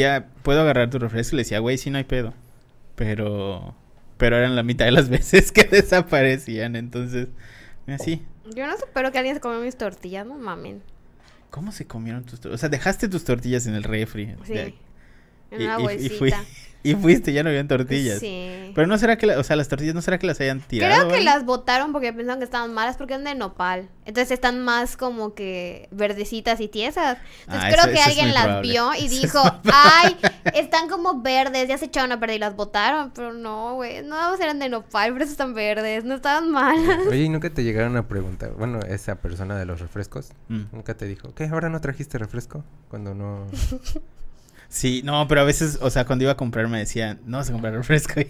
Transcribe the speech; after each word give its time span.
ya 0.00 0.28
puedo 0.42 0.62
agarrar 0.62 0.88
tu 0.88 0.98
refresco 0.98 1.34
y 1.34 1.38
le 1.38 1.42
decía, 1.42 1.58
güey, 1.58 1.76
sí 1.76 1.90
no 1.90 1.98
hay 1.98 2.04
pedo. 2.04 2.32
Pero, 2.96 3.74
pero 4.16 4.36
eran 4.38 4.56
la 4.56 4.62
mitad 4.62 4.86
de 4.86 4.92
las 4.92 5.08
veces 5.10 5.52
que 5.52 5.64
desaparecían, 5.64 6.76
entonces, 6.76 7.28
así. 7.86 8.22
Yo 8.56 8.66
no 8.66 8.74
espero 8.74 9.12
que 9.12 9.18
alguien 9.18 9.36
se 9.36 9.40
comió 9.40 9.60
mis 9.60 9.76
tortillas, 9.76 10.26
no 10.26 10.38
mamen. 10.38 10.82
¿Cómo 11.50 11.72
se 11.72 11.86
comieron 11.86 12.24
tus 12.24 12.40
tortillas? 12.40 12.54
O 12.54 12.58
sea, 12.58 12.68
dejaste 12.70 13.08
tus 13.08 13.24
tortillas 13.24 13.66
en 13.66 13.74
el 13.74 13.82
refri. 13.82 14.34
Sí. 14.44 14.74
En 15.52 15.60
Y- 15.60 15.64
una 15.64 15.76
y- 15.78 15.80
y 15.80 15.82
bolsita. 15.82 16.16
fui- 16.18 16.34
Y 16.84 16.96
fuiste, 16.96 17.32
ya 17.32 17.44
no 17.44 17.48
habían 17.50 17.68
tortillas. 17.68 18.18
Sí. 18.18 18.72
Pero 18.74 18.88
no 18.88 18.98
será 18.98 19.16
que, 19.16 19.24
la- 19.26 19.38
o 19.38 19.44
sea, 19.44 19.54
las 19.54 19.68
tortillas 19.68 19.94
no 19.94 20.02
será 20.02 20.18
que 20.18 20.26
las 20.26 20.40
hayan 20.40 20.58
tirado. 20.60 21.06
Creo 21.06 21.16
que 21.16 21.22
las 21.24 21.44
botaron 21.44 21.92
porque 21.92 22.12
pensaban 22.12 22.40
que 22.40 22.44
estaban 22.44 22.74
malas 22.74 22.96
porque 22.96 23.12
eran 23.14 23.22
de 23.22 23.36
nopal. 23.36 23.88
Entonces 24.04 24.32
están 24.32 24.58
más 24.64 24.96
como 24.96 25.32
que 25.32 25.86
verdecitas 25.92 26.58
y 26.60 26.66
tiesas. 26.66 27.18
Entonces 27.42 27.64
Ah, 27.66 27.70
creo 27.70 27.84
eso- 27.84 27.86
que 27.92 28.00
eso 28.00 28.08
alguien 28.08 28.34
las 28.34 28.42
probable. 28.46 28.68
vio 28.72 28.90
y 28.98 29.06
dijo, 29.06 29.38
ay, 29.72 30.16
están 30.56 30.88
como 30.88 31.22
verdes, 31.22 31.68
ya 31.68 31.78
se 31.78 31.84
echaron 31.84 32.10
a 32.10 32.18
perder 32.18 32.34
y 32.38 32.40
las 32.40 32.56
botaron. 32.56 33.12
Pero 33.14 33.32
no, 33.32 33.76
güey, 33.76 34.02
no 34.02 34.34
eran 34.34 34.58
de 34.58 34.68
nopal, 34.68 35.12
por 35.12 35.22
eso 35.22 35.30
están 35.30 35.54
verdes, 35.54 36.02
no 36.02 36.16
estaban 36.16 36.50
malas. 36.50 36.98
Oye, 37.08 37.22
¿y 37.22 37.28
nunca 37.28 37.48
te 37.48 37.62
llegaron 37.62 37.96
a 37.96 38.08
preguntar? 38.08 38.54
Bueno, 38.58 38.80
esa 38.88 39.14
persona 39.14 39.56
de 39.56 39.66
los 39.66 39.78
refrescos, 39.80 40.30
Mm. 40.48 40.62
nunca 40.72 40.96
te 40.96 41.06
dijo, 41.06 41.32
¿qué? 41.32 41.44
¿Ahora 41.44 41.68
no 41.68 41.80
trajiste 41.80 42.18
refresco? 42.18 42.64
Cuando 42.88 43.14
no... 43.14 43.46
Sí, 44.72 45.02
no, 45.04 45.28
pero 45.28 45.42
a 45.42 45.44
veces, 45.44 45.78
o 45.82 45.90
sea, 45.90 46.06
cuando 46.06 46.22
iba 46.24 46.32
a 46.32 46.36
comprar 46.36 46.66
me 46.66 46.78
decían, 46.78 47.20
no 47.26 47.36
vas 47.36 47.50
a 47.50 47.52
comprar 47.52 47.74
refresco. 47.74 48.14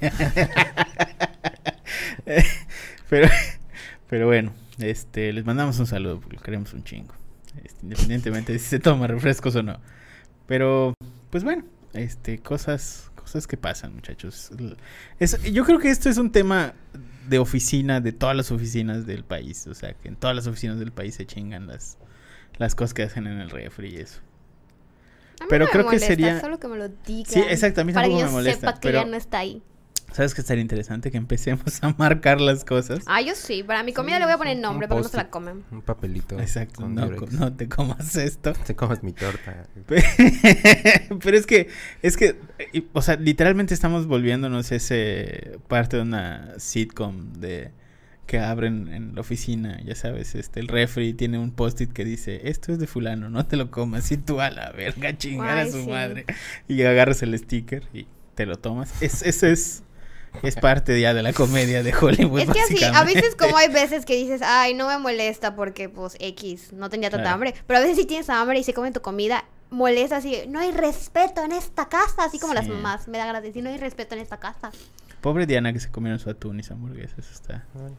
pero, 3.09 3.29
pero 4.09 4.27
bueno, 4.27 4.53
este, 4.79 5.33
les 5.33 5.45
mandamos 5.45 5.79
un 5.79 5.87
saludo 5.87 6.21
porque 6.21 6.37
lo 6.37 6.43
queremos 6.43 6.73
un 6.73 6.85
chingo. 6.85 7.15
Este, 7.63 7.81
independientemente 7.85 8.53
de 8.53 8.59
si 8.59 8.67
se 8.69 8.79
toma 8.81 9.07
refrescos 9.07 9.55
o 9.57 9.63
no. 9.63 9.79
Pero, 10.47 10.95
pues 11.31 11.45
bueno, 11.45 11.65
este, 11.95 12.39
cosas, 12.39 13.11
cosas 13.17 13.47
que 13.47 13.57
pasan, 13.57 13.95
muchachos. 13.95 14.51
Es- 15.21 15.41
yo 15.53 15.65
creo 15.65 15.79
que 15.79 15.91
esto 15.91 16.09
es 16.11 16.19
un 16.19 16.33
tema 16.33 16.75
de 17.29 17.39
oficina, 17.39 18.01
de 18.01 18.13
todas 18.13 18.35
las 18.37 18.51
oficinas 18.51 19.07
del 19.07 19.25
país. 19.25 19.67
O 19.69 19.75
sea, 19.75 19.95
que 19.95 20.09
en 20.09 20.17
todas 20.17 20.35
las 20.37 20.47
oficinas 20.49 20.79
del 20.79 20.91
país 20.93 21.15
se 21.17 21.27
chingan 21.27 21.67
las, 21.69 21.99
las 22.59 22.75
cosas 22.75 22.95
que 22.95 23.03
hacen 23.05 23.27
en 23.27 23.41
el 23.41 23.51
refri 23.51 23.95
y 23.95 23.97
eso. 23.99 24.21
A 25.43 25.45
mí 25.45 25.49
Pero 25.51 25.65
no 25.65 25.69
me 25.69 25.73
creo 25.73 25.89
que 25.91 25.99
sería- 25.99 26.41
Solo 26.41 26.59
que 26.61 26.69
me 26.69 26.77
lo 26.77 26.89
digan. 26.89 27.33
Sí, 27.33 27.41
exacto, 27.41 27.81
a 27.81 27.85
mí 27.85 27.93
Para 27.93 28.07
que 28.07 28.13
tampoco 28.13 28.31
me 28.31 28.37
molesta, 28.39 28.61
sepa 28.69 28.81
que 28.81 28.89
pero- 28.89 29.03
ya 29.03 29.07
no 29.11 29.17
está 29.17 29.39
ahí. 29.39 29.63
¿Sabes 30.13 30.35
qué 30.35 30.43
estaría 30.43 30.61
interesante? 30.61 31.11
Que 31.11 31.17
empecemos 31.17 31.83
a 31.83 31.95
marcar 31.97 32.39
las 32.39 32.67
cosas. 32.67 32.99
Ah, 33.07 33.23
yo 33.23 33.35
sí, 33.35 33.63
para 33.63 33.83
mi 33.83 33.95
comida 33.95 34.17
Sí, 34.17 34.21
le 34.21 34.27
voy 34.27 34.35
a 34.35 34.37
poner 34.37 34.59
nombre 34.59 34.87
porque 34.87 35.05
no 35.05 35.09
se 35.09 35.17
la 35.17 35.31
comen. 35.31 35.65
Un 35.71 35.81
papelito. 35.81 36.39
Exacto, 36.39 36.87
no, 36.87 37.07
no 37.07 37.53
te 37.55 37.67
comas 37.67 38.15
esto. 38.17 38.53
Te 38.67 38.77
comes 38.77 39.03
mi 39.03 39.13
torta. 39.15 39.67
Pero 41.25 41.37
es 41.37 41.47
que, 41.47 41.69
es 42.03 42.17
que, 42.19 42.39
o 42.93 43.01
sea, 43.03 43.17
literalmente 43.17 43.73
estamos 43.73 44.07
volviéndonos 44.07 44.71
ese 44.73 45.59
parte 45.69 45.97
de 45.97 46.03
una 46.03 46.59
sitcom 46.59 47.33
de 47.33 47.71
que 48.27 48.39
abren 48.39 48.89
en 48.89 49.15
la 49.15 49.21
oficina, 49.21 49.81
ya 49.85 49.95
sabes, 49.95 50.35
este, 50.35 50.61
el 50.61 50.69
refri 50.69 51.13
tiene 51.13 51.39
un 51.39 51.51
post-it 51.51 51.93
que 51.93 52.05
dice, 52.05 52.49
esto 52.49 52.73
es 52.73 52.79
de 52.79 52.87
fulano, 52.87 53.29
no 53.29 53.45
te 53.47 53.57
lo 53.57 53.71
comas, 53.71 54.11
y 54.13 54.17
tú 54.17 54.41
a 54.41 54.51
la 54.51 54.71
verga, 54.71 55.17
chingar 55.19 55.59
a 55.59 55.67
su 55.67 55.83
sí. 55.83 55.89
madre, 55.89 56.25
y 56.69 56.83
agarras 56.83 57.23
el 57.23 57.37
sticker 57.39 57.83
y 57.93 58.07
te 58.35 58.47
lo 58.47 58.57
tomas. 58.57 59.03
Es, 59.03 59.23
eso 59.23 59.47
es, 59.47 59.83
es 60.43 60.57
parte 60.57 60.99
ya 61.01 61.13
de 61.15 61.23
la 61.23 61.33
comedia 61.33 61.83
de 61.83 61.93
Hollywood, 61.95 62.41
es 62.41 62.51
que 62.51 62.61
así, 62.61 62.85
a 62.85 63.05
veces 63.05 63.35
como 63.35 63.57
hay 63.57 63.69
veces 63.69 64.07
que 64.07 64.15
dices, 64.15 64.41
ay, 64.43 64.73
no 64.73 64.89
me 64.89 64.99
molesta 64.99 65.55
porque 65.55 65.89
pues 65.89 66.17
X, 66.19 66.73
no 66.73 66.89
tenía 66.89 67.11
tanta 67.11 67.25
Claro. 67.25 67.35
hambre, 67.35 67.55
pero 67.67 67.81
a 67.81 67.83
veces 67.83 67.99
si 67.99 68.07
tienes 68.07 68.31
hambre 68.31 68.59
y 68.59 68.65
se 68.65 68.73
comen 68.73 68.93
tu 68.93 69.03
comida, 69.03 69.45
molesta 69.69 70.19
así, 70.19 70.39
no 70.49 70.61
hay 70.61 70.71
respeto 70.71 71.45
en 71.45 71.53
esta 71.53 71.89
casa, 71.89 72.25
así 72.25 72.39
como 72.39 72.55
las 72.55 72.69
mamás, 72.69 73.09
me 73.09 73.19
da 73.19 73.33
de 73.33 73.49
decir, 73.49 73.63
no 73.63 73.69
hay 73.69 73.79
respeto 73.79 74.15
en 74.15 74.21
esta 74.21 74.39
casa. 74.39 74.71
Pobre 75.21 75.47
Diana 75.47 75.73
que 75.73 75.81
se 75.81 75.91
comieron 75.91 76.19
su 76.19 76.31
atún 76.31 76.61
y 76.61 76.63
su 76.63 76.73
hamburguesa, 76.73 77.17
eso 77.19 77.33
está... 77.33 77.67
Bueno, 77.75 77.97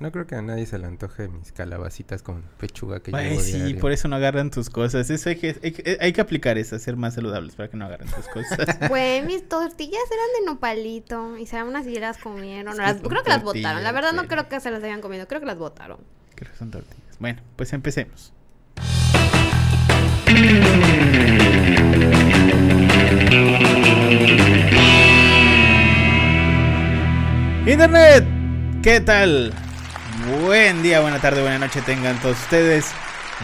no 0.00 0.12
creo 0.12 0.26
que 0.26 0.36
a 0.36 0.42
nadie 0.42 0.64
se 0.66 0.78
le 0.78 0.86
antoje 0.86 1.26
mis 1.28 1.50
calabacitas 1.50 2.22
con 2.22 2.42
pechuga 2.58 3.00
que 3.00 3.10
Ay, 3.14 3.30
llevo 3.30 3.40
sí, 3.42 3.52
diario. 3.52 3.80
por 3.80 3.90
eso 3.92 4.06
no 4.08 4.14
agarran 4.16 4.50
tus 4.50 4.70
cosas. 4.70 5.10
Eso 5.10 5.28
hay 5.30 5.36
que, 5.36 5.56
hay, 5.62 5.72
que- 5.72 5.98
hay 6.00 6.12
que 6.12 6.20
aplicar 6.20 6.56
eso, 6.56 6.78
ser 6.78 6.96
más 6.96 7.14
saludables 7.14 7.56
para 7.56 7.68
que 7.68 7.76
no 7.76 7.84
agarren 7.86 8.08
tus 8.08 8.28
cosas. 8.28 8.58
Pues 8.88 9.24
mis 9.26 9.48
tortillas 9.48 10.00
eran 10.10 10.26
de 10.40 10.46
nopalito 10.52 11.36
y 11.36 11.46
saben 11.46 11.68
unas 11.68 11.86
y 11.86 11.98
las 11.98 12.18
comieron. 12.18 12.76
Las- 12.76 13.00
creo 13.00 13.22
que 13.24 13.30
las 13.30 13.42
botaron, 13.42 13.82
la 13.82 13.92
verdad 13.92 14.12
no 14.12 14.18
güey. 14.18 14.28
creo 14.28 14.48
que 14.48 14.60
se 14.60 14.70
las 14.70 14.82
hayan 14.84 15.00
comido, 15.00 15.26
creo 15.26 15.40
que 15.40 15.46
las 15.46 15.58
botaron. 15.58 15.98
Creo 16.36 16.52
que 16.52 16.58
son 16.58 16.70
tortillas. 16.70 17.18
Bueno, 17.18 17.42
pues 17.56 17.72
empecemos. 17.72 18.32
Internet, 27.66 28.24
¿qué 28.82 29.00
tal? 29.00 29.52
Buen 30.26 30.82
día, 30.82 31.00
buena 31.00 31.20
tarde, 31.20 31.42
buena 31.42 31.60
noche 31.60 31.80
tengan 31.80 32.20
todos 32.20 32.40
ustedes. 32.40 32.86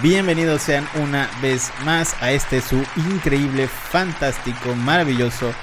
Bienvenidos 0.02 0.62
sean 0.62 0.88
una 1.00 1.30
vez 1.40 1.70
más 1.84 2.20
a 2.20 2.32
este 2.32 2.60
su 2.60 2.82
increíble, 2.96 3.68
fantástico, 3.68 4.74
maravilloso, 4.74 5.54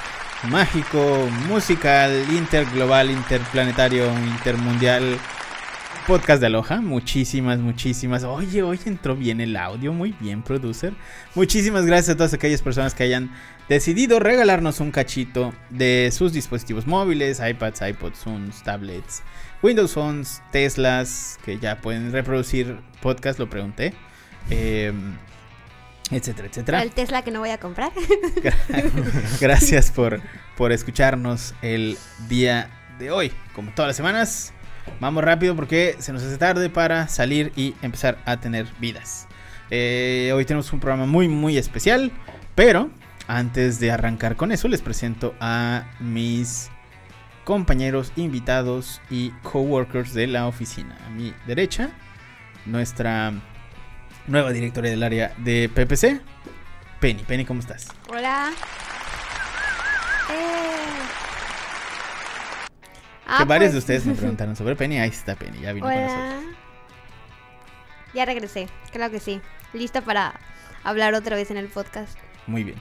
mágico, 0.44 1.28
musical, 1.50 2.14
interglobal, 2.32 3.12
interplanetario, 3.12 4.10
intermundial 4.20 5.20
podcast 6.08 6.40
de 6.40 6.48
Aloha. 6.48 6.80
Muchísimas, 6.80 7.60
muchísimas. 7.60 8.24
Oye, 8.24 8.64
hoy 8.64 8.80
entró 8.86 9.16
bien 9.16 9.42
el 9.42 9.58
audio, 9.58 9.92
muy 9.92 10.16
bien, 10.20 10.42
producer. 10.42 10.94
Muchísimas 11.36 11.86
gracias 11.86 12.16
a 12.16 12.18
todas 12.18 12.34
aquellas 12.34 12.62
personas 12.62 12.94
que 12.94 13.04
hayan 13.04 13.32
decidido 13.68 14.20
regalarnos 14.20 14.80
un 14.80 14.92
cachito 14.92 15.54
de 15.70 16.10
sus 16.14 16.32
dispositivos 16.32 16.88
móviles, 16.88 17.42
iPads, 17.46 17.82
iPods, 17.82 18.20
Zooms, 18.20 18.64
tablets, 18.64 19.24
Windows 19.64 19.94
Phones, 19.94 20.42
Teslas, 20.52 21.40
que 21.46 21.60
ya 21.60 21.82
pueden 21.82 22.12
reproducir 22.12 22.80
podcast, 23.02 23.40
lo 23.40 23.50
pregunté. 23.50 23.94
eh, 24.50 24.92
etcétera, 26.10 26.48
etcétera. 26.48 26.82
El 26.82 26.92
Tesla 26.92 27.22
que 27.22 27.32
no 27.32 27.40
voy 27.40 27.52
a 27.52 27.60
comprar. 27.60 27.92
Gracias 29.40 29.92
por, 29.92 30.20
por 30.58 30.72
escucharnos 30.72 31.54
el 31.62 31.98
día 32.28 32.70
de 33.00 33.12
hoy. 33.12 33.32
Como 33.56 33.72
todas 33.72 33.90
las 33.90 33.96
semanas, 33.96 34.54
vamos 35.00 35.24
rápido 35.24 35.56
porque 35.56 35.96
se 36.00 36.12
nos 36.12 36.24
hace 36.24 36.38
tarde 36.38 36.70
para 36.70 37.08
salir 37.08 37.52
y 37.56 37.76
empezar 37.82 38.18
a 38.26 38.40
tener 38.40 38.68
vidas. 38.80 39.28
Eh, 39.70 40.32
hoy 40.36 40.44
tenemos 40.44 40.74
un 40.74 40.80
programa 40.80 41.06
muy, 41.06 41.28
muy 41.30 41.58
especial, 41.58 42.12
pero 42.56 42.90
antes 43.28 43.80
de 43.80 43.92
arrancar 43.92 44.36
con 44.36 44.52
eso, 44.52 44.68
les 44.68 44.82
presento 44.82 45.34
a 45.40 45.86
mis 46.00 46.70
compañeros, 47.44 48.12
invitados 48.16 49.02
y 49.10 49.32
coworkers 49.44 50.14
de 50.14 50.28
la 50.28 50.48
oficina. 50.48 50.98
A 51.06 51.10
mi 51.10 51.34
derecha, 51.48 51.90
nuestra 52.66 53.34
nueva 54.28 54.52
directora 54.52 54.90
del 54.90 55.04
área 55.04 55.34
de 55.38 55.70
PPC, 55.74 56.22
Penny. 57.00 57.24
Penny, 57.24 57.46
¿cómo 57.46 57.60
estás? 57.60 57.88
Hola. 58.10 58.52
Eh. 60.30 60.86
que 63.26 63.44
Ah, 63.44 63.46
varios 63.46 63.72
de 63.72 63.78
pues, 63.78 63.84
ustedes 63.84 64.06
me 64.06 64.14
preguntaron 64.16 64.56
sobre 64.56 64.76
Penny. 64.76 65.00
Ahí 65.00 65.10
está 65.10 65.36
Penny, 65.36 65.60
ya 65.62 65.74
vino 65.74 65.88
con 65.88 65.96
nosotros. 65.96 66.26
Hola. 66.26 66.58
Ya 68.14 68.26
regresé, 68.26 68.68
claro 68.92 69.12
que 69.12 69.20
sí. 69.20 69.42
Lista 69.74 70.02
para 70.02 70.40
hablar 70.84 71.14
otra 71.14 71.36
vez 71.36 71.50
en 71.50 71.58
el 71.58 71.68
podcast. 71.68 72.18
Muy 72.46 72.64
bien. 72.64 72.78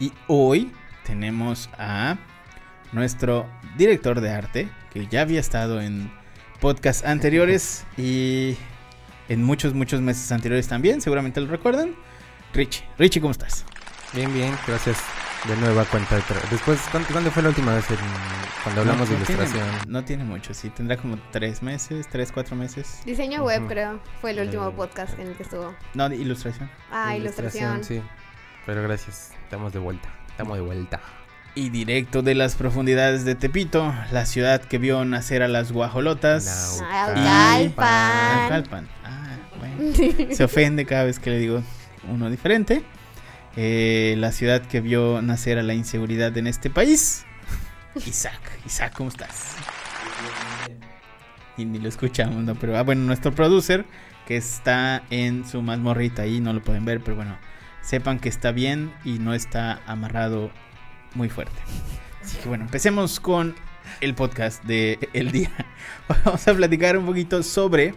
Y 0.00 0.12
hoy 0.28 0.72
tenemos 1.04 1.68
a 1.78 2.16
nuestro 2.92 3.48
director 3.76 4.20
de 4.20 4.30
arte, 4.30 4.68
que 4.92 5.06
ya 5.06 5.22
había 5.22 5.40
estado 5.40 5.80
en 5.80 6.12
podcasts 6.60 7.04
anteriores 7.04 7.84
y 7.96 8.56
en 9.28 9.42
muchos, 9.42 9.74
muchos 9.74 10.00
meses 10.00 10.30
anteriores 10.32 10.68
también, 10.68 11.00
seguramente 11.00 11.40
lo 11.40 11.48
recuerdan. 11.48 11.94
Richie, 12.54 12.84
Richie, 12.98 13.20
¿cómo 13.20 13.32
estás? 13.32 13.64
Bien, 14.12 14.32
bien, 14.32 14.54
gracias. 14.66 14.98
De 15.48 15.56
nueva 15.56 15.84
cuenta. 15.86 16.22
Después, 16.52 16.78
¿cuándo, 16.92 17.08
cuándo 17.10 17.30
fue 17.32 17.42
la 17.42 17.48
última 17.48 17.74
vez 17.74 17.90
en- 17.90 17.96
cuando 18.62 18.82
hablamos 18.82 19.08
no, 19.08 19.14
de 19.14 19.20
no 19.20 19.26
tiene- 19.26 19.42
ilustración? 19.42 19.76
no 19.88 20.04
tiene 20.04 20.22
mucho, 20.24 20.54
sí, 20.54 20.70
tendrá 20.70 20.96
como 20.96 21.18
tres 21.32 21.62
meses, 21.64 22.06
tres, 22.08 22.30
cuatro 22.30 22.54
meses. 22.54 23.00
Diseño 23.04 23.42
web, 23.42 23.66
creo. 23.66 23.98
Fue 24.20 24.30
el 24.30 24.38
último 24.38 24.68
Eh, 24.68 24.72
podcast 24.76 25.18
en 25.18 25.26
el 25.28 25.34
que 25.34 25.42
estuvo. 25.42 25.74
No, 25.94 26.08
de 26.08 26.14
ilustración. 26.14 26.70
Ah, 26.92 27.16
ilustración. 27.16 27.82
Sí, 27.82 28.00
pero 28.66 28.82
gracias. 28.84 29.32
Estamos 29.42 29.72
de 29.72 29.80
vuelta. 29.80 30.08
Estamos 30.28 30.56
de 30.58 30.62
vuelta. 30.62 31.00
Y 31.54 31.68
directo 31.68 32.22
de 32.22 32.34
las 32.34 32.54
profundidades 32.54 33.26
de 33.26 33.34
Tepito, 33.34 33.94
la 34.10 34.24
ciudad 34.24 34.62
que 34.62 34.78
vio 34.78 35.04
nacer 35.04 35.42
a 35.42 35.48
las 35.48 35.70
guajolotas. 35.70 36.82
Naucalpan. 37.14 38.88
Ah, 39.04 39.36
bueno. 39.58 40.34
Se 40.34 40.44
ofende 40.44 40.86
cada 40.86 41.04
vez 41.04 41.18
que 41.18 41.28
le 41.28 41.38
digo 41.38 41.62
uno 42.08 42.30
diferente. 42.30 42.82
Eh, 43.56 44.14
la 44.16 44.32
ciudad 44.32 44.62
que 44.62 44.80
vio 44.80 45.20
nacer 45.20 45.58
a 45.58 45.62
la 45.62 45.74
inseguridad 45.74 46.34
en 46.38 46.46
este 46.46 46.70
país. 46.70 47.26
Isaac, 48.06 48.40
Isaac, 48.64 48.94
¿cómo 48.96 49.10
estás? 49.10 49.56
Y 51.58 51.66
ni 51.66 51.78
lo 51.78 51.90
escuchamos, 51.90 52.42
¿no? 52.42 52.54
Pero, 52.54 52.78
ah, 52.78 52.82
bueno, 52.82 53.02
nuestro 53.02 53.34
producer, 53.34 53.84
que 54.26 54.38
está 54.38 55.02
en 55.10 55.46
su 55.46 55.60
mazmorrita 55.60 56.22
ahí, 56.22 56.40
no 56.40 56.54
lo 56.54 56.62
pueden 56.62 56.86
ver, 56.86 57.02
pero 57.04 57.16
bueno, 57.16 57.36
sepan 57.82 58.18
que 58.18 58.30
está 58.30 58.52
bien 58.52 58.90
y 59.04 59.18
no 59.18 59.34
está 59.34 59.82
amarrado 59.86 60.50
muy 61.14 61.28
fuerte. 61.28 61.56
Así 62.22 62.38
que 62.38 62.48
bueno, 62.48 62.64
empecemos 62.64 63.20
con 63.20 63.54
el 64.00 64.14
podcast 64.14 64.62
de 64.64 64.98
el 65.12 65.32
día. 65.32 65.50
Vamos 66.24 66.46
a 66.46 66.54
platicar 66.54 66.96
un 66.96 67.06
poquito 67.06 67.42
sobre 67.42 67.94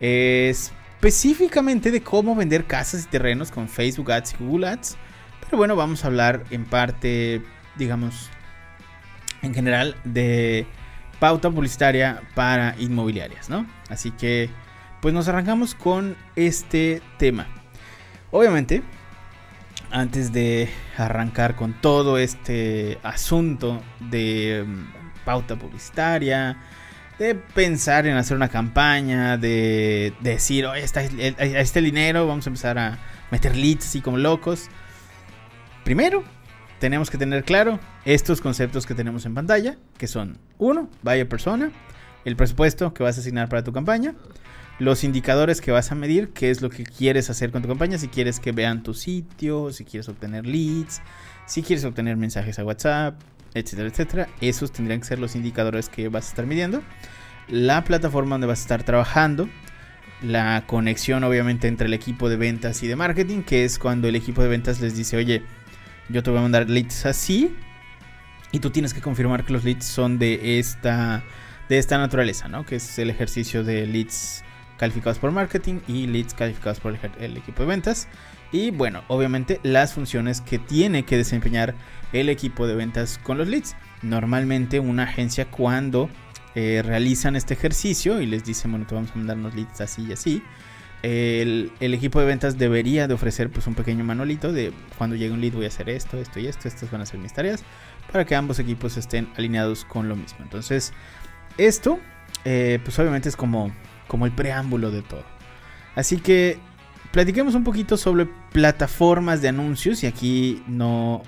eh, 0.00 0.48
específicamente 0.50 1.90
de 1.90 2.02
cómo 2.02 2.34
vender 2.34 2.64
casas 2.66 3.04
y 3.04 3.08
terrenos 3.08 3.50
con 3.50 3.68
Facebook 3.68 4.10
Ads 4.12 4.34
y 4.34 4.44
Google 4.44 4.68
Ads. 4.68 4.96
Pero 5.40 5.58
bueno, 5.58 5.76
vamos 5.76 6.04
a 6.04 6.06
hablar 6.06 6.44
en 6.50 6.64
parte, 6.64 7.42
digamos, 7.76 8.30
en 9.42 9.54
general 9.54 9.96
de 10.04 10.66
pauta 11.20 11.50
publicitaria 11.50 12.22
para 12.34 12.74
inmobiliarias, 12.78 13.50
¿no? 13.50 13.66
Así 13.88 14.10
que, 14.10 14.48
pues 15.02 15.12
nos 15.12 15.28
arrancamos 15.28 15.74
con 15.74 16.16
este 16.34 17.02
tema. 17.18 17.46
Obviamente, 18.30 18.82
antes 19.94 20.32
de 20.32 20.68
arrancar 20.98 21.54
con 21.54 21.72
todo 21.72 22.18
este 22.18 22.98
asunto 23.04 23.80
de 24.00 24.64
mm, 24.66 25.24
pauta 25.24 25.54
publicitaria, 25.54 26.58
de 27.16 27.36
pensar 27.36 28.04
en 28.08 28.16
hacer 28.16 28.36
una 28.36 28.48
campaña, 28.48 29.38
de, 29.38 30.12
decir, 30.20 30.66
oh, 30.66 30.74
está, 30.74 31.02
este 31.02 31.80
dinero, 31.80 32.26
vamos 32.26 32.44
a 32.44 32.50
empezar 32.50 32.76
a 32.76 32.98
meter 33.30 33.54
leads 33.54 33.86
así 33.86 34.00
como 34.00 34.18
locos. 34.18 34.68
Primero, 35.84 36.24
tenemos 36.80 37.08
que 37.08 37.16
tener 37.16 37.44
claro 37.44 37.78
estos 38.04 38.40
conceptos 38.40 38.86
que 38.86 38.96
tenemos 38.96 39.24
en 39.26 39.34
pantalla, 39.34 39.76
que 39.96 40.08
son, 40.08 40.38
uno, 40.58 40.90
vaya 41.02 41.28
persona, 41.28 41.70
el 42.24 42.34
presupuesto 42.34 42.92
que 42.94 43.04
vas 43.04 43.16
a 43.16 43.20
asignar 43.20 43.48
para 43.48 43.62
tu 43.62 43.72
campaña, 43.72 44.16
los 44.78 45.04
indicadores 45.04 45.60
que 45.60 45.70
vas 45.70 45.92
a 45.92 45.94
medir, 45.94 46.30
qué 46.30 46.50
es 46.50 46.60
lo 46.60 46.70
que 46.70 46.84
quieres 46.84 47.30
hacer 47.30 47.50
con 47.50 47.62
tu 47.62 47.68
campaña, 47.68 47.98
si 47.98 48.08
quieres 48.08 48.40
que 48.40 48.52
vean 48.52 48.82
tu 48.82 48.94
sitio, 48.94 49.72
si 49.72 49.84
quieres 49.84 50.08
obtener 50.08 50.46
leads, 50.46 51.00
si 51.46 51.62
quieres 51.62 51.84
obtener 51.84 52.16
mensajes 52.16 52.58
a 52.58 52.64
WhatsApp, 52.64 53.20
etcétera, 53.54 53.88
etcétera. 53.88 54.28
Esos 54.40 54.72
tendrían 54.72 55.00
que 55.00 55.06
ser 55.06 55.18
los 55.18 55.36
indicadores 55.36 55.88
que 55.88 56.08
vas 56.08 56.26
a 56.26 56.28
estar 56.30 56.46
midiendo. 56.46 56.82
La 57.48 57.84
plataforma 57.84 58.34
donde 58.34 58.46
vas 58.46 58.60
a 58.60 58.62
estar 58.62 58.82
trabajando, 58.82 59.48
la 60.22 60.64
conexión 60.66 61.22
obviamente 61.24 61.68
entre 61.68 61.86
el 61.86 61.94
equipo 61.94 62.28
de 62.28 62.36
ventas 62.36 62.82
y 62.82 62.88
de 62.88 62.96
marketing, 62.96 63.42
que 63.42 63.64
es 63.64 63.78
cuando 63.78 64.08
el 64.08 64.16
equipo 64.16 64.42
de 64.42 64.48
ventas 64.48 64.80
les 64.80 64.96
dice, 64.96 65.16
oye, 65.16 65.42
yo 66.08 66.22
te 66.22 66.30
voy 66.30 66.40
a 66.40 66.42
mandar 66.42 66.68
leads 66.68 67.06
así, 67.06 67.54
y 68.50 68.60
tú 68.60 68.70
tienes 68.70 68.94
que 68.94 69.00
confirmar 69.00 69.44
que 69.44 69.52
los 69.52 69.64
leads 69.64 69.84
son 69.84 70.18
de 70.18 70.58
esta, 70.58 71.22
de 71.68 71.78
esta 71.78 71.98
naturaleza, 71.98 72.48
¿no? 72.48 72.64
Que 72.64 72.76
es 72.76 72.98
el 72.98 73.10
ejercicio 73.10 73.64
de 73.64 73.86
leads 73.86 74.44
calificados 74.76 75.18
por 75.18 75.30
marketing 75.30 75.80
y 75.86 76.06
leads 76.06 76.34
calificados 76.34 76.80
por 76.80 76.98
el, 77.18 77.36
equipo 77.36 77.62
de 77.62 77.68
ventas. 77.68 78.08
Y 78.52 78.70
bueno, 78.70 79.02
obviamente 79.08 79.60
las 79.62 79.94
funciones 79.94 80.40
que 80.40 80.58
tiene 80.58 81.04
que 81.04 81.16
desempeñar 81.16 81.74
el 82.12 82.28
equipo 82.28 82.66
de 82.66 82.74
ventas 82.74 83.18
con 83.22 83.38
los 83.38 83.48
leads. 83.48 83.76
Normalmente 84.02 84.80
una 84.80 85.04
agencia 85.04 85.46
cuando 85.50 86.08
eh, 86.54 86.82
realizan 86.84 87.36
este 87.36 87.54
ejercicio 87.54 88.20
y 88.20 88.26
les 88.26 88.44
dicen, 88.44 88.70
bueno, 88.70 88.86
te 88.86 88.94
vamos 88.94 89.10
a 89.12 89.16
mandar 89.16 89.36
unos 89.36 89.54
leads 89.54 89.80
así 89.80 90.06
y 90.08 90.12
así. 90.12 90.42
El, 91.02 91.70
equipo 91.80 92.18
de 92.18 92.26
ventas 92.26 92.56
debería 92.56 93.06
de 93.06 93.12
ofrecer 93.12 93.50
pues 93.50 93.66
un 93.66 93.74
pequeño 93.74 94.04
manualito 94.04 94.54
de 94.54 94.72
cuando 94.96 95.16
llegue 95.16 95.34
un 95.34 95.40
lead 95.42 95.52
voy 95.52 95.66
a 95.66 95.68
hacer 95.68 95.90
esto, 95.90 96.16
esto 96.16 96.40
y 96.40 96.46
esto, 96.46 96.66
estas 96.66 96.90
van 96.90 97.02
a 97.02 97.06
ser 97.06 97.20
mis 97.20 97.34
tareas 97.34 97.62
para 98.10 98.24
que 98.24 98.34
ambos 98.34 98.58
equipos 98.58 98.96
estén 98.96 99.28
alineados 99.36 99.84
con 99.84 100.08
lo 100.08 100.16
mismo. 100.16 100.38
Entonces, 100.40 100.94
esto 101.58 102.00
eh, 102.44 102.78
pues 102.82 102.98
obviamente 102.98 103.28
es 103.28 103.36
como 103.36 103.70
como 104.06 104.26
el 104.26 104.32
preámbulo 104.32 104.90
de 104.90 105.02
todo. 105.02 105.24
Así 105.94 106.18
que 106.18 106.58
platiquemos 107.12 107.54
un 107.54 107.64
poquito 107.64 107.96
sobre 107.96 108.26
plataformas 108.52 109.40
de 109.40 109.48
anuncios 109.48 110.02
y 110.02 110.06
aquí 110.06 110.62
no 110.66 111.22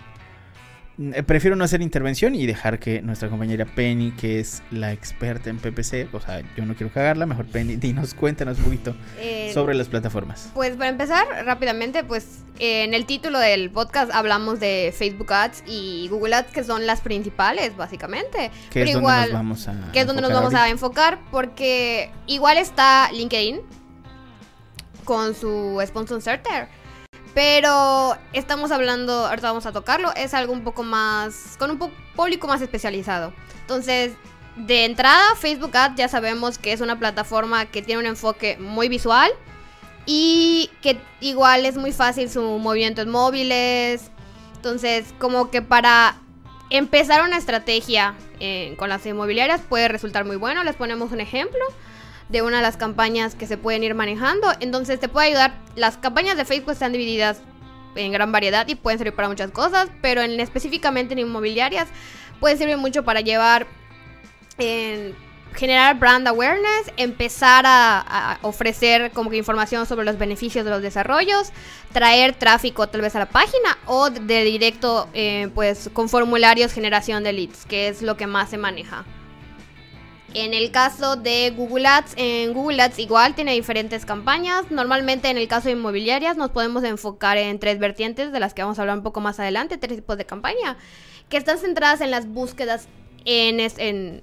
prefiero 1.27 1.57
no 1.57 1.65
hacer 1.65 1.83
intervención 1.83 2.35
y 2.35 2.47
dejar 2.47 2.79
que 2.79 3.03
nuestra 3.03 3.29
compañera 3.29 3.67
Penny, 3.67 4.13
que 4.13 4.41
es 4.41 4.63
la 4.71 4.93
experta 4.93 5.51
en 5.51 5.59
PPC, 5.59 6.09
o 6.15 6.21
sea, 6.21 6.43
yo 6.57 6.65
no 6.65 6.75
quiero 6.75 6.93
cagarla, 6.93 7.27
mejor 7.27 7.47
Penny, 7.47 7.77
dinos, 7.77 8.15
cuéntanos 8.15 8.59
un 8.59 8.65
poquito 8.65 8.97
eh, 9.19 9.51
sobre 9.53 9.75
las 9.75 9.89
plataformas. 9.89 10.51
Pues 10.55 10.77
para 10.77 10.89
empezar, 10.89 11.27
rápidamente, 11.45 12.03
pues 12.03 12.45
en 12.59 12.95
el 12.95 13.05
título 13.05 13.39
del 13.39 13.71
podcast 13.71 14.11
hablamos 14.13 14.59
de 14.59 14.95
Facebook 14.97 15.31
Ads 15.33 15.65
y 15.67 16.09
Google 16.09 16.35
Ads, 16.35 16.53
que 16.53 16.65
son 16.65 16.87
las 16.87 17.03
principales, 17.03 17.77
básicamente. 17.77 18.51
Que 18.71 18.83
es 18.83 18.95
donde 18.95 19.11
nos 19.11 19.33
vamos 19.33 19.69
a 19.69 19.93
Que 19.93 20.01
es 20.01 20.07
donde 20.07 20.23
nos 20.23 20.33
vamos 20.33 20.55
a 20.55 20.71
enfocar, 20.71 21.19
porque 21.31 22.11
igual 22.27 22.57
está 22.57 23.11
LinkedIn 23.13 23.61
con 25.05 25.35
su 25.35 25.81
Sponsor 25.87 26.21
Starter 26.21 26.86
pero 27.37 28.17
estamos 28.33 28.73
hablando, 28.73 29.27
ahorita 29.27 29.49
vamos 29.49 29.67
a 29.67 29.73
tocarlo, 29.73 30.11
es 30.15 30.33
algo 30.33 30.55
un 30.55 30.65
poco 30.65 30.83
más, 30.83 31.57
con 31.59 31.71
un 31.71 31.93
público 32.15 32.47
más 32.47 32.63
especializado. 32.63 33.35
Entonces, 33.61 34.15
de 34.57 34.87
entrada, 34.87 35.37
Facebook 35.37 35.77
Ads 35.77 35.97
ya 35.97 36.09
sabemos 36.09 36.57
que 36.57 36.73
es 36.73 36.81
una 36.81 36.99
plataforma 36.99 37.67
que 37.67 37.83
tiene 37.83 38.01
un 38.01 38.07
enfoque 38.07 38.57
muy 38.57 38.89
visual 38.89 39.31
y 40.07 40.71
que 40.81 40.99
igual 41.21 41.67
es 41.67 41.77
muy 41.77 41.93
fácil 41.93 42.31
su 42.31 42.41
movimiento 42.41 43.03
en 43.03 43.11
móviles. 43.11 44.11
Entonces, 44.55 45.05
como 45.19 45.51
que 45.51 45.61
para 45.61 46.17
empezar 46.71 47.23
una 47.23 47.37
estrategia 47.37 48.15
eh, 48.41 48.77
con 48.79 48.89
las 48.89 49.05
inmobiliarias 49.05 49.61
puede 49.61 49.89
resultar 49.89 50.25
muy 50.25 50.37
bueno. 50.37 50.65
Les 50.65 50.75
ponemos 50.75 51.13
un 51.13 51.21
ejemplo 51.21 51.61
de 52.29 52.43
una 52.43 52.57
de 52.59 52.63
las 52.63 52.77
campañas 52.77 53.35
que 53.35 53.47
se 53.47 53.57
pueden 53.57 53.85
ir 53.85 53.95
manejando. 53.95 54.49
Entonces 54.61 55.01
te 55.01 55.09
puede 55.09 55.29
ayudar. 55.29 55.55
Las 55.75 55.97
campañas 55.97 56.37
de 56.37 56.45
Facebook 56.45 56.73
están 56.73 56.93
divididas 56.93 57.41
en 57.95 58.13
gran 58.13 58.33
variedad 58.33 58.67
y 58.69 58.75
pueden 58.75 58.99
servir 58.99 59.15
para 59.15 59.29
muchas 59.29 59.51
cosas, 59.51 59.89
pero 60.03 60.23
en 60.23 60.39
específicamente 60.41 61.15
en 61.15 61.21
inmobiliarias 61.21 61.89
puede 62.41 62.57
servir 62.57 62.77
mucho 62.77 63.05
para 63.05 63.21
llevar 63.21 63.67
en 64.59 65.15
generar 65.55 65.99
brand 65.99 66.29
awareness, 66.29 66.93
empezar 66.97 67.65
a, 67.67 68.39
ofrecer 68.43 69.11
como 69.13 69.31
que 69.31 69.37
información 69.37 69.87
sobre 69.87 70.05
los 70.05 70.19
beneficios 70.19 70.65
de 70.65 70.71
los 70.71 70.83
desarrollos, 70.83 71.51
traer 71.93 72.35
tráfico 72.35 72.87
tal 72.89 73.01
vez 73.01 73.17
a 73.17 73.21
la 73.21 73.27
página 73.27 73.79
o 73.87 74.11
de 74.11 74.45
directo 74.45 75.09
eh, 75.15 75.49
pues 75.55 75.91
con 75.93 76.09
formularios 76.09 76.73
generación 76.73 77.25
de 77.25 77.33
leads, 77.33 77.65
que 77.65 77.89
es 77.89 78.03
lo 78.03 78.17
que 78.17 78.27
más 78.27 78.51
se 78.51 78.59
maneja. 78.59 79.05
En 80.39 80.53
el 80.53 80.71
caso 80.71 81.17
de 81.17 81.51
Google 81.57 81.87
Ads, 81.87 82.13
en 82.19 82.53
Google 82.53 82.83
Ads 82.83 82.99
igual 82.99 83.35
tiene 83.35 83.55
diferentes 83.55 84.05
campañas. 84.05 84.71
Normalmente 84.71 85.31
en 85.31 85.39
el 85.39 85.49
caso 85.49 85.69
de 85.69 85.73
inmobiliarias 85.73 86.37
nos 86.37 86.51
podemos 86.51 86.85
enfocar 86.85 87.39
en 87.39 87.59
tres 87.59 87.79
vertientes 87.79 88.33
de 88.33 88.39
las 88.39 88.53
que 88.53 88.61
vamos 88.61 88.79
a 88.79 88.83
hablar 88.83 88.99
un 88.99 89.03
poco 89.03 89.23
más 89.23 89.41
adelante, 89.41 89.79
tres 89.79 89.97
tipos 89.97 90.19
de 90.19 90.27
campaña, 90.27 90.77
que 91.31 91.39
están 91.39 91.57
centradas 91.57 92.03
en 92.03 92.11
las 92.11 92.29
búsquedas 92.29 92.87
en, 93.25 93.61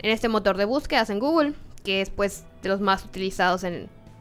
este 0.04 0.30
motor 0.30 0.56
de 0.56 0.66
búsquedas 0.66 1.10
en 1.10 1.18
Google, 1.18 1.54
que 1.84 2.02
es 2.02 2.12
pues 2.12 2.44
de 2.62 2.70
los 2.70 2.80
más 2.80 3.04
utilizados 3.04 3.66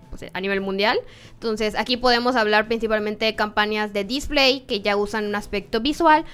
pues, 0.09 0.25
a 0.33 0.41
nivel 0.41 0.63
mundial. 0.63 0.99
Entonces 1.35 1.75
aquí 1.77 1.99
podemos 1.99 2.37
hablar 2.37 2.69
principalmente 2.69 3.27
de 3.27 3.35
campañas 3.35 3.93
de 3.93 4.05
display 4.05 4.61
que 4.61 4.81
ya 4.81 4.97
usan 4.97 5.27
un 5.27 5.35
aspecto 5.35 5.83
visual 5.83 6.25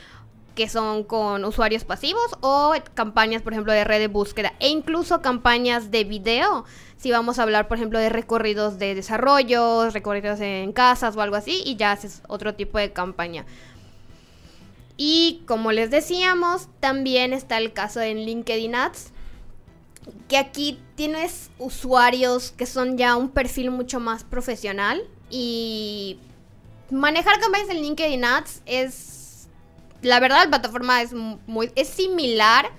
que 0.58 0.68
son 0.68 1.04
con 1.04 1.44
usuarios 1.44 1.84
pasivos 1.84 2.36
o 2.40 2.74
campañas, 2.94 3.42
por 3.42 3.52
ejemplo, 3.52 3.72
de 3.72 3.84
red 3.84 4.00
de 4.00 4.08
búsqueda 4.08 4.54
e 4.58 4.70
incluso 4.70 5.22
campañas 5.22 5.92
de 5.92 6.02
video. 6.02 6.64
Si 6.96 7.12
vamos 7.12 7.38
a 7.38 7.44
hablar, 7.44 7.68
por 7.68 7.76
ejemplo, 7.76 8.00
de 8.00 8.08
recorridos 8.08 8.76
de 8.80 8.96
desarrollos, 8.96 9.94
recorridos 9.94 10.40
en 10.40 10.72
casas 10.72 11.16
o 11.16 11.20
algo 11.20 11.36
así, 11.36 11.62
y 11.64 11.76
ya 11.76 11.92
haces 11.92 12.22
otro 12.26 12.56
tipo 12.56 12.76
de 12.76 12.92
campaña. 12.92 13.46
Y 14.96 15.44
como 15.46 15.70
les 15.70 15.92
decíamos, 15.92 16.66
también 16.80 17.32
está 17.32 17.58
el 17.58 17.72
caso 17.72 18.00
en 18.00 18.24
LinkedIn 18.26 18.74
Ads, 18.74 19.12
que 20.26 20.38
aquí 20.38 20.80
tienes 20.96 21.52
usuarios 21.60 22.50
que 22.50 22.66
son 22.66 22.98
ya 22.98 23.14
un 23.14 23.28
perfil 23.28 23.70
mucho 23.70 24.00
más 24.00 24.24
profesional 24.24 25.04
y 25.30 26.18
manejar 26.90 27.38
campañas 27.38 27.70
en 27.70 27.80
LinkedIn 27.80 28.24
Ads 28.24 28.62
es 28.66 29.17
la 30.02 30.20
verdad 30.20 30.44
la 30.44 30.48
plataforma 30.48 31.02
es 31.02 31.12
muy 31.12 31.70
es 31.74 31.88
similar 31.88 32.70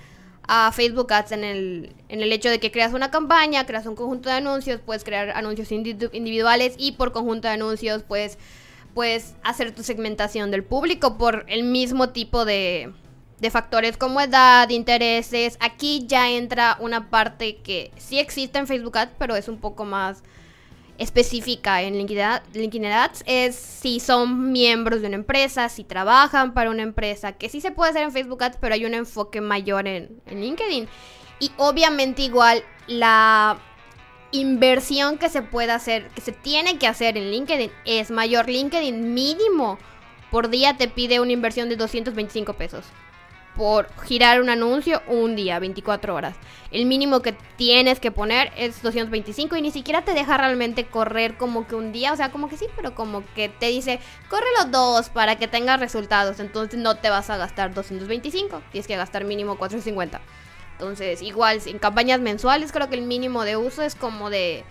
a 0.52 0.72
Facebook 0.72 1.14
Ads 1.14 1.32
en 1.34 1.44
el, 1.44 1.96
en 2.10 2.22
el 2.22 2.34
hecho 2.34 2.50
de 2.50 2.60
que 2.60 2.72
creas 2.72 2.94
una 2.94 3.12
campaña, 3.12 3.68
creas 3.68 3.86
un 3.86 3.96
conjunto 3.96 4.30
de 4.30 4.36
anuncios, 4.36 4.82
puedes 4.84 5.04
crear 5.04 5.30
anuncios 5.30 5.72
individuales 5.72 6.74
y 6.80 6.94
por 6.94 7.12
conjunto 7.12 7.48
de 7.48 7.54
anuncios 7.54 8.02
puedes, 8.02 8.40
puedes 8.96 9.36
hacer 9.44 9.76
tu 9.76 9.84
segmentación 9.84 10.50
del 10.50 10.64
público 10.64 11.20
por 11.20 11.46
el 11.50 11.66
mismo 11.66 12.10
tipo 12.10 12.46
de, 12.46 12.92
de 13.40 13.52
factores 13.52 13.96
como 13.96 14.22
edad, 14.22 14.68
intereses. 14.70 15.56
Aquí 15.60 16.06
ya 16.08 16.32
entra 16.32 16.78
una 16.80 17.12
parte 17.12 17.58
que 17.58 17.92
sí 17.98 18.18
existe 18.18 18.58
en 18.58 18.66
Facebook 18.66 18.98
Ads, 18.98 19.12
pero 19.20 19.36
es 19.36 19.50
un 19.50 19.60
poco 19.60 19.86
más 19.86 20.24
específica 21.00 21.82
en 21.82 21.98
LinkedIn 21.98 22.86
Ads 22.86 23.24
es 23.26 23.56
si 23.56 24.00
son 24.00 24.52
miembros 24.52 25.02
de 25.02 25.08
una 25.08 25.16
empresa, 25.16 25.70
si 25.70 25.84
trabajan 25.84 26.54
para 26.54 26.70
una 26.70 26.84
empresa, 26.84 27.32
que 27.34 27.50
sí 27.50 27.62
se 27.62 27.72
puede 27.72 27.92
hacer 27.92 28.04
en 28.04 28.12
Facebook 28.12 28.44
Ads, 28.44 28.58
pero 28.60 28.76
hay 28.76 28.86
un 28.86 28.94
enfoque 28.94 29.42
mayor 29.42 29.88
en, 29.88 30.22
en 30.28 30.42
LinkedIn. 30.42 30.88
Y 31.40 31.52
obviamente 31.58 32.22
igual 32.22 32.64
la 32.88 33.58
inversión 34.32 35.18
que 35.18 35.30
se 35.30 35.42
puede 35.42 35.72
hacer, 35.72 36.10
que 36.10 36.22
se 36.22 36.34
tiene 36.34 36.78
que 36.78 36.88
hacer 36.88 37.18
en 37.18 37.32
LinkedIn 37.32 37.72
es 37.86 38.12
mayor. 38.12 38.50
LinkedIn 38.50 39.14
mínimo 39.14 39.80
por 40.32 40.50
día 40.50 40.78
te 40.78 40.90
pide 40.90 41.22
una 41.22 41.32
inversión 41.32 41.70
de 41.70 41.78
225 41.78 42.54
pesos 42.54 42.86
por 43.56 43.90
girar 44.04 44.42
un 44.42 44.50
anuncio 44.50 45.02
un 45.08 45.36
día, 45.36 45.60
24 45.60 46.16
horas. 46.16 46.36
El 46.72 46.86
mínimo 46.86 47.22
que 47.22 47.34
tienes 47.58 48.00
que 48.00 48.12
poner 48.12 48.52
es 48.56 48.82
225 48.82 49.56
y 49.56 49.62
ni 49.62 49.72
siquiera 49.72 50.04
te 50.04 50.14
deja 50.14 50.38
realmente 50.38 50.86
correr 50.86 51.36
como 51.38 51.68
que 51.68 51.76
un 51.76 51.92
día, 51.92 52.14
o 52.14 52.16
sea, 52.16 52.32
como 52.32 52.48
que 52.48 52.58
sí, 52.58 52.68
pero 52.76 52.96
como 52.96 53.24
que 53.36 53.50
te 53.50 53.68
dice, 53.68 54.00
corre 54.30 54.46
los 54.58 54.72
dos 54.72 55.10
para 55.10 55.38
que 55.38 55.48
tengas 55.48 55.80
resultados, 55.80 56.40
entonces 56.40 56.80
no 56.80 56.96
te 56.96 57.10
vas 57.10 57.30
a 57.30 57.38
gastar 57.38 57.74
225, 57.74 58.62
tienes 58.72 58.88
que 58.88 58.96
gastar 58.96 59.26
mínimo 59.26 59.58
450. 59.58 60.22
Entonces, 60.74 61.22
igual, 61.22 61.60
en 61.66 61.80
campañas 61.80 62.22
mensuales 62.22 62.72
creo 62.72 62.90
que 62.90 62.96
el 62.96 63.02
mínimo 63.02 63.44
de 63.44 63.58
uso 63.58 63.82
es 63.82 63.96
como 63.96 64.30
de 64.30 64.64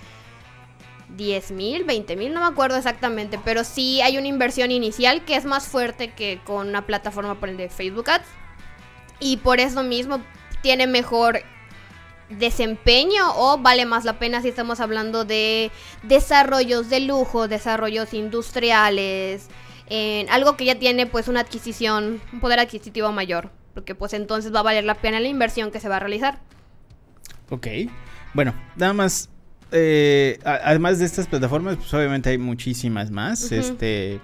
10 1.17 1.51
mil, 1.51 1.85
20 1.85 2.17
mil, 2.17 2.33
no 2.33 2.41
me 2.41 2.47
acuerdo 2.47 2.77
exactamente, 2.79 3.39
pero 3.45 3.65
sí 3.65 4.01
hay 4.01 4.17
una 4.17 4.29
inversión 4.29 4.71
inicial 4.71 5.25
que 5.25 5.37
es 5.37 5.45
más 5.45 5.67
fuerte 5.67 6.13
que 6.13 6.41
con 6.45 6.69
una 6.69 6.87
plataforma 6.87 7.35
por 7.35 7.49
el 7.49 7.57
de 7.57 7.69
Facebook 7.69 8.09
Ads 8.09 8.27
y 9.21 9.39
por 9.39 9.61
eso 9.61 9.83
mismo 9.83 10.21
tiene 10.63 10.87
mejor 10.87 11.41
desempeño 12.29 13.23
o 13.35 13.59
vale 13.59 13.87
más 13.87 14.05
la 14.05 14.19
pena 14.19 14.43
si 14.43 14.49
estamos 14.49 14.81
hablando 14.81 15.25
de 15.25 15.71
desarrollos 16.03 16.91
de 16.91 17.01
lujo, 17.01 17.49
desarrollos 17.49 18.13
industriales, 18.13 19.49
en 19.89 20.29
algo 20.29 20.57
que 20.57 20.67
ya 20.67 20.79
tiene 20.79 21.07
pues 21.07 21.29
una 21.29 21.41
adquisición, 21.41 22.21
un 22.33 22.41
poder 22.41 22.61
adquisitivo 22.61 23.11
mayor, 23.13 23.51
porque 23.75 23.95
pues 23.95 24.13
entonces 24.13 24.55
va 24.55 24.61
a 24.61 24.65
valer 24.65 24.85
la 24.85 24.95
pena 24.95 25.21
la 25.21 25.29
inversión 25.29 25.71
que 25.71 25.81
se 25.81 25.89
va 25.89 25.97
a 25.97 26.01
realizar. 26.01 26.41
Ok, 27.49 27.67
bueno, 28.35 28.55
nada 28.77 28.93
más, 28.93 29.31
eh, 29.73 30.39
además 30.45 30.99
de 30.99 31.07
estas 31.07 31.27
plataformas, 31.27 31.77
pues 31.77 31.93
obviamente 31.95 32.29
hay 32.31 32.39
muchísimas 32.39 33.11
más, 33.11 33.51
este... 33.53 34.21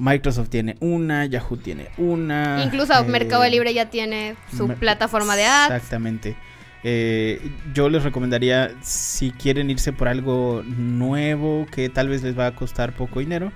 Microsoft 0.00 0.48
tiene 0.48 0.76
una, 0.80 1.26
Yahoo 1.26 1.56
tiene 1.58 1.88
una. 1.98 2.62
Incluso 2.64 2.92
eh, 2.94 3.04
Mercado 3.04 3.46
Libre 3.48 3.74
ya 3.74 3.90
tiene 3.90 4.34
su 4.56 4.68
plataforma 4.68 5.36
de 5.36 5.44
ads. 5.44 5.74
Exactamente. 5.74 6.36
Eh, 6.82 7.52
yo 7.74 7.90
les 7.90 8.02
recomendaría, 8.02 8.70
si 8.80 9.30
quieren 9.32 9.68
irse 9.68 9.92
por 9.92 10.08
algo 10.08 10.62
nuevo 10.64 11.66
que 11.70 11.90
tal 11.90 12.08
vez 12.08 12.22
les 12.22 12.38
va 12.38 12.46
a 12.46 12.54
costar 12.54 12.94
poco 12.94 13.20
dinero, 13.20 13.52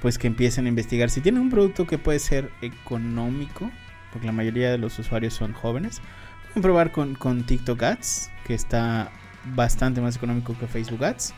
pues 0.00 0.18
que 0.18 0.28
empiecen 0.28 0.66
a 0.66 0.68
investigar. 0.68 1.10
Si 1.10 1.20
tienen 1.20 1.42
un 1.42 1.50
producto 1.50 1.86
que 1.86 1.98
puede 1.98 2.20
ser 2.20 2.50
económico, 2.62 3.70
porque 4.12 4.26
la 4.26 4.32
mayoría 4.32 4.70
de 4.70 4.78
los 4.78 4.96
usuarios 4.98 5.34
son 5.34 5.52
jóvenes, 5.52 6.00
pueden 6.46 6.62
probar 6.62 6.92
con, 6.92 7.16
con 7.16 7.44
TikTok 7.44 7.82
Ads, 7.82 8.30
que 8.46 8.54
está 8.54 9.10
bastante 9.56 10.00
más 10.00 10.16
económico 10.16 10.56
que 10.56 10.68
Facebook 10.68 11.04
Ads. 11.04 11.34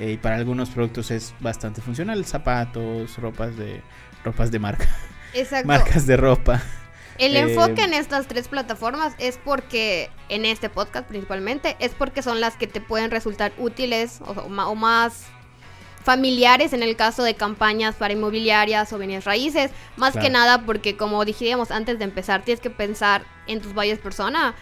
Eh, 0.00 0.12
y 0.12 0.16
para 0.16 0.36
algunos 0.36 0.70
productos 0.70 1.10
es 1.10 1.34
bastante 1.40 1.80
funcional, 1.80 2.24
zapatos, 2.24 3.16
ropas 3.18 3.56
de 3.56 3.80
ropas 4.24 4.50
de 4.50 4.58
marca. 4.58 4.88
Exacto. 5.34 5.66
Marcas 5.66 6.06
de 6.06 6.16
ropa. 6.16 6.62
El 7.18 7.36
eh, 7.36 7.40
enfoque 7.40 7.82
en 7.82 7.94
estas 7.94 8.26
tres 8.26 8.48
plataformas 8.48 9.14
es 9.18 9.38
porque, 9.38 10.10
en 10.28 10.44
este 10.44 10.68
podcast 10.68 11.06
principalmente, 11.06 11.76
es 11.78 11.92
porque 11.92 12.22
son 12.22 12.40
las 12.40 12.56
que 12.56 12.66
te 12.66 12.80
pueden 12.80 13.10
resultar 13.10 13.52
útiles 13.58 14.20
o, 14.26 14.48
más 14.48 15.26
familiares 16.02 16.72
en 16.72 16.82
el 16.82 16.96
caso 16.96 17.22
de 17.22 17.34
campañas 17.34 17.94
para 17.94 18.12
inmobiliarias 18.12 18.92
o 18.92 18.98
bienes 18.98 19.24
raíces. 19.24 19.70
Más 19.96 20.14
que 20.16 20.28
nada 20.28 20.62
porque, 20.66 20.96
como 20.96 21.24
dijimos 21.24 21.70
antes 21.70 21.98
de 21.98 22.04
empezar, 22.04 22.42
tienes 22.42 22.60
que 22.60 22.70
pensar 22.70 23.24
en 23.46 23.60
tus 23.60 23.74
valles 23.74 23.98
persona 24.00 24.54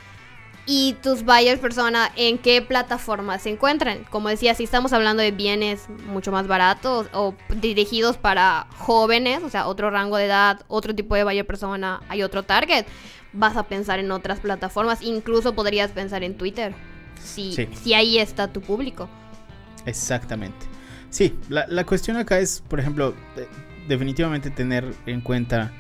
y 0.65 0.95
tus 1.03 1.25
buyers 1.25 1.61
persona 1.61 2.13
en 2.17 2.39
qué 2.39 2.63
plataforma 2.63 3.39
se 3.39 3.51
encuentran. 3.51 4.05
Como 4.11 4.29
decía, 4.29 4.55
si 4.55 4.65
estamos 4.65 4.93
hablando 4.93 5.23
de 5.23 5.33
bienes 5.33 5.89
mucho 6.07 6.31
más 6.31 6.47
baratos 6.47 7.09
o 7.13 7.35
dirigidos 7.61 8.17
para 8.17 8.69
jóvenes, 8.79 9.43
o 9.43 9.51
sea, 9.51 9.67
otro 9.67 9.91
rango 9.91 10.17
de 10.17 10.27
edad, 10.27 10.61
otro 10.69 10.95
tipo 10.95 11.15
de 11.17 11.25
buyer 11.25 11.47
persona, 11.47 12.01
hay 12.09 12.23
otro 12.23 12.45
target, 12.45 12.87
vas 13.33 13.57
a 13.57 13.65
pensar 13.65 13.99
en 13.99 14.11
otras 14.13 14.41
plataformas, 14.41 15.03
incluso 15.03 15.55
podrías 15.55 15.91
pensar 15.91 16.23
en 16.23 16.37
Twitter, 16.37 16.75
si, 17.21 17.53
si 17.83 17.95
ahí 17.95 18.19
está 18.19 18.53
tu 18.53 18.61
público. 18.61 19.09
Exactamente. 19.85 20.67
Sí, 21.11 21.37
la, 21.49 21.67
la 21.67 21.85
cuestión 21.85 22.17
acá 22.17 22.39
es, 22.39 22.63
por 22.69 22.79
ejemplo, 22.79 23.15
definitivamente 23.89 24.51
tener 24.51 24.95
en 25.07 25.21
cuenta 25.21 25.73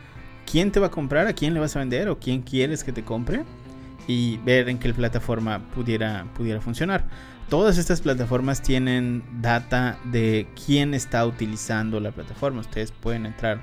quién 0.44 0.72
te 0.72 0.80
va 0.80 0.88
a 0.88 0.90
comprar, 0.90 1.28
a 1.28 1.32
quién 1.32 1.54
le 1.54 1.60
vas 1.60 1.76
a 1.76 1.78
vender 1.78 2.08
o 2.08 2.18
quién 2.18 2.42
quieres 2.42 2.82
que 2.82 2.92
te 2.92 3.04
compre 3.04 3.44
y 4.06 4.38
ver 4.38 4.68
en 4.68 4.78
qué 4.78 4.92
plataforma 4.92 5.61
pudiera, 5.75 6.26
pudiera 6.35 6.61
funcionar. 6.61 7.04
Todas 7.49 7.76
estas 7.76 8.00
plataformas 8.00 8.62
tienen 8.62 9.23
data 9.40 9.99
de 10.04 10.47
quién 10.66 10.94
está 10.94 11.26
utilizando 11.26 12.00
la 12.00 12.11
plataforma. 12.11 12.61
Ustedes 12.61 12.92
pueden 12.92 13.26
entrar 13.26 13.61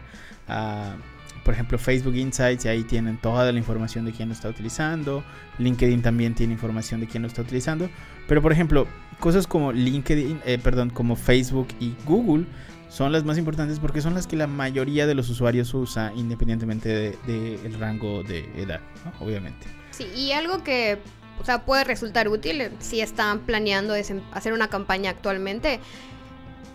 a, 0.48 0.96
por 1.44 1.56
ejemplo, 1.56 1.80
Facebook 1.80 2.16
Insights 2.16 2.66
y 2.66 2.68
ahí 2.68 2.84
tienen 2.84 3.18
toda 3.18 3.52
la 3.52 3.58
información 3.58 4.06
de 4.06 4.12
quién 4.12 4.30
lo 4.30 4.34
está 4.34 4.50
utilizando. 4.50 5.24
LinkedIn 5.58 6.04
también 6.04 6.36
tiene 6.36 6.54
información 6.54 7.00
de 7.00 7.08
quién 7.08 7.24
lo 7.24 7.28
está 7.28 7.42
utilizando. 7.42 7.90
Pero, 8.28 8.44
por 8.44 8.52
ejemplo, 8.52 8.86
cosas 9.20 9.48
como 9.48 9.72
LinkedIn, 9.72 10.42
eh, 10.46 10.60
perdón, 10.62 10.92
como 10.92 11.16
Facebook 11.16 11.70
y 11.80 11.96
Google 12.06 12.46
son 12.90 13.12
las 13.12 13.24
más 13.24 13.38
importantes 13.38 13.80
porque 13.80 14.02
son 14.02 14.14
las 14.14 14.28
que 14.28 14.36
la 14.36 14.48
mayoría 14.48 15.08
de 15.08 15.16
los 15.16 15.30
usuarios 15.30 15.74
usa 15.74 16.12
independientemente 16.16 16.90
del 16.90 17.18
de, 17.26 17.78
rango 17.80 18.24
de 18.24 18.50
edad, 18.56 18.82
obviamente. 19.20 19.79
Y 20.00 20.32
algo 20.32 20.64
que 20.64 21.00
o 21.40 21.46
sea, 21.46 21.66
puede 21.66 21.84
resultar 21.84 22.28
útil 22.28 22.70
si 22.80 23.02
están 23.02 23.40
planeando 23.40 23.94
hacer 23.94 24.54
una 24.54 24.68
campaña 24.68 25.12
actualmente. 25.12 25.80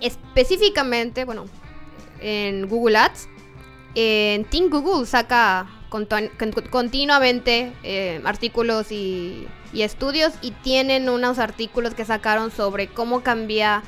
Específicamente, 0.00 1.25
bueno, 1.25 1.45
en 2.21 2.66
Google 2.69 2.97
Ads, 2.97 3.28
en 3.95 4.45
Team 4.47 4.71
Google 4.71 5.07
saca 5.07 5.66
continuamente 6.71 7.73
eh, 7.85 8.21
artículos 8.25 8.90
y, 8.90 9.47
y, 9.73 9.83
estudios 9.83 10.33
y 10.43 10.50
tienen 10.50 11.09
unos 11.09 11.38
artículos 11.38 11.95
que 11.95 12.04
sacaron 12.04 12.50
sobre 12.50 12.88
cómo 12.88 13.23
cambia 13.23 13.83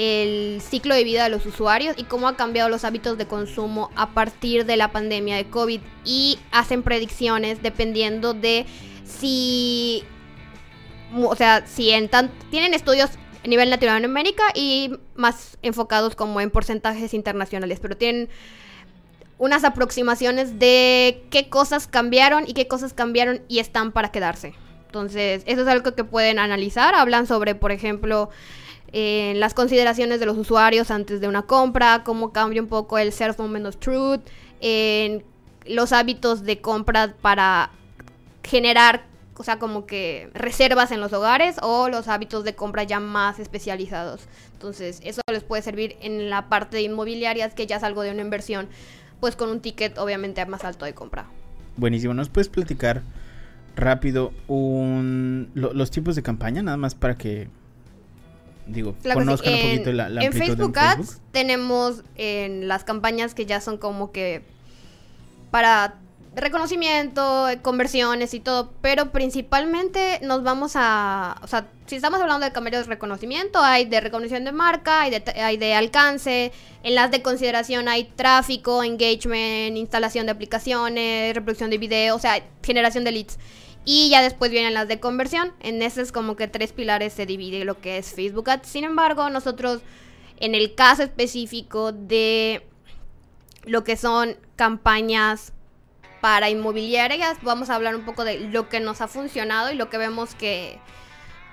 el 0.00 0.60
ciclo 0.60 0.94
de 0.94 1.02
vida 1.02 1.24
de 1.24 1.28
los 1.28 1.44
usuarios 1.44 1.96
y 1.98 2.04
cómo 2.04 2.28
ha 2.28 2.36
cambiado 2.36 2.68
los 2.68 2.84
hábitos 2.84 3.18
de 3.18 3.26
consumo 3.26 3.90
a 3.96 4.10
partir 4.10 4.64
de 4.64 4.76
la 4.76 4.92
pandemia 4.92 5.34
de 5.34 5.50
COVID 5.50 5.80
y 6.04 6.38
hacen 6.52 6.84
predicciones 6.84 7.64
dependiendo 7.64 8.32
de 8.32 8.64
si, 9.02 10.04
o 11.16 11.34
sea, 11.34 11.66
si 11.66 11.90
en 11.90 12.08
tienen 12.48 12.74
estudios 12.74 13.10
a 13.44 13.48
nivel 13.48 13.70
Latinoamérica 13.70 14.44
y 14.54 14.92
más 15.16 15.58
enfocados 15.62 16.14
como 16.14 16.40
en 16.40 16.52
porcentajes 16.52 17.12
internacionales, 17.12 17.80
pero 17.82 17.96
tienen 17.96 18.28
unas 19.36 19.64
aproximaciones 19.64 20.60
de 20.60 21.24
qué 21.30 21.48
cosas 21.48 21.88
cambiaron 21.88 22.44
y 22.46 22.54
qué 22.54 22.68
cosas 22.68 22.92
cambiaron 22.92 23.42
y 23.48 23.58
están 23.58 23.90
para 23.90 24.12
quedarse. 24.12 24.54
Entonces, 24.86 25.42
eso 25.46 25.62
es 25.62 25.68
algo 25.68 25.92
que 25.96 26.04
pueden 26.04 26.38
analizar. 26.38 26.94
Hablan 26.94 27.26
sobre, 27.26 27.56
por 27.56 27.72
ejemplo, 27.72 28.30
en 28.92 29.40
las 29.40 29.54
consideraciones 29.54 30.20
de 30.20 30.26
los 30.26 30.36
usuarios 30.36 30.90
antes 30.90 31.20
de 31.20 31.28
una 31.28 31.42
compra, 31.42 32.02
cómo 32.04 32.32
cambia 32.32 32.62
un 32.62 32.68
poco 32.68 32.98
el 32.98 33.12
self 33.12 33.38
moment 33.38 33.66
of 33.66 33.76
truth, 33.76 34.20
en 34.60 35.24
los 35.66 35.92
hábitos 35.92 36.42
de 36.44 36.60
compra 36.60 37.14
para 37.20 37.70
generar, 38.42 39.04
o 39.36 39.44
sea, 39.44 39.58
como 39.58 39.86
que 39.86 40.30
reservas 40.32 40.90
en 40.90 41.00
los 41.00 41.12
hogares 41.12 41.56
o 41.62 41.88
los 41.88 42.08
hábitos 42.08 42.44
de 42.44 42.54
compra 42.54 42.84
ya 42.84 42.98
más 42.98 43.38
especializados. 43.38 44.22
Entonces, 44.54 45.00
eso 45.04 45.20
les 45.30 45.44
puede 45.44 45.62
servir 45.62 45.96
en 46.00 46.30
la 46.30 46.48
parte 46.48 46.78
de 46.78 46.82
inmobiliarias, 46.82 47.54
que 47.54 47.66
ya 47.66 47.76
es 47.76 47.82
algo 47.82 48.02
de 48.02 48.10
una 48.10 48.22
inversión, 48.22 48.68
pues 49.20 49.36
con 49.36 49.50
un 49.50 49.60
ticket 49.60 49.98
obviamente 49.98 50.44
más 50.46 50.64
alto 50.64 50.86
de 50.86 50.94
compra. 50.94 51.26
Buenísimo, 51.76 52.14
¿nos 52.14 52.28
puedes 52.28 52.48
platicar 52.48 53.02
rápido 53.76 54.32
un, 54.48 55.50
los 55.54 55.90
tipos 55.90 56.16
de 56.16 56.22
campaña, 56.22 56.62
nada 56.62 56.76
más 56.76 56.94
para 56.94 57.16
que 57.16 57.48
digo, 58.68 58.94
conozcan 59.02 59.54
un 59.54 59.60
poquito 59.60 59.92
la, 59.92 60.22
en 60.22 60.32
Facebook 60.32 60.78
Ads 60.78 61.20
tenemos 61.32 62.02
en 62.16 62.68
las 62.68 62.84
campañas 62.84 63.34
que 63.34 63.46
ya 63.46 63.60
son 63.60 63.78
como 63.78 64.12
que 64.12 64.42
para 65.50 65.96
reconocimiento, 66.34 67.46
conversiones 67.62 68.34
y 68.34 68.40
todo, 68.40 68.72
pero 68.80 69.10
principalmente 69.10 70.20
nos 70.22 70.42
vamos 70.42 70.72
a, 70.74 71.36
o 71.42 71.46
sea, 71.46 71.66
si 71.86 71.96
estamos 71.96 72.20
hablando 72.20 72.46
de 72.46 72.52
campañas 72.52 72.86
de 72.86 72.88
reconocimiento, 72.88 73.60
hay 73.60 73.86
de 73.86 74.00
reconocimiento 74.00 74.50
de 74.50 74.56
marca, 74.56 75.02
hay 75.02 75.10
de, 75.10 75.22
hay 75.40 75.56
de 75.56 75.74
alcance, 75.74 76.52
en 76.82 76.94
las 76.94 77.10
de 77.10 77.22
consideración 77.22 77.88
hay 77.88 78.04
tráfico, 78.04 78.82
engagement, 78.82 79.76
instalación 79.76 80.26
de 80.26 80.32
aplicaciones, 80.32 81.34
reproducción 81.34 81.70
de 81.70 81.78
video, 81.78 82.16
o 82.16 82.18
sea, 82.18 82.42
generación 82.62 83.04
de 83.04 83.12
leads. 83.12 83.38
Y 83.90 84.10
ya 84.10 84.20
después 84.20 84.50
vienen 84.50 84.74
las 84.74 84.86
de 84.86 85.00
conversión. 85.00 85.54
En 85.60 85.80
esos 85.80 86.12
como 86.12 86.36
que 86.36 86.46
tres 86.46 86.74
pilares 86.74 87.14
se 87.14 87.24
divide 87.24 87.64
lo 87.64 87.80
que 87.80 87.96
es 87.96 88.12
Facebook 88.12 88.50
Ads. 88.50 88.68
Sin 88.68 88.84
embargo, 88.84 89.30
nosotros 89.30 89.80
en 90.40 90.54
el 90.54 90.74
caso 90.74 91.02
específico 91.02 91.92
de 91.92 92.66
lo 93.64 93.84
que 93.84 93.96
son 93.96 94.36
campañas 94.56 95.54
para 96.20 96.50
inmobiliarias, 96.50 97.38
vamos 97.40 97.70
a 97.70 97.76
hablar 97.76 97.96
un 97.96 98.04
poco 98.04 98.24
de 98.24 98.38
lo 98.38 98.68
que 98.68 98.80
nos 98.80 99.00
ha 99.00 99.08
funcionado 99.08 99.72
y 99.72 99.74
lo 99.74 99.88
que 99.88 99.96
vemos 99.96 100.34
que, 100.34 100.78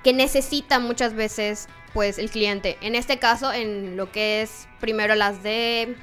que 0.03 0.11
necesita 0.11 0.79
muchas 0.79 1.13
veces 1.13 1.69
pues 1.93 2.17
el 2.17 2.29
cliente. 2.29 2.77
En 2.81 2.95
este 2.95 3.17
caso, 3.17 3.53
en 3.53 3.95
lo 3.95 4.11
que 4.11 4.41
es 4.41 4.67
primero 4.81 5.15
las 5.15 5.41
de 5.41 5.95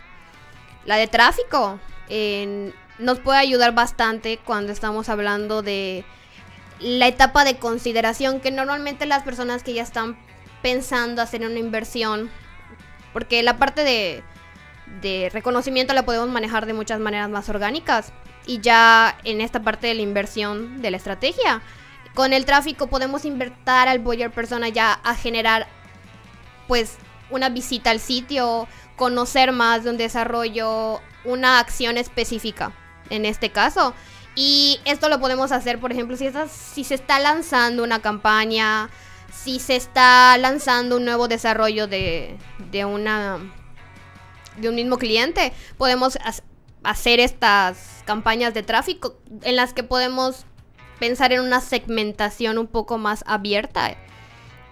la 0.87 0.97
de 0.97 1.09
tráfico 1.09 1.79
nos 2.99 3.21
puede 3.21 3.39
ayudar 3.39 3.75
bastante 3.75 4.39
cuando 4.39 4.73
estamos 4.73 5.11
hablando 5.11 5.61
de 5.61 6.07
la 6.83 7.07
etapa 7.07 7.45
de 7.45 7.59
consideración 7.59 8.41
que 8.41 8.51
normalmente 8.51 9.07
las 9.07 9.23
personas 9.23 9.63
que 9.63 9.75
ya 9.75 9.83
están 9.83 10.17
pensando 10.63 11.23
hacer 11.23 11.45
una 11.47 11.59
inversión, 11.59 12.31
porque 13.13 13.43
la 13.43 13.57
parte 13.57 13.85
de, 13.85 14.23
de 15.01 15.31
reconocimiento 15.33 15.95
la 15.95 16.05
podemos 16.05 16.29
manejar 16.29 16.67
de 16.67 16.75
muchas 16.75 17.01
maneras 17.01 17.29
más 17.29 17.49
orgánicas 17.49 18.13
y 18.47 18.61
ya 18.61 19.17
en 19.25 19.41
esta 19.41 19.63
parte 19.63 19.87
de 19.87 19.95
la 19.95 20.03
inversión 20.03 20.83
de 20.83 20.91
la 20.91 20.97
estrategia, 20.97 21.63
con 22.15 22.33
el 22.33 22.45
tráfico 22.45 22.89
podemos 22.89 23.25
invertir 23.25 23.59
al 23.67 23.99
buyer 23.99 24.31
persona 24.31 24.69
ya 24.69 24.93
a 24.93 25.15
generar 25.15 25.67
pues 26.69 26.97
una 27.31 27.49
visita 27.49 27.91
al 27.91 28.01
sitio, 28.01 28.69
conocer 28.97 29.53
más 29.53 29.85
de 29.85 29.91
un 29.91 29.97
desarrollo, 29.97 31.01
una 31.25 31.59
acción 31.59 31.97
específica 31.97 32.73
en 33.11 33.25
este 33.25 33.51
caso. 33.51 33.95
Y 34.35 34.81
esto 34.85 35.09
lo 35.09 35.21
podemos 35.21 35.53
hacer, 35.53 35.79
por 35.79 35.93
ejemplo, 35.93 36.17
si, 36.17 36.27
estás- 36.27 36.51
si 36.51 36.85
se 36.85 36.95
está 36.95 37.19
lanzando 37.21 37.83
una 37.85 38.01
campaña, 38.01 38.89
si 39.33 39.59
se 39.61 39.77
está 39.77 40.37
lanzando 40.39 40.97
un 40.97 41.05
nuevo 41.05 41.29
desarrollo 41.29 41.87
de, 41.87 42.37
de 42.71 42.85
una 42.85 43.39
de 44.57 44.69
un 44.69 44.75
mismo 44.75 44.99
cliente, 44.99 45.53
podemos 45.79 46.17
ha- 46.17 46.35
hacer 46.89 47.21
estas 47.21 48.03
campañas 48.05 48.53
de 48.55 48.63
tráfico 48.63 49.17
en 49.43 49.57
las 49.57 49.73
que 49.73 49.83
podemos 49.83 50.45
pensar 50.99 51.33
en 51.33 51.41
una 51.41 51.61
segmentación 51.61 52.59
un 52.59 52.67
poco 52.67 52.99
más 52.99 53.25
abierta 53.27 53.97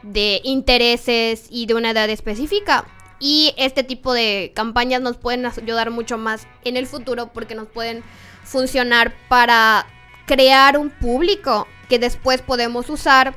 de 0.03 0.41
intereses 0.45 1.47
y 1.51 1.67
de 1.67 1.75
una 1.75 1.91
edad 1.91 2.09
específica. 2.11 2.85
Y 3.19 3.53
este 3.59 3.83
tipo 3.83 4.13
de 4.15 4.53
campañas 4.55 5.01
nos 5.03 5.17
pueden 5.19 5.45
ayudar 5.45 5.91
mucho 5.91 6.17
más 6.19 6.47
en 6.65 6.77
el 6.79 6.87
futuro 6.87 7.33
porque 7.33 7.55
nos 7.55 7.69
pueden 7.69 8.03
funcionar 8.51 9.15
para 9.29 9.87
crear 10.27 10.77
un 10.77 10.91
público 10.91 11.69
que 11.89 12.01
después 12.01 12.43
podemos 12.43 12.91
usar 12.91 13.35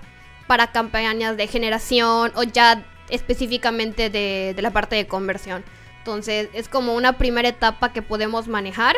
para 0.47 0.71
campañas 0.71 1.37
de 1.37 1.47
generación 1.47 2.31
o 2.35 2.43
ya 2.43 2.83
específicamente 3.09 4.09
de, 4.09 4.53
de 4.55 4.61
la 4.61 4.71
parte 4.71 4.95
de 4.95 5.05
conversión. 5.05 5.63
Entonces 5.99 6.49
es 6.53 6.67
como 6.67 6.95
una 6.95 7.17
primera 7.19 7.47
etapa 7.47 7.93
que 7.93 8.01
podemos 8.01 8.47
manejar 8.47 8.95